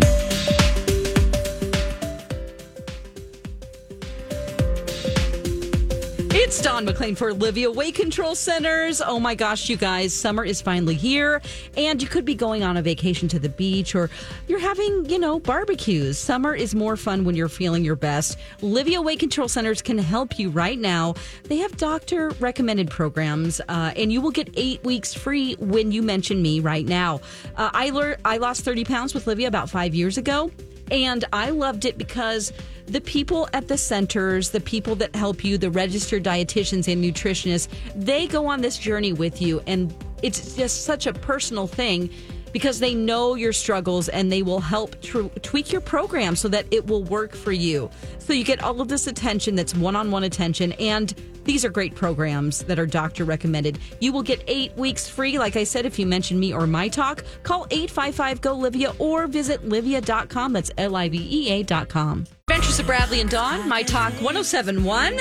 It's 6.51 6.61
Dawn 6.61 6.85
McClain 6.85 7.15
for 7.15 7.31
Livea 7.31 7.73
Weight 7.73 7.95
Control 7.95 8.35
Centers. 8.35 8.99
Oh 8.99 9.21
my 9.21 9.35
gosh, 9.35 9.69
you 9.69 9.77
guys, 9.77 10.13
summer 10.13 10.43
is 10.43 10.59
finally 10.59 10.95
here, 10.95 11.41
and 11.77 12.01
you 12.01 12.09
could 12.09 12.25
be 12.25 12.35
going 12.35 12.61
on 12.61 12.75
a 12.75 12.81
vacation 12.81 13.29
to 13.29 13.39
the 13.39 13.47
beach 13.47 13.95
or 13.95 14.09
you're 14.49 14.59
having, 14.59 15.05
you 15.05 15.17
know, 15.17 15.39
barbecues. 15.39 16.17
Summer 16.17 16.53
is 16.53 16.75
more 16.75 16.97
fun 16.97 17.23
when 17.23 17.37
you're 17.37 17.47
feeling 17.47 17.85
your 17.85 17.95
best. 17.95 18.37
Livea 18.59 19.01
Weight 19.01 19.19
Control 19.19 19.47
Centers 19.47 19.81
can 19.81 19.97
help 19.97 20.37
you 20.37 20.49
right 20.49 20.77
now. 20.77 21.15
They 21.43 21.55
have 21.59 21.77
doctor 21.77 22.31
recommended 22.31 22.89
programs, 22.89 23.61
uh, 23.69 23.93
and 23.95 24.11
you 24.11 24.19
will 24.19 24.31
get 24.31 24.49
eight 24.55 24.83
weeks 24.83 25.13
free 25.13 25.53
when 25.53 25.93
you 25.93 26.01
mention 26.01 26.41
me 26.41 26.59
right 26.59 26.85
now. 26.85 27.21
Uh, 27.55 27.69
I, 27.73 27.91
lear- 27.91 28.17
I 28.25 28.35
lost 28.35 28.65
30 28.65 28.83
pounds 28.83 29.13
with 29.13 29.23
Livea 29.23 29.47
about 29.47 29.69
five 29.69 29.95
years 29.95 30.17
ago. 30.17 30.51
And 30.91 31.25
I 31.31 31.49
loved 31.49 31.85
it 31.85 31.97
because 31.97 32.51
the 32.85 33.01
people 33.01 33.47
at 33.53 33.69
the 33.69 33.77
centers, 33.77 34.49
the 34.49 34.59
people 34.59 34.95
that 34.95 35.15
help 35.15 35.43
you, 35.43 35.57
the 35.57 35.71
registered 35.71 36.23
dietitians 36.23 36.91
and 36.91 37.03
nutritionists, 37.03 37.69
they 37.95 38.27
go 38.27 38.45
on 38.47 38.61
this 38.61 38.77
journey 38.77 39.13
with 39.13 39.41
you. 39.41 39.61
And 39.65 39.93
it's 40.21 40.55
just 40.55 40.83
such 40.83 41.07
a 41.07 41.13
personal 41.13 41.65
thing 41.65 42.09
because 42.51 42.79
they 42.79 42.93
know 42.93 43.35
your 43.35 43.53
struggles 43.53 44.09
and 44.09 44.31
they 44.31 44.41
will 44.41 44.59
help 44.59 44.99
tr- 45.01 45.27
tweak 45.41 45.71
your 45.71 45.81
program 45.81 46.35
so 46.35 46.47
that 46.47 46.65
it 46.71 46.87
will 46.87 47.03
work 47.03 47.35
for 47.35 47.51
you. 47.51 47.89
So 48.19 48.33
you 48.33 48.43
get 48.43 48.63
all 48.63 48.81
of 48.81 48.87
this 48.87 49.07
attention 49.07 49.55
that's 49.55 49.75
one 49.75 49.95
on 49.95 50.11
one 50.11 50.23
attention. 50.23 50.71
And 50.73 51.13
these 51.43 51.65
are 51.65 51.69
great 51.69 51.95
programs 51.95 52.63
that 52.65 52.77
are 52.77 52.85
doctor 52.85 53.25
recommended. 53.25 53.79
You 53.99 54.13
will 54.13 54.21
get 54.21 54.43
eight 54.47 54.75
weeks 54.77 55.07
free. 55.07 55.39
Like 55.39 55.55
I 55.55 55.63
said, 55.63 55.85
if 55.85 55.97
you 55.97 56.05
mention 56.05 56.39
me 56.39 56.53
or 56.53 56.67
my 56.67 56.87
talk, 56.87 57.23
call 57.43 57.65
855 57.71 58.41
GO 58.41 58.55
Livea 58.57 58.95
or 58.99 59.27
visit 59.27 59.67
livea.com. 59.67 60.53
That's 60.53 60.71
L 60.77 60.95
I 60.95 61.09
V 61.09 61.17
E 61.17 61.61
A.com. 61.61 62.27
Adventures 62.47 62.79
of 62.79 62.85
Bradley 62.85 63.21
and 63.21 63.29
Dawn, 63.29 63.67
My 63.67 63.81
Talk 63.81 64.11
1071, 64.21 65.19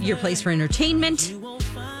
your 0.00 0.16
place 0.16 0.40
for 0.40 0.50
entertainment. 0.50 1.34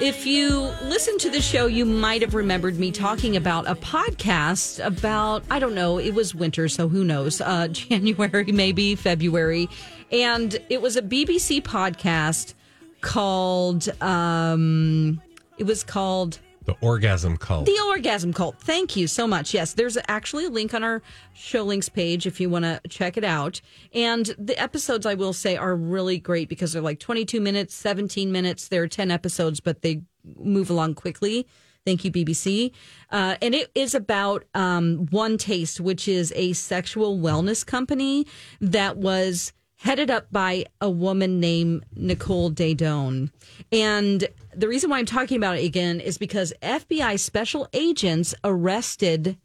If 0.00 0.26
you 0.26 0.72
listen 0.82 1.18
to 1.18 1.30
the 1.30 1.40
show, 1.40 1.66
you 1.66 1.84
might 1.84 2.20
have 2.22 2.34
remembered 2.34 2.80
me 2.80 2.90
talking 2.90 3.36
about 3.36 3.68
a 3.68 3.76
podcast 3.76 4.84
about, 4.84 5.44
I 5.50 5.60
don't 5.60 5.74
know, 5.74 5.98
it 5.98 6.12
was 6.14 6.34
winter, 6.34 6.68
so 6.68 6.88
who 6.88 7.04
knows, 7.04 7.40
uh, 7.40 7.68
January, 7.72 8.50
maybe 8.50 8.96
February. 8.96 9.68
And 10.10 10.58
it 10.68 10.82
was 10.82 10.96
a 10.96 11.02
BBC 11.02 11.62
podcast 11.62 12.54
called, 13.02 13.88
um, 14.02 15.22
it 15.58 15.64
was 15.64 15.84
called 15.84 16.40
the 16.64 16.76
orgasm 16.80 17.36
cult. 17.36 17.66
the 17.66 17.78
Orgasm 17.88 18.32
Cult. 18.32 18.58
Thank 18.58 18.96
you 18.96 19.06
so 19.06 19.26
much. 19.26 19.52
Yes, 19.52 19.74
there's 19.74 19.98
actually 20.08 20.46
a 20.46 20.50
link 20.50 20.74
on 20.74 20.82
our 20.82 21.02
show 21.34 21.62
links 21.62 21.88
page 21.88 22.26
if 22.26 22.40
you 22.40 22.48
want 22.48 22.64
to 22.64 22.80
check 22.88 23.16
it 23.16 23.24
out. 23.24 23.60
And 23.92 24.34
the 24.38 24.58
episodes, 24.60 25.06
I 25.06 25.14
will 25.14 25.32
say, 25.32 25.56
are 25.56 25.76
really 25.76 26.18
great 26.18 26.48
because 26.48 26.72
they're 26.72 26.82
like 26.82 27.00
22 27.00 27.40
minutes, 27.40 27.74
17 27.74 28.32
minutes. 28.32 28.68
There 28.68 28.82
are 28.82 28.88
10 28.88 29.10
episodes, 29.10 29.60
but 29.60 29.82
they 29.82 30.02
move 30.36 30.70
along 30.70 30.94
quickly. 30.94 31.46
Thank 31.84 32.04
you, 32.04 32.10
BBC. 32.10 32.72
Uh, 33.10 33.36
and 33.42 33.54
it 33.54 33.70
is 33.74 33.94
about 33.94 34.44
um, 34.54 35.06
One 35.10 35.36
Taste, 35.36 35.80
which 35.80 36.08
is 36.08 36.32
a 36.34 36.54
sexual 36.54 37.18
wellness 37.18 37.64
company 37.64 38.26
that 38.60 38.96
was 38.96 39.52
headed 39.84 40.10
up 40.10 40.26
by 40.32 40.64
a 40.80 40.88
woman 40.90 41.40
named 41.40 41.84
Nicole 41.94 42.50
Daedone. 42.50 43.30
And 43.70 44.26
the 44.56 44.66
reason 44.66 44.88
why 44.88 44.98
I'm 44.98 45.04
talking 45.04 45.36
about 45.36 45.58
it 45.58 45.64
again 45.64 46.00
is 46.00 46.16
because 46.16 46.54
FBI 46.62 47.20
special 47.20 47.68
agents 47.74 48.34
arrested 48.42 49.36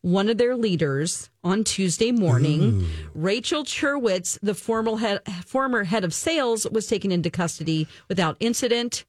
one 0.00 0.28
of 0.28 0.36
their 0.36 0.56
leaders 0.56 1.30
on 1.44 1.62
Tuesday 1.62 2.10
morning. 2.10 2.86
Rachel 3.14 3.64
Cherwitz, 3.64 4.36
the 4.42 4.54
formal 4.54 4.96
head, 4.96 5.20
former 5.46 5.84
head 5.84 6.02
of 6.02 6.12
sales, 6.12 6.66
was 6.70 6.88
taken 6.88 7.12
into 7.12 7.30
custody 7.30 7.86
without 8.08 8.36
incident 8.40 9.04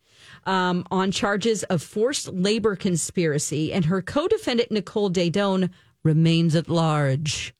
um, 0.45 0.86
on 0.91 1.11
charges 1.11 1.63
of 1.63 1.81
forced 1.81 2.31
labor 2.31 2.75
conspiracy, 2.75 3.73
and 3.73 3.86
her 3.86 4.01
co-defendant 4.01 4.71
Nicole 4.71 5.09
Daedone 5.09 5.71
remains 6.03 6.55
at 6.55 6.69
large. 6.69 7.53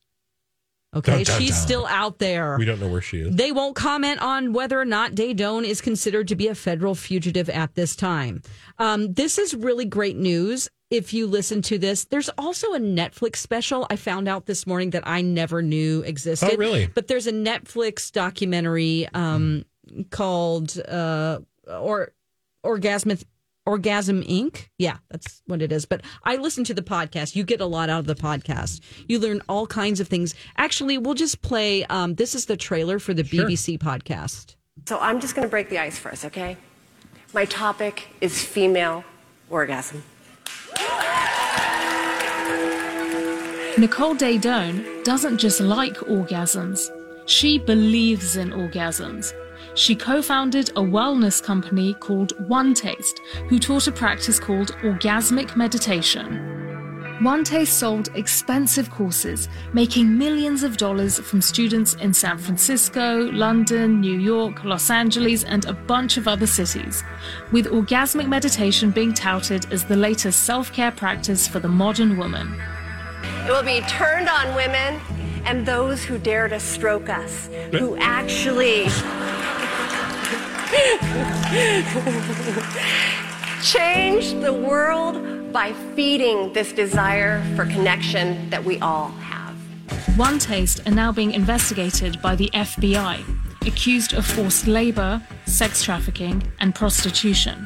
Okay, 0.96 1.12
Dun, 1.12 1.24
dun, 1.24 1.42
she's 1.42 1.50
dun. 1.52 1.60
still 1.60 1.86
out 1.88 2.20
there. 2.20 2.56
We 2.58 2.66
don't 2.66 2.80
know 2.80 2.88
where 2.88 3.02
she 3.02 3.20
is. 3.20 3.36
They 3.36 3.52
won't 3.52 3.76
comment 3.76 4.22
on 4.22 4.54
whether 4.54 4.80
or 4.80 4.86
not 4.86 5.12
Daedone 5.12 5.66
is 5.66 5.82
considered 5.82 6.30
to 6.30 6.36
be 6.36 6.48
a 6.48 6.56
federal 6.56 6.96
fugitive 6.96 7.50
at 7.50 7.76
this 7.76 7.96
time. 7.96 8.42
Um, 8.80 9.14
this 9.14 9.38
is 9.38 9.54
really 9.54 9.86
great 9.86 10.16
news. 10.16 10.70
If 10.92 11.14
you 11.14 11.28
listen 11.28 11.62
to 11.64 11.78
this, 11.78 12.06
there's 12.06 12.30
also 12.38 12.74
a 12.74 12.80
Netflix 12.80 13.38
special 13.38 13.88
I 13.90 13.96
found 13.98 14.28
out 14.30 14.46
this 14.46 14.66
morning 14.66 14.92
that 14.92 15.06
I 15.06 15.22
never 15.22 15.62
knew 15.62 16.02
existed. 16.04 16.52
Oh, 16.54 16.58
really? 16.58 16.88
But 16.88 17.08
there's 17.08 17.28
a 17.28 17.34
Netflix 17.34 18.12
documentary 18.12 19.08
um, 19.14 19.66
called 20.12 20.80
uh, 20.88 21.40
or 21.68 22.14
Orgasmic 22.64 23.24
Orgasm 23.66 24.22
Inc. 24.24 24.68
Yeah, 24.78 24.98
that's 25.10 25.42
what 25.48 25.62
it 25.62 25.72
is. 25.72 25.86
But 25.86 26.02
I 26.24 26.36
listen 26.36 26.64
to 26.66 26.74
the 26.74 26.82
podcast. 26.82 27.36
You 27.36 27.44
get 27.44 27.62
a 27.62 27.66
lot 27.66 27.90
out 27.90 28.00
of 28.00 28.06
the 28.06 28.16
podcast. 28.16 28.82
You 29.08 29.20
learn 29.20 29.42
all 29.50 29.66
kinds 29.66 30.00
of 30.00 30.08
things. 30.08 30.36
Actually, 30.58 30.98
we'll 30.98 31.16
just 31.16 31.42
play. 31.42 31.84
Um, 31.86 32.16
this 32.16 32.36
is 32.36 32.46
the 32.46 32.58
trailer 32.58 33.00
for 33.00 33.14
the 33.14 33.24
BBC 33.24 33.80
podcast. 33.80 34.56
So 34.86 35.00
I'm 35.00 35.20
just 35.20 35.36
going 35.36 35.48
to 35.48 35.50
break 35.50 35.70
the 35.70 35.80
ice 35.80 35.98
for 35.98 36.12
us, 36.12 36.26
okay? 36.26 36.58
My 37.34 37.46
topic 37.46 38.08
is 38.22 38.44
female 38.44 39.04
orgasm. 39.50 40.04
Nicole 43.78 44.16
Daedone 44.16 45.04
doesn't 45.04 45.38
just 45.38 45.60
like 45.60 45.96
orgasms, 45.98 46.90
she 47.26 47.58
believes 47.58 48.38
in 48.38 48.52
orgasms. 48.52 49.34
She 49.76 49.94
co 49.94 50.22
founded 50.22 50.70
a 50.70 50.82
wellness 50.82 51.44
company 51.44 51.94
called 51.96 52.32
One 52.48 52.74
Taste, 52.74 53.20
who 53.50 53.60
taught 53.60 53.88
a 53.88 53.92
practice 53.92 54.40
called 54.40 54.72
orgasmic 54.78 55.58
meditation. 55.58 56.56
One 57.22 57.44
Taste 57.44 57.78
sold 57.78 58.10
expensive 58.16 58.90
courses, 58.90 59.50
making 59.74 60.18
millions 60.18 60.64
of 60.64 60.78
dollars 60.78 61.20
from 61.20 61.42
students 61.42 61.96
in 61.96 62.14
San 62.14 62.38
Francisco, 62.38 63.30
London, 63.32 64.00
New 64.00 64.18
York, 64.18 64.64
Los 64.64 64.90
Angeles, 64.90 65.44
and 65.44 65.66
a 65.66 65.74
bunch 65.74 66.16
of 66.18 66.28
other 66.28 66.48
cities, 66.48 67.04
with 67.52 67.68
orgasmic 67.68 68.28
meditation 68.28 68.92
being 68.92 69.14
touted 69.14 69.72
as 69.74 69.84
the 69.84 69.96
latest 69.96 70.44
self 70.44 70.72
care 70.72 70.92
practice 70.92 71.48
for 71.48 71.60
the 71.60 71.68
modern 71.68 72.18
woman. 72.18 72.62
It 73.46 73.52
will 73.52 73.64
be 73.64 73.82
turned 73.82 74.30
on 74.30 74.56
women 74.56 75.00
and 75.46 75.66
those 75.66 76.04
who 76.04 76.18
dare 76.18 76.48
to 76.48 76.60
stroke 76.60 77.10
us, 77.10 77.48
who 77.72 77.96
actually 77.98 78.86
change 83.64 84.34
the 84.42 84.52
world 84.52 85.54
by 85.54 85.74
feeding 85.96 86.52
this 86.54 86.74
desire 86.74 87.42
for 87.56 87.66
connection 87.66 88.50
that 88.50 88.64
we 88.64 88.80
all 88.80 89.10
have. 89.10 89.56
One 90.18 90.40
Taste 90.40 90.86
are 90.88 90.92
now 90.92 91.12
being 91.12 91.32
investigated 91.32 92.22
by 92.22 92.36
the 92.36 92.50
FBI, 92.54 93.24
accused 93.68 94.14
of 94.14 94.26
forced 94.26 94.68
labor, 94.68 95.22
sex 95.46 95.84
trafficking, 95.84 96.44
and 96.60 96.74
prostitution. 96.74 97.66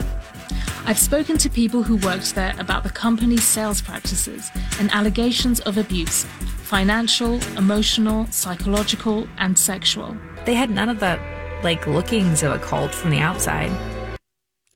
I've 0.89 0.97
spoken 0.97 1.37
to 1.37 1.51
people 1.51 1.83
who 1.83 1.97
worked 1.97 2.33
there 2.33 2.55
about 2.57 2.81
the 2.81 2.89
company's 2.89 3.43
sales 3.43 3.79
practices 3.79 4.49
and 4.79 4.89
allegations 4.89 5.59
of 5.59 5.77
abuse 5.77 6.23
financial, 6.63 7.39
emotional, 7.57 8.25
psychological, 8.31 9.27
and 9.37 9.55
sexual. 9.57 10.17
They 10.45 10.55
had 10.55 10.71
none 10.71 10.89
of 10.89 10.99
the 10.99 11.19
like 11.63 11.85
lookings 11.85 12.41
of 12.41 12.53
a 12.53 12.57
cult 12.57 12.91
from 12.91 13.11
the 13.11 13.19
outside. 13.19 13.69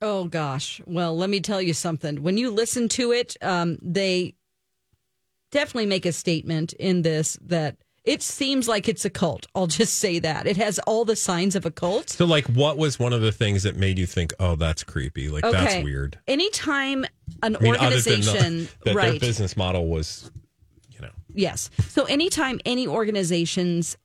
Oh 0.03 0.25
gosh. 0.25 0.79
Well, 0.85 1.17
let 1.17 1.31
me 1.31 1.39
tell 1.39 1.63
you 1.63 1.73
something. 1.73 2.21
When 2.21 2.37
you 2.37 2.51
listen 2.51 2.89
to 2.89 3.11
it, 3.11 3.35
um, 3.41 3.79
they 3.81 4.35
definitely 5.49 5.87
make 5.87 6.05
a 6.05 6.11
statement 6.11 6.73
in 6.73 7.01
this 7.01 7.39
that 7.41 7.77
it 8.03 8.21
seems 8.21 8.67
like 8.67 8.89
it's 8.89 9.05
a 9.05 9.09
cult. 9.09 9.47
I'll 9.55 9.67
just 9.67 9.95
say 9.95 10.19
that 10.19 10.45
it 10.45 10.57
has 10.57 10.77
all 10.79 11.05
the 11.05 11.15
signs 11.15 11.55
of 11.55 11.65
a 11.65 11.71
cult. 11.71 12.09
So, 12.09 12.25
like, 12.25 12.45
what 12.47 12.77
was 12.77 12.99
one 12.99 13.13
of 13.13 13.21
the 13.21 13.31
things 13.31 13.63
that 13.63 13.75
made 13.77 13.97
you 13.97 14.05
think, 14.05 14.33
"Oh, 14.39 14.55
that's 14.55 14.83
creepy"? 14.83 15.29
Like, 15.29 15.43
that's 15.43 15.83
weird. 15.83 16.19
Anytime 16.27 17.05
an 17.41 17.55
I 17.55 17.59
mean, 17.59 17.73
organization, 17.75 18.57
the, 18.57 18.63
that 18.83 18.85
their 18.85 18.95
right? 18.95 19.21
business 19.21 19.55
model 19.55 19.87
was, 19.87 20.31
you 20.91 20.99
know, 20.99 21.11
Yes. 21.33 21.69
So 21.87 22.03
anytime 22.05 22.59
any 22.65 22.87
organization's 22.87 23.97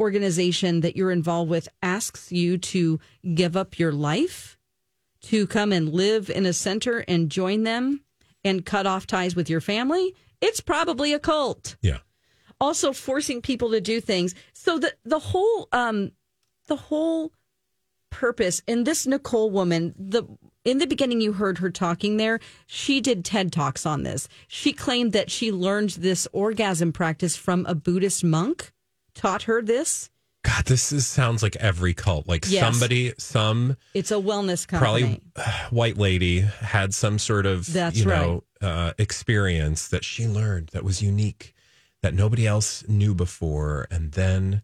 organization 0.00 0.80
that 0.80 0.96
you're 0.96 1.12
involved 1.12 1.50
with 1.50 1.68
asks 1.82 2.32
you 2.32 2.58
to 2.58 2.98
give 3.34 3.56
up 3.56 3.78
your 3.78 3.92
life 3.92 4.58
to 5.22 5.46
come 5.46 5.70
and 5.70 5.92
live 5.92 6.28
in 6.28 6.44
a 6.46 6.52
center 6.52 7.04
and 7.06 7.30
join 7.30 7.62
them 7.62 8.00
and 8.42 8.66
cut 8.66 8.86
off 8.86 9.06
ties 9.06 9.36
with 9.36 9.48
your 9.48 9.60
family, 9.60 10.14
it's 10.40 10.60
probably 10.60 11.12
a 11.12 11.20
cult. 11.20 11.76
yeah. 11.82 11.98
Also 12.62 12.92
forcing 12.92 13.42
people 13.42 13.70
to 13.72 13.80
do 13.80 14.00
things. 14.00 14.34
So 14.54 14.78
the 14.78 14.94
the 15.04 15.18
whole 15.18 15.68
um 15.72 16.12
the 16.68 16.76
whole 16.76 17.32
purpose 18.10 18.62
in 18.68 18.84
this 18.84 19.06
Nicole 19.06 19.50
woman, 19.50 19.94
the 19.98 20.22
in 20.64 20.78
the 20.78 20.86
beginning 20.86 21.20
you 21.20 21.32
heard 21.32 21.58
her 21.58 21.70
talking 21.70 22.18
there, 22.18 22.38
she 22.66 23.00
did 23.00 23.24
TED 23.24 23.52
Talks 23.52 23.84
on 23.84 24.04
this. 24.04 24.28
She 24.46 24.72
claimed 24.72 25.12
that 25.12 25.28
she 25.30 25.50
learned 25.50 25.90
this 25.90 26.28
orgasm 26.32 26.92
practice 26.92 27.36
from 27.36 27.66
a 27.66 27.74
Buddhist 27.74 28.22
monk, 28.22 28.72
taught 29.14 29.42
her 29.44 29.60
this. 29.60 30.08
God, 30.44 30.64
this 30.66 30.92
is, 30.92 31.06
sounds 31.06 31.42
like 31.42 31.54
every 31.56 31.94
cult. 31.94 32.28
Like 32.28 32.46
Yes. 32.48 32.62
somebody, 32.62 33.12
some 33.18 33.76
It's 33.94 34.10
a 34.10 34.14
wellness 34.16 34.66
company. 34.68 34.80
probably 34.80 35.20
uh, 35.36 35.68
white 35.70 35.98
lady 35.98 36.40
had 36.40 36.94
some 36.94 37.18
sort 37.18 37.46
of 37.46 37.72
That's 37.72 37.96
you 37.96 38.04
know 38.06 38.44
uh, 38.60 38.92
experience 38.98 39.88
that 39.88 40.04
she 40.04 40.26
learned 40.28 40.68
that 40.72 40.84
was 40.84 41.02
unique 41.02 41.54
that 42.02 42.14
nobody 42.14 42.46
else 42.46 42.84
knew 42.88 43.14
before 43.14 43.86
and 43.90 44.12
then 44.12 44.62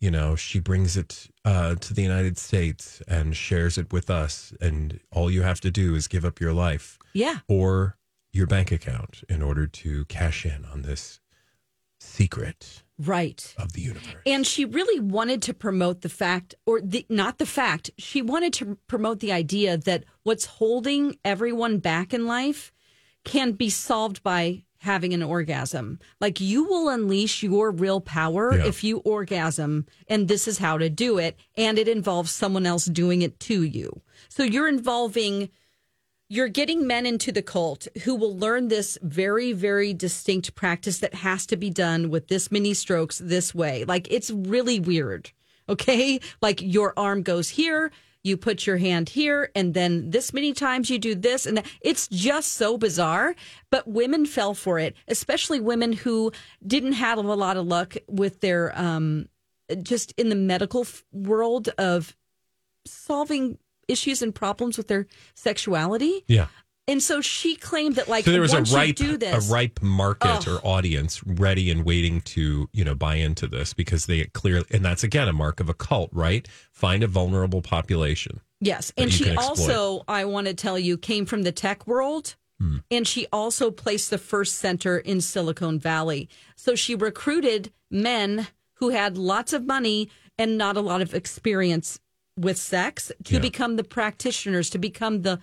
you 0.00 0.10
know 0.10 0.34
she 0.36 0.58
brings 0.60 0.96
it 0.96 1.28
uh, 1.44 1.74
to 1.76 1.94
the 1.94 2.02
united 2.02 2.36
states 2.38 3.02
and 3.08 3.36
shares 3.36 3.78
it 3.78 3.92
with 3.92 4.10
us 4.10 4.52
and 4.60 5.00
all 5.12 5.30
you 5.30 5.42
have 5.42 5.60
to 5.60 5.70
do 5.70 5.94
is 5.94 6.08
give 6.08 6.24
up 6.24 6.40
your 6.40 6.52
life 6.52 6.98
Yeah. 7.14 7.38
or 7.48 7.96
your 8.32 8.46
bank 8.46 8.70
account 8.72 9.22
in 9.28 9.42
order 9.42 9.66
to 9.66 10.04
cash 10.06 10.44
in 10.46 10.64
on 10.72 10.82
this 10.82 11.20
secret 11.98 12.82
Right. 12.98 13.54
of 13.56 13.72
the 13.72 13.80
universe 13.80 14.22
And 14.26 14.46
she 14.46 14.64
really 14.64 15.00
wanted 15.00 15.40
to 15.42 15.54
promote 15.54 16.02
the 16.02 16.08
fact, 16.10 16.54
or 16.66 16.80
the, 16.82 17.06
not 17.08 17.38
the 17.38 17.46
fact, 17.46 17.90
she 17.96 18.20
wanted 18.20 18.52
to 18.54 18.76
promote 18.88 19.20
the 19.20 19.32
idea 19.32 19.78
that 19.78 20.04
what's 20.22 20.44
holding 20.44 21.16
everyone 21.24 21.78
back 21.78 22.12
in 22.12 22.26
life 22.26 22.72
can 23.24 23.52
be 23.52 23.70
solved 23.70 24.22
by 24.22 24.64
having 24.80 25.12
an 25.14 25.22
orgasm. 25.22 25.98
Like 26.20 26.40
you 26.40 26.64
will 26.64 26.88
unleash 26.88 27.42
your 27.42 27.70
real 27.70 28.00
power 28.00 28.54
Yeah. 28.56 28.66
if 28.66 28.82
you 28.82 28.98
orgasm, 28.98 29.86
and 30.08 30.26
this 30.26 30.48
is 30.48 30.58
how 30.58 30.78
to 30.78 30.88
do 30.90 31.18
it. 31.18 31.36
And 31.56 31.78
it 31.78 31.86
involves 31.88 32.30
someone 32.32 32.66
else 32.66 32.86
doing 32.86 33.22
it 33.22 33.38
to 33.40 33.62
you. 33.62 34.00
So 34.28 34.42
you're 34.42 34.68
involving 34.68 35.50
you're 36.32 36.46
getting 36.48 36.86
men 36.86 37.06
into 37.06 37.32
the 37.32 37.42
cult 37.42 37.88
who 38.04 38.14
will 38.14 38.38
learn 38.38 38.68
this 38.68 38.96
very, 39.02 39.52
very 39.52 39.92
distinct 39.92 40.54
practice 40.54 40.98
that 40.98 41.12
has 41.12 41.44
to 41.46 41.56
be 41.56 41.70
done 41.70 42.08
with 42.08 42.28
this 42.28 42.52
many 42.52 42.72
strokes 42.72 43.18
this 43.18 43.52
way. 43.52 43.84
Like 43.84 44.06
it's 44.12 44.30
really 44.30 44.78
weird. 44.78 45.32
Okay. 45.68 46.20
Like 46.40 46.60
your 46.62 46.92
arm 46.96 47.22
goes 47.22 47.48
here, 47.50 47.90
you 48.22 48.36
put 48.36 48.66
your 48.66 48.76
hand 48.76 49.08
here, 49.08 49.50
and 49.54 49.74
then 49.74 50.10
this 50.10 50.32
many 50.32 50.52
times 50.52 50.90
you 50.90 50.98
do 50.98 51.14
this. 51.14 51.46
And 51.46 51.58
that. 51.58 51.66
it's 51.80 52.06
just 52.08 52.52
so 52.52 52.76
bizarre. 52.76 53.34
But 53.70 53.88
women 53.88 54.26
fell 54.26 54.54
for 54.54 54.78
it, 54.78 54.94
especially 55.08 55.60
women 55.60 55.92
who 55.92 56.32
didn't 56.66 56.92
have 56.92 57.18
a 57.18 57.22
lot 57.22 57.56
of 57.56 57.66
luck 57.66 57.96
with 58.06 58.40
their, 58.40 58.78
um, 58.78 59.28
just 59.82 60.12
in 60.18 60.28
the 60.28 60.34
medical 60.34 60.86
world 61.12 61.68
of 61.78 62.16
solving 62.86 63.58
issues 63.88 64.22
and 64.22 64.34
problems 64.34 64.76
with 64.76 64.88
their 64.88 65.06
sexuality. 65.34 66.24
yeah 66.26 66.46
And 66.90 67.02
so 67.02 67.20
she 67.20 67.54
claimed 67.56 67.94
that, 67.96 68.08
like, 68.08 68.24
so 68.24 68.32
there 68.32 68.40
was 68.40 68.52
a 68.52 68.62
ripe 68.62 68.96
this, 68.96 69.48
a 69.48 69.52
ripe 69.52 69.80
market 69.80 70.46
Oh. 70.48 70.54
or 70.56 70.66
audience 70.66 71.22
ready 71.24 71.70
and 71.70 71.84
waiting 71.84 72.20
to 72.22 72.68
you 72.72 72.84
know 72.84 72.94
buy 72.94 73.14
into 73.16 73.46
this 73.46 73.72
because 73.74 74.06
they 74.06 74.24
clearly 74.26 74.66
and 74.70 74.84
that's 74.84 75.04
again 75.04 75.28
a 75.28 75.32
mark 75.32 75.60
of 75.60 75.68
a 75.68 75.74
cult 75.74 76.10
right 76.12 76.46
find 76.72 77.02
a 77.02 77.06
vulnerable 77.06 77.62
population 77.62 78.40
yes. 78.60 78.92
And 78.96 79.10
she 79.12 79.34
also, 79.36 80.02
I 80.08 80.24
want 80.26 80.46
to 80.48 80.54
tell 80.54 80.78
you, 80.78 80.98
came 80.98 81.24
from 81.26 81.42
the 81.42 81.52
tech 81.52 81.86
world. 81.86 82.36
Hmm. 82.60 82.78
And 82.90 83.06
she 83.08 83.26
also 83.32 83.70
placed 83.70 84.10
the 84.10 84.18
first 84.18 84.56
center 84.56 84.98
in 84.98 85.22
Silicon 85.22 85.78
Valley. 85.78 86.28
So 86.56 86.74
she 86.74 86.94
recruited 86.94 87.72
men 87.90 88.48
who 88.74 88.90
had 88.90 89.16
lots 89.16 89.54
of 89.54 89.64
money 89.64 90.10
and 90.36 90.58
not 90.58 90.76
a 90.76 90.82
lot 90.82 91.00
of 91.00 91.14
experience 91.14 92.00
with 92.36 92.58
sex 92.58 93.10
to 93.24 93.34
Yeah. 93.34 93.40
become 93.40 93.76
the 93.76 93.84
practitioners, 93.84 94.68
to 94.70 94.78
become 94.78 95.22
the 95.22 95.38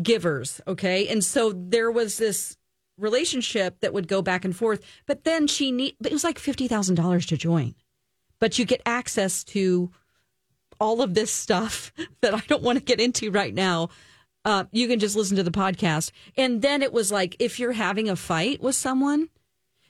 givers. 0.00 0.60
Okay. 0.66 1.08
And 1.08 1.24
so 1.24 1.52
there 1.52 1.90
was 1.90 2.18
this 2.18 2.56
relationship 2.98 3.80
that 3.80 3.92
would 3.92 4.08
go 4.08 4.22
back 4.22 4.44
and 4.44 4.54
forth. 4.54 4.82
But 5.06 5.24
then 5.24 5.46
she 5.46 5.72
need 5.72 5.96
it 6.04 6.12
was 6.12 6.24
like 6.24 6.38
fifty 6.38 6.68
thousand 6.68 6.94
dollars 6.94 7.26
to 7.26 7.36
join. 7.36 7.74
But 8.38 8.58
you 8.58 8.64
get 8.64 8.82
access 8.86 9.44
to 9.44 9.90
all 10.80 11.00
of 11.02 11.14
this 11.14 11.32
stuff 11.32 11.92
that 12.20 12.34
I 12.34 12.42
don't 12.48 12.62
want 12.62 12.78
to 12.78 12.84
get 12.84 13.00
into 13.00 13.30
right 13.30 13.54
now. 13.54 13.88
Uh, 14.44 14.64
you 14.72 14.88
can 14.88 14.98
just 14.98 15.14
listen 15.14 15.36
to 15.36 15.44
the 15.44 15.52
podcast. 15.52 16.10
And 16.36 16.62
then 16.62 16.82
it 16.82 16.92
was 16.92 17.12
like 17.12 17.36
if 17.38 17.60
you're 17.60 17.72
having 17.72 18.08
a 18.08 18.16
fight 18.16 18.60
with 18.60 18.74
someone, 18.74 19.28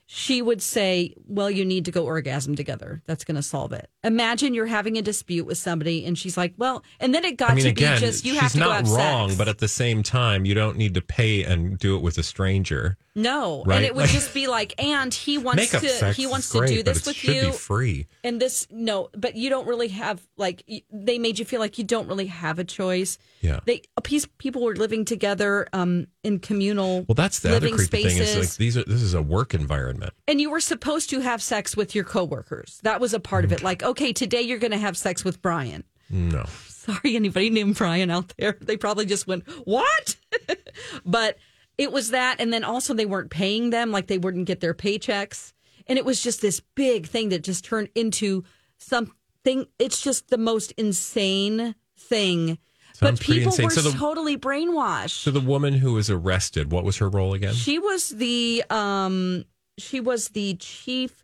she 0.05 0.41
would 0.41 0.61
say, 0.61 1.15
Well, 1.27 1.49
you 1.49 1.65
need 1.65 1.85
to 1.85 1.91
go 1.91 2.05
orgasm 2.05 2.55
together. 2.55 3.01
That's 3.05 3.23
going 3.23 3.35
to 3.35 3.43
solve 3.43 3.73
it. 3.73 3.89
Imagine 4.03 4.53
you're 4.53 4.65
having 4.65 4.97
a 4.97 5.01
dispute 5.01 5.45
with 5.45 5.57
somebody, 5.57 6.05
and 6.05 6.17
she's 6.17 6.35
like, 6.37 6.53
Well, 6.57 6.83
and 6.99 7.13
then 7.15 7.23
it 7.23 7.37
got 7.37 7.51
I 7.51 7.55
mean, 7.55 7.63
to 7.65 7.69
again, 7.69 7.95
be 8.01 8.05
just 8.07 8.25
you 8.25 8.35
have 8.35 8.51
to 8.53 8.59
not 8.59 8.85
wrong, 8.87 9.29
sex. 9.29 9.37
but 9.37 9.47
at 9.47 9.59
the 9.59 9.67
same 9.67 10.03
time, 10.03 10.45
you 10.45 10.53
don't 10.53 10.77
need 10.77 10.93
to 10.95 11.01
pay 11.01 11.43
and 11.43 11.77
do 11.79 11.95
it 11.95 12.01
with 12.01 12.17
a 12.17 12.23
stranger. 12.23 12.97
No, 13.15 13.63
Right? 13.67 13.75
and 13.77 13.85
it 13.85 13.93
would 13.93 14.01
Like- 14.05 14.11
just 14.11 14.33
be 14.33 14.47
like, 14.47 14.73
and 14.83 15.13
he 15.13 15.37
wants 15.37 15.69
to 15.69 16.13
he 16.13 16.25
wants 16.25 16.51
great, 16.51 16.69
to 16.69 16.73
do 16.77 16.83
this 16.83 17.01
it 17.01 17.05
with 17.05 17.23
you, 17.23 17.51
free. 17.51 18.07
and 18.23 18.41
this 18.41 18.65
no, 18.71 19.09
but 19.15 19.35
you 19.35 19.51
don't 19.51 19.67
really 19.67 19.89
have 19.89 20.19
like 20.35 20.63
they 20.91 21.19
made 21.19 21.37
you 21.37 21.45
feel 21.45 21.59
like 21.59 21.77
you 21.77 21.83
don't 21.83 22.07
really 22.07 22.25
have 22.25 22.57
a 22.57 22.63
choice. 22.63 23.19
Yeah. 23.41 23.59
They 23.65 23.83
piece 24.03 24.27
people 24.39 24.63
were 24.63 24.75
living 24.75 25.05
together 25.05 25.67
um 25.73 26.07
in 26.23 26.39
communal 26.39 27.05
Well, 27.07 27.13
that's 27.15 27.39
the 27.39 27.49
other 27.49 27.67
living 27.67 27.75
creepy 27.75 28.01
spaces, 28.09 28.17
thing 28.31 28.39
is 28.41 28.49
like 28.49 28.57
these 28.57 28.77
are 28.77 28.83
this 28.83 29.01
is 29.03 29.13
a 29.13 29.21
work 29.21 29.53
environment. 29.53 30.13
and 30.27 30.41
you 30.41 30.49
were 30.49 30.59
supposed 30.59 31.11
to 31.11 31.19
have 31.19 31.39
sex 31.41 31.77
with 31.77 31.93
your 31.93 32.03
coworkers. 32.05 32.79
That 32.81 32.99
was 32.99 33.13
a 33.13 33.19
part 33.19 33.45
of 33.45 33.51
it. 33.51 33.61
Like, 33.61 33.83
okay, 33.93 34.11
today 34.13 34.41
you're 34.41 34.57
going 34.59 34.71
to 34.71 34.77
have 34.77 34.97
sex 34.97 35.23
with 35.23 35.41
Brian. 35.41 35.83
No. 36.09 36.45
Sorry, 36.67 37.15
anybody 37.15 37.49
named 37.49 37.77
Brian 37.77 38.09
out 38.09 38.33
there. 38.37 38.57
They 38.59 38.75
probably 38.75 39.05
just 39.05 39.25
went, 39.27 39.47
what? 39.65 40.15
but 41.05 41.37
it 41.77 41.91
was 41.91 42.09
that. 42.09 42.37
And 42.39 42.51
then 42.51 42.63
also 42.63 42.93
they 42.93 43.05
weren't 43.05 43.29
paying 43.29 43.69
them, 43.69 43.91
like 43.91 44.07
they 44.07 44.17
wouldn't 44.17 44.45
get 44.47 44.59
their 44.59 44.73
paychecks. 44.73 45.53
And 45.87 45.97
it 45.97 46.05
was 46.05 46.21
just 46.21 46.41
this 46.41 46.59
big 46.75 47.07
thing 47.07 47.29
that 47.29 47.43
just 47.43 47.63
turned 47.65 47.89
into 47.95 48.43
something. 48.79 49.65
It's 49.79 50.01
just 50.01 50.29
the 50.29 50.37
most 50.37 50.71
insane 50.73 51.75
thing. 51.97 52.57
Sounds 52.95 53.19
but 53.19 53.25
people 53.25 53.53
were 53.61 53.69
So 53.69 53.81
the- 53.81 53.91
totally 53.97 54.37
brainwashed. 54.37 55.11
So 55.23 55.31
the 55.31 55.39
woman 55.39 55.73
who 55.75 55.93
was 55.93 56.09
arrested, 56.09 56.71
what 56.71 56.83
was 56.83 56.97
her 56.97 57.09
role 57.09 57.33
again? 57.33 57.53
She 57.53 57.79
was 57.79 58.09
the 58.09 58.63
um 58.69 59.45
she 59.77 59.99
was 59.99 60.29
the 60.29 60.55
chief 60.55 61.22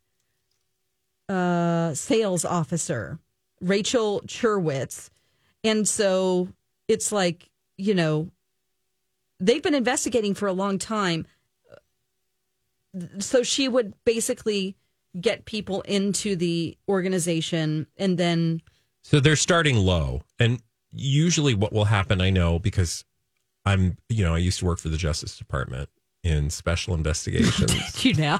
uh 1.29 1.93
sales 1.93 2.43
officer, 2.43 3.19
Rachel 3.61 4.21
Cherwitz. 4.25 5.09
And 5.63 5.87
so 5.87 6.49
it's 6.87 7.11
like, 7.11 7.49
you 7.77 7.93
know, 7.93 8.29
they've 9.39 9.61
been 9.63 9.75
investigating 9.75 10.33
for 10.33 10.47
a 10.47 10.53
long 10.53 10.79
time. 10.79 11.25
So 13.19 13.43
she 13.43 13.67
would 13.67 13.93
basically 14.03 14.75
get 15.19 15.45
people 15.45 15.81
into 15.81 16.35
the 16.35 16.77
organization 16.87 17.87
and 17.97 18.17
then 18.17 18.61
So 19.03 19.19
they're 19.19 19.35
starting 19.35 19.75
low. 19.77 20.21
And 20.39 20.61
usually 20.91 21.53
what 21.53 21.71
will 21.73 21.85
happen, 21.85 22.21
I 22.21 22.29
know 22.29 22.57
because 22.59 23.05
I'm, 23.65 23.97
you 24.07 24.23
know, 24.23 24.33
I 24.33 24.39
used 24.39 24.59
to 24.59 24.65
work 24.65 24.79
for 24.79 24.89
the 24.89 24.97
Justice 24.97 25.37
Department 25.37 25.89
in 26.23 26.49
special 26.49 26.93
investigations. 26.99 28.03
you 28.03 28.13
know. 28.15 28.39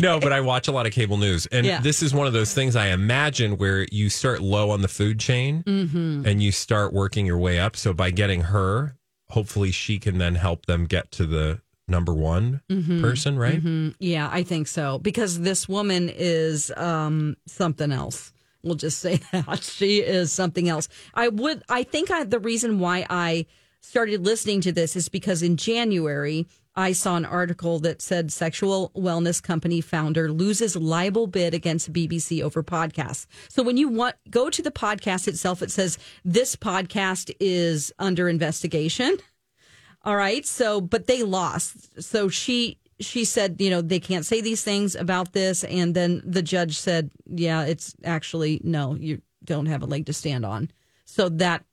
No, 0.00 0.20
but 0.20 0.32
I 0.32 0.40
watch 0.40 0.68
a 0.68 0.72
lot 0.72 0.86
of 0.86 0.92
cable 0.92 1.16
news. 1.16 1.46
And 1.46 1.66
Yeah. 1.66 1.80
this 1.80 2.02
is 2.02 2.14
one 2.14 2.26
of 2.26 2.32
those 2.32 2.54
things 2.54 2.76
I 2.76 2.88
imagine 2.88 3.56
where 3.56 3.86
you 3.90 4.08
start 4.08 4.40
low 4.42 4.70
on 4.70 4.82
the 4.82 4.88
food 4.88 5.18
chain 5.18 5.62
Mhm. 5.66 6.26
and 6.26 6.42
you 6.42 6.52
start 6.52 6.92
working 6.92 7.26
your 7.26 7.38
way 7.38 7.58
up. 7.58 7.76
So 7.76 7.92
by 7.92 8.10
getting 8.10 8.42
her, 8.42 8.96
hopefully 9.30 9.70
she 9.72 9.98
can 9.98 10.18
then 10.18 10.36
help 10.36 10.66
them 10.66 10.84
get 10.86 11.10
to 11.12 11.26
the 11.26 11.60
number 11.88 12.14
one 12.14 12.60
Mhm. 12.70 13.00
person, 13.00 13.36
right? 13.38 13.62
Mhm. 13.62 13.94
Yeah, 13.98 14.28
I 14.32 14.42
think 14.42 14.68
so 14.68 14.98
because 14.98 15.40
this 15.40 15.68
woman 15.68 16.08
is 16.14 16.70
um, 16.76 17.36
something 17.46 17.92
else. 17.92 18.32
We'll 18.62 18.76
just 18.76 18.98
say 19.00 19.20
that 19.32 19.62
she 19.62 19.98
is 19.98 20.32
something 20.32 20.68
else. 20.68 20.88
I 21.14 21.28
would. 21.28 21.62
I 21.68 21.82
think 21.82 22.10
I, 22.10 22.24
the 22.24 22.38
reason 22.38 22.78
why 22.78 23.06
I 23.10 23.44
started 23.82 24.24
listening 24.24 24.62
to 24.62 24.72
this 24.72 24.96
is 24.96 25.10
because 25.10 25.42
in 25.42 25.58
January 25.58 26.46
I 26.76 26.92
saw 26.92 27.16
an 27.16 27.24
article 27.24 27.78
that 27.80 28.02
said 28.02 28.32
sexual 28.32 28.90
wellness 28.96 29.42
company 29.42 29.80
founder 29.80 30.32
loses 30.32 30.74
libel 30.74 31.26
bid 31.26 31.54
against 31.54 31.92
BBC 31.92 32.42
over 32.42 32.62
podcasts. 32.62 33.26
So 33.48 33.62
when 33.62 33.76
you 33.76 33.88
want 33.88 34.16
go 34.30 34.50
to 34.50 34.62
the 34.62 34.70
podcast 34.70 35.28
itself, 35.28 35.62
it 35.62 35.70
says 35.70 35.98
this 36.24 36.56
podcast 36.56 37.32
is 37.38 37.92
under 37.98 38.28
investigation. 38.28 39.18
All 40.02 40.16
right. 40.16 40.44
So, 40.44 40.80
but 40.80 41.06
they 41.06 41.22
lost. 41.22 42.02
So 42.02 42.28
she 42.28 42.78
she 43.00 43.24
said, 43.24 43.60
you 43.60 43.70
know, 43.70 43.80
they 43.80 44.00
can't 44.00 44.26
say 44.26 44.40
these 44.40 44.62
things 44.62 44.94
about 44.94 45.32
this, 45.32 45.64
and 45.64 45.94
then 45.94 46.22
the 46.24 46.42
judge 46.42 46.78
said, 46.78 47.10
yeah, 47.26 47.64
it's 47.64 47.94
actually 48.04 48.60
no, 48.64 48.94
you 48.94 49.20
don't 49.44 49.66
have 49.66 49.82
a 49.82 49.86
leg 49.86 50.06
to 50.06 50.12
stand 50.12 50.44
on. 50.44 50.70
So 51.04 51.28
that's 51.28 51.64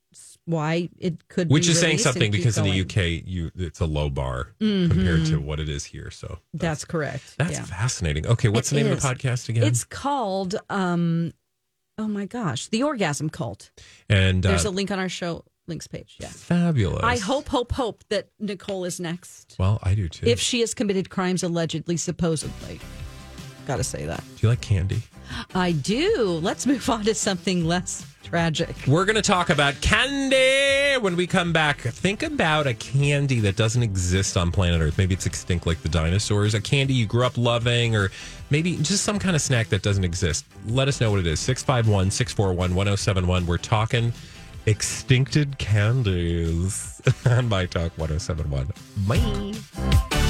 why 0.45 0.89
it 0.97 1.27
could, 1.29 1.47
be. 1.47 1.53
Which 1.53 1.67
is 1.69 1.79
saying 1.79 1.99
something 1.99 2.31
because 2.31 2.57
in 2.57 2.63
the 2.63 2.81
UK, 2.81 3.23
you 3.25 3.51
it's 3.55 3.79
a 3.79 3.85
low 3.85 4.09
bar 4.09 4.49
Mhm. 4.59 4.89
compared 4.89 5.25
to 5.27 5.39
what 5.39 5.59
it 5.59 5.69
is 5.69 5.85
here. 5.85 6.09
So 6.11 6.39
That's 6.53 6.83
correct. 6.85 7.35
that's 7.37 7.51
yeah. 7.53 7.63
fascinating. 7.63 8.25
Okay, 8.27 8.49
what's 8.49 8.71
It 8.71 8.75
the 8.75 8.83
name 8.83 8.91
of 8.91 9.01
the 9.01 9.07
podcast 9.07 9.49
again? 9.49 9.63
It's 9.63 9.83
called, 9.83 10.55
um, 10.69 11.33
oh 11.97 12.07
my 12.07 12.25
gosh, 12.25 12.67
the 12.67 12.83
Orgasm 12.83 13.29
Cult. 13.29 13.71
and 14.09 14.43
There's 14.43 14.65
uh, 14.65 14.69
a 14.69 14.71
link 14.71 14.89
on 14.91 14.99
our 14.99 15.09
show 15.09 15.45
links 15.67 15.87
page. 15.87 16.17
Yeah. 16.19 16.27
fabulous. 16.27 17.03
I 17.03 17.17
hope, 17.17 17.47
hope, 17.47 17.71
hope 17.71 18.03
that 18.09 18.29
Nicole 18.39 18.83
is 18.83 18.99
next. 18.99 19.55
Well, 19.59 19.79
I 19.83 19.93
do 19.93 20.09
too. 20.09 20.25
If 20.25 20.39
she 20.39 20.59
has 20.61 20.73
committed 20.73 21.09
crimes 21.09 21.43
allegedly, 21.43 21.97
supposedly. 21.97 22.79
Got 23.67 23.77
to 23.77 23.83
say 23.83 24.05
that. 24.05 24.23
do 24.35 24.41
you 24.41 24.49
like 24.49 24.61
candy? 24.61 25.01
I 25.55 25.71
do. 25.71 26.39
Let's 26.41 26.65
move 26.65 26.89
on 26.89 27.05
to 27.05 27.15
something 27.15 27.65
less 27.65 28.05
tragic. 28.23 28.75
We're 28.87 29.05
going 29.05 29.15
to 29.15 29.21
talk 29.21 29.49
about 29.49 29.79
candy 29.81 30.97
when 31.01 31.15
we 31.15 31.25
come 31.25 31.53
back. 31.53 31.79
Think 31.79 32.23
about 32.23 32.67
a 32.67 32.73
candy 32.73 33.39
that 33.41 33.55
doesn't 33.55 33.81
exist 33.83 34.35
on 34.35 34.51
planet 34.51 34.81
Earth. 34.81 34.97
Maybe 34.97 35.13
it's 35.13 35.25
extinct 35.25 35.65
like 35.65 35.81
the 35.81 35.89
dinosaurs. 35.89 36.53
A 36.53 36.61
candy 36.61 36.93
you 36.93 37.05
grew 37.05 37.25
up 37.25 37.37
loving, 37.37 37.95
or 37.95 38.11
maybe 38.49 38.75
just 38.77 39.03
some 39.03 39.19
kind 39.19 39.35
of 39.35 39.41
snack 39.41 39.69
that 39.69 39.83
doesn't 39.83 40.03
exist. 40.03 40.45
Let 40.67 40.87
us 40.87 40.99
know 40.99 41.11
what 41.11 41.19
it 41.19 41.27
is. 41.27 41.39
651 41.39 42.11
641 42.11 42.75
1071. 42.75 43.45
We're 43.45 43.57
talking 43.57 44.11
extincted 44.67 45.57
candies 45.57 47.01
on 47.25 47.47
My 47.49 47.65
Talk 47.65 47.97
1071. 47.97 48.71
Bye. 49.07 50.20